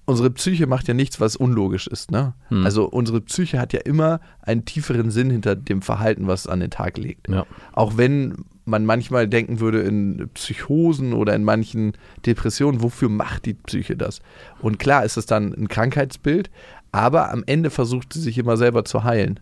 unsere 0.06 0.30
Psyche 0.32 0.68
macht 0.68 0.88
ja 0.88 0.94
nichts, 0.94 1.20
was 1.20 1.36
unlogisch 1.36 1.88
ist. 1.88 2.12
Ne? 2.12 2.34
Hm. 2.50 2.66
Also 2.66 2.86
unsere 2.86 3.22
Psyche 3.22 3.60
hat 3.60 3.74
ja 3.74 3.80
immer 3.82 4.20
einen 4.42 4.66
tieferen 4.66 5.12
Sinn 5.12 5.30
hinter 5.30 5.56
dem 5.56 5.82
Verhalten, 5.82 6.28
was 6.28 6.42
es 6.42 6.48
an 6.48 6.60
den 6.60 6.70
Tag 6.70 6.98
legt. 6.98 7.30
Ja. 7.30 7.46
Auch 7.72 7.98
wenn 7.98 8.46
man 8.66 8.86
manchmal 8.86 9.28
denken 9.28 9.60
würde 9.60 9.82
in 9.82 10.30
Psychosen 10.34 11.14
oder 11.14 11.36
in 11.36 11.44
manchen 11.44 11.94
Depressionen, 12.26 12.82
wofür 12.82 13.10
macht 13.10 13.46
die 13.46 13.56
Psyche 13.56 13.98
das? 13.98 14.22
Und 14.62 14.80
klar 14.80 15.04
ist 15.04 15.18
es 15.18 15.26
dann 15.26 15.54
ein 15.54 15.68
Krankheitsbild, 15.68 16.50
aber 16.92 17.32
am 17.32 17.44
Ende 17.46 17.70
versucht 17.70 18.14
sie 18.14 18.22
sich 18.22 18.38
immer 18.38 18.56
selber 18.56 18.86
zu 18.86 19.04
heilen. 19.04 19.40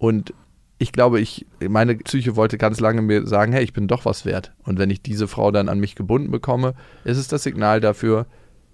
Und 0.00 0.32
ich 0.78 0.92
glaube, 0.92 1.20
ich, 1.20 1.44
meine 1.68 1.94
Psyche 1.94 2.36
wollte 2.36 2.56
ganz 2.56 2.80
lange 2.80 3.02
mir 3.02 3.26
sagen, 3.26 3.52
hey, 3.52 3.62
ich 3.62 3.74
bin 3.74 3.86
doch 3.86 4.06
was 4.06 4.24
wert. 4.24 4.52
Und 4.64 4.78
wenn 4.78 4.88
ich 4.88 5.02
diese 5.02 5.28
Frau 5.28 5.50
dann 5.50 5.68
an 5.68 5.78
mich 5.78 5.94
gebunden 5.94 6.30
bekomme, 6.30 6.72
ist 7.04 7.18
es 7.18 7.28
das 7.28 7.42
Signal 7.42 7.80
dafür, 7.80 8.24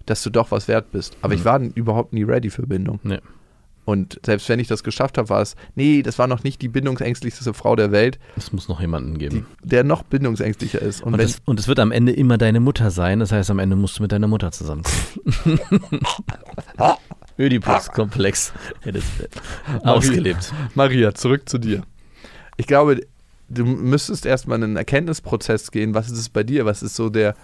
dass 0.06 0.22
du 0.22 0.30
doch 0.30 0.52
was 0.52 0.68
wert 0.68 0.92
bist. 0.92 1.16
Aber 1.22 1.34
ich 1.34 1.44
war 1.44 1.60
überhaupt 1.60 2.12
nie 2.12 2.22
ready 2.22 2.48
für 2.48 2.64
Bindung. 2.64 3.00
Nee. 3.02 3.18
Und 3.84 4.20
selbst 4.24 4.48
wenn 4.48 4.60
ich 4.60 4.68
das 4.68 4.84
geschafft 4.84 5.18
habe, 5.18 5.28
war 5.28 5.42
es, 5.42 5.56
nee, 5.74 6.02
das 6.02 6.16
war 6.20 6.28
noch 6.28 6.44
nicht 6.44 6.62
die 6.62 6.68
bindungsängstlichste 6.68 7.52
Frau 7.54 7.74
der 7.74 7.90
Welt, 7.90 8.20
Es 8.36 8.52
muss 8.52 8.68
noch 8.68 8.80
jemanden 8.80 9.14
die, 9.14 9.28
geben. 9.28 9.46
der 9.64 9.82
noch 9.82 10.04
bindungsängstlicher 10.04 10.80
ist. 10.80 11.02
Und, 11.02 11.14
Und, 11.14 11.18
wenn, 11.18 11.26
es, 11.26 11.42
und 11.44 11.58
es 11.58 11.66
wird 11.66 11.80
am 11.80 11.90
Ende 11.90 12.12
immer 12.12 12.38
deine 12.38 12.60
Mutter 12.60 12.92
sein. 12.92 13.18
Das 13.18 13.32
heißt, 13.32 13.50
am 13.50 13.58
Ende 13.58 13.74
musst 13.74 13.98
du 13.98 14.02
mit 14.02 14.12
deiner 14.12 14.28
Mutter 14.28 14.52
zusammenkommen. 14.52 14.94
Ödipus-Komplex. 17.38 18.52
Ausgelebt. 19.82 20.52
Maria, 20.74 21.14
zurück 21.14 21.48
zu 21.48 21.58
dir. 21.58 21.82
Ich 22.56 22.66
glaube, 22.66 23.00
du 23.48 23.64
müsstest 23.64 24.26
erstmal 24.26 24.58
in 24.58 24.64
einen 24.64 24.76
Erkenntnisprozess 24.76 25.70
gehen. 25.70 25.94
Was 25.94 26.10
ist 26.10 26.18
es 26.18 26.28
bei 26.28 26.42
dir? 26.42 26.64
Was 26.64 26.82
ist 26.82 26.96
so 26.96 27.10
der 27.10 27.34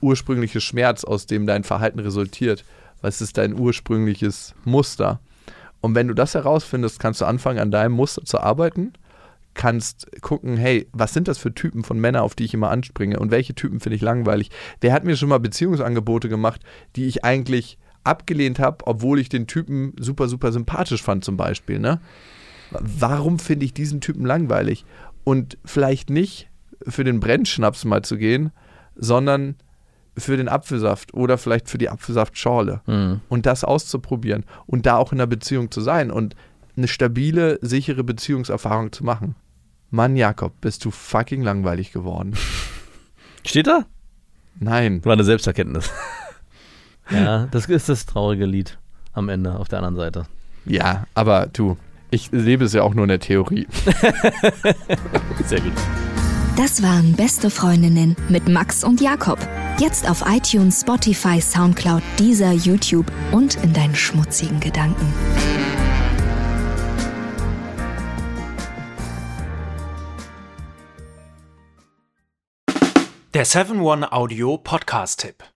ursprüngliche 0.00 0.60
Schmerz, 0.60 1.04
aus 1.04 1.26
dem 1.26 1.46
dein 1.46 1.64
Verhalten 1.64 2.00
resultiert? 2.00 2.64
Was 3.00 3.20
ist 3.20 3.38
dein 3.38 3.58
ursprüngliches 3.58 4.54
Muster? 4.64 5.20
Und 5.80 5.94
wenn 5.94 6.08
du 6.08 6.14
das 6.14 6.34
herausfindest, 6.34 6.98
kannst 6.98 7.20
du 7.20 7.26
anfangen, 7.26 7.58
an 7.58 7.70
deinem 7.70 7.92
Muster 7.92 8.24
zu 8.24 8.40
arbeiten. 8.40 8.94
Kannst 9.54 10.06
gucken, 10.20 10.56
hey, 10.56 10.86
was 10.92 11.14
sind 11.14 11.28
das 11.28 11.38
für 11.38 11.54
Typen 11.54 11.82
von 11.84 11.98
Männern, 11.98 12.22
auf 12.22 12.34
die 12.34 12.44
ich 12.44 12.54
immer 12.54 12.70
anspringe? 12.70 13.18
Und 13.18 13.30
welche 13.30 13.54
Typen 13.54 13.80
finde 13.80 13.96
ich 13.96 14.02
langweilig? 14.02 14.50
Wer 14.80 14.92
hat 14.92 15.04
mir 15.04 15.16
schon 15.16 15.28
mal 15.28 15.38
Beziehungsangebote 15.38 16.28
gemacht, 16.28 16.62
die 16.96 17.06
ich 17.06 17.24
eigentlich 17.24 17.78
abgelehnt 18.06 18.58
habe, 18.58 18.86
obwohl 18.86 19.18
ich 19.18 19.28
den 19.28 19.46
Typen 19.46 19.92
super, 19.98 20.28
super 20.28 20.52
sympathisch 20.52 21.02
fand, 21.02 21.24
zum 21.24 21.36
Beispiel, 21.36 21.78
ne? 21.78 22.00
warum 22.70 23.38
finde 23.38 23.64
ich 23.64 23.74
diesen 23.74 24.00
Typen 24.00 24.24
langweilig? 24.26 24.84
Und 25.24 25.58
vielleicht 25.64 26.10
nicht 26.10 26.48
für 26.86 27.04
den 27.04 27.20
Brennschnaps 27.20 27.84
mal 27.84 28.02
zu 28.02 28.16
gehen, 28.16 28.50
sondern 28.96 29.56
für 30.18 30.36
den 30.36 30.48
Apfelsaft 30.48 31.12
oder 31.14 31.36
vielleicht 31.38 31.68
für 31.68 31.78
die 31.78 31.88
Apfelsaftschorle 31.90 32.80
Mhm. 32.86 33.20
und 33.28 33.44
das 33.46 33.64
auszuprobieren 33.64 34.44
und 34.66 34.86
da 34.86 34.96
auch 34.96 35.12
in 35.12 35.18
einer 35.20 35.26
Beziehung 35.26 35.70
zu 35.70 35.80
sein 35.80 36.10
und 36.10 36.34
eine 36.76 36.88
stabile, 36.88 37.58
sichere 37.62 38.02
Beziehungserfahrung 38.04 38.92
zu 38.92 39.04
machen. 39.04 39.34
Mann, 39.90 40.16
Jakob, 40.16 40.60
bist 40.60 40.84
du 40.84 40.90
fucking 40.90 41.42
langweilig 41.42 41.92
geworden. 41.92 42.34
Steht 43.46 43.66
da? 43.66 43.86
Nein. 44.58 45.04
War 45.04 45.12
eine 45.12 45.24
Selbsterkenntnis. 45.24 45.90
ja, 47.10 47.46
das 47.50 47.66
ist 47.66 47.88
das 47.88 48.06
traurige 48.06 48.46
Lied 48.46 48.78
am 49.12 49.28
Ende 49.28 49.58
auf 49.58 49.68
der 49.68 49.78
anderen 49.78 49.96
Seite. 49.96 50.26
Ja, 50.64 51.04
aber 51.14 51.48
du, 51.52 51.76
ich 52.10 52.30
lebe 52.32 52.64
es 52.64 52.72
ja 52.72 52.82
auch 52.82 52.94
nur 52.94 53.04
in 53.04 53.08
der 53.08 53.20
Theorie. 53.20 53.66
Sehr 55.46 55.60
gut. 55.60 55.72
Das 56.56 56.82
waren 56.82 57.14
Beste 57.14 57.50
Freundinnen 57.50 58.16
mit 58.28 58.48
Max 58.48 58.82
und 58.82 59.00
Jakob. 59.00 59.38
Jetzt 59.78 60.08
auf 60.08 60.24
iTunes, 60.26 60.80
Spotify, 60.80 61.40
Soundcloud, 61.40 62.02
Deezer, 62.18 62.52
YouTube 62.52 63.06
und 63.30 63.62
in 63.62 63.74
deinen 63.74 63.94
schmutzigen 63.94 64.58
Gedanken. 64.60 65.12
Der 73.34 73.44
7-One-Audio-Podcast-Tipp. 73.44 75.55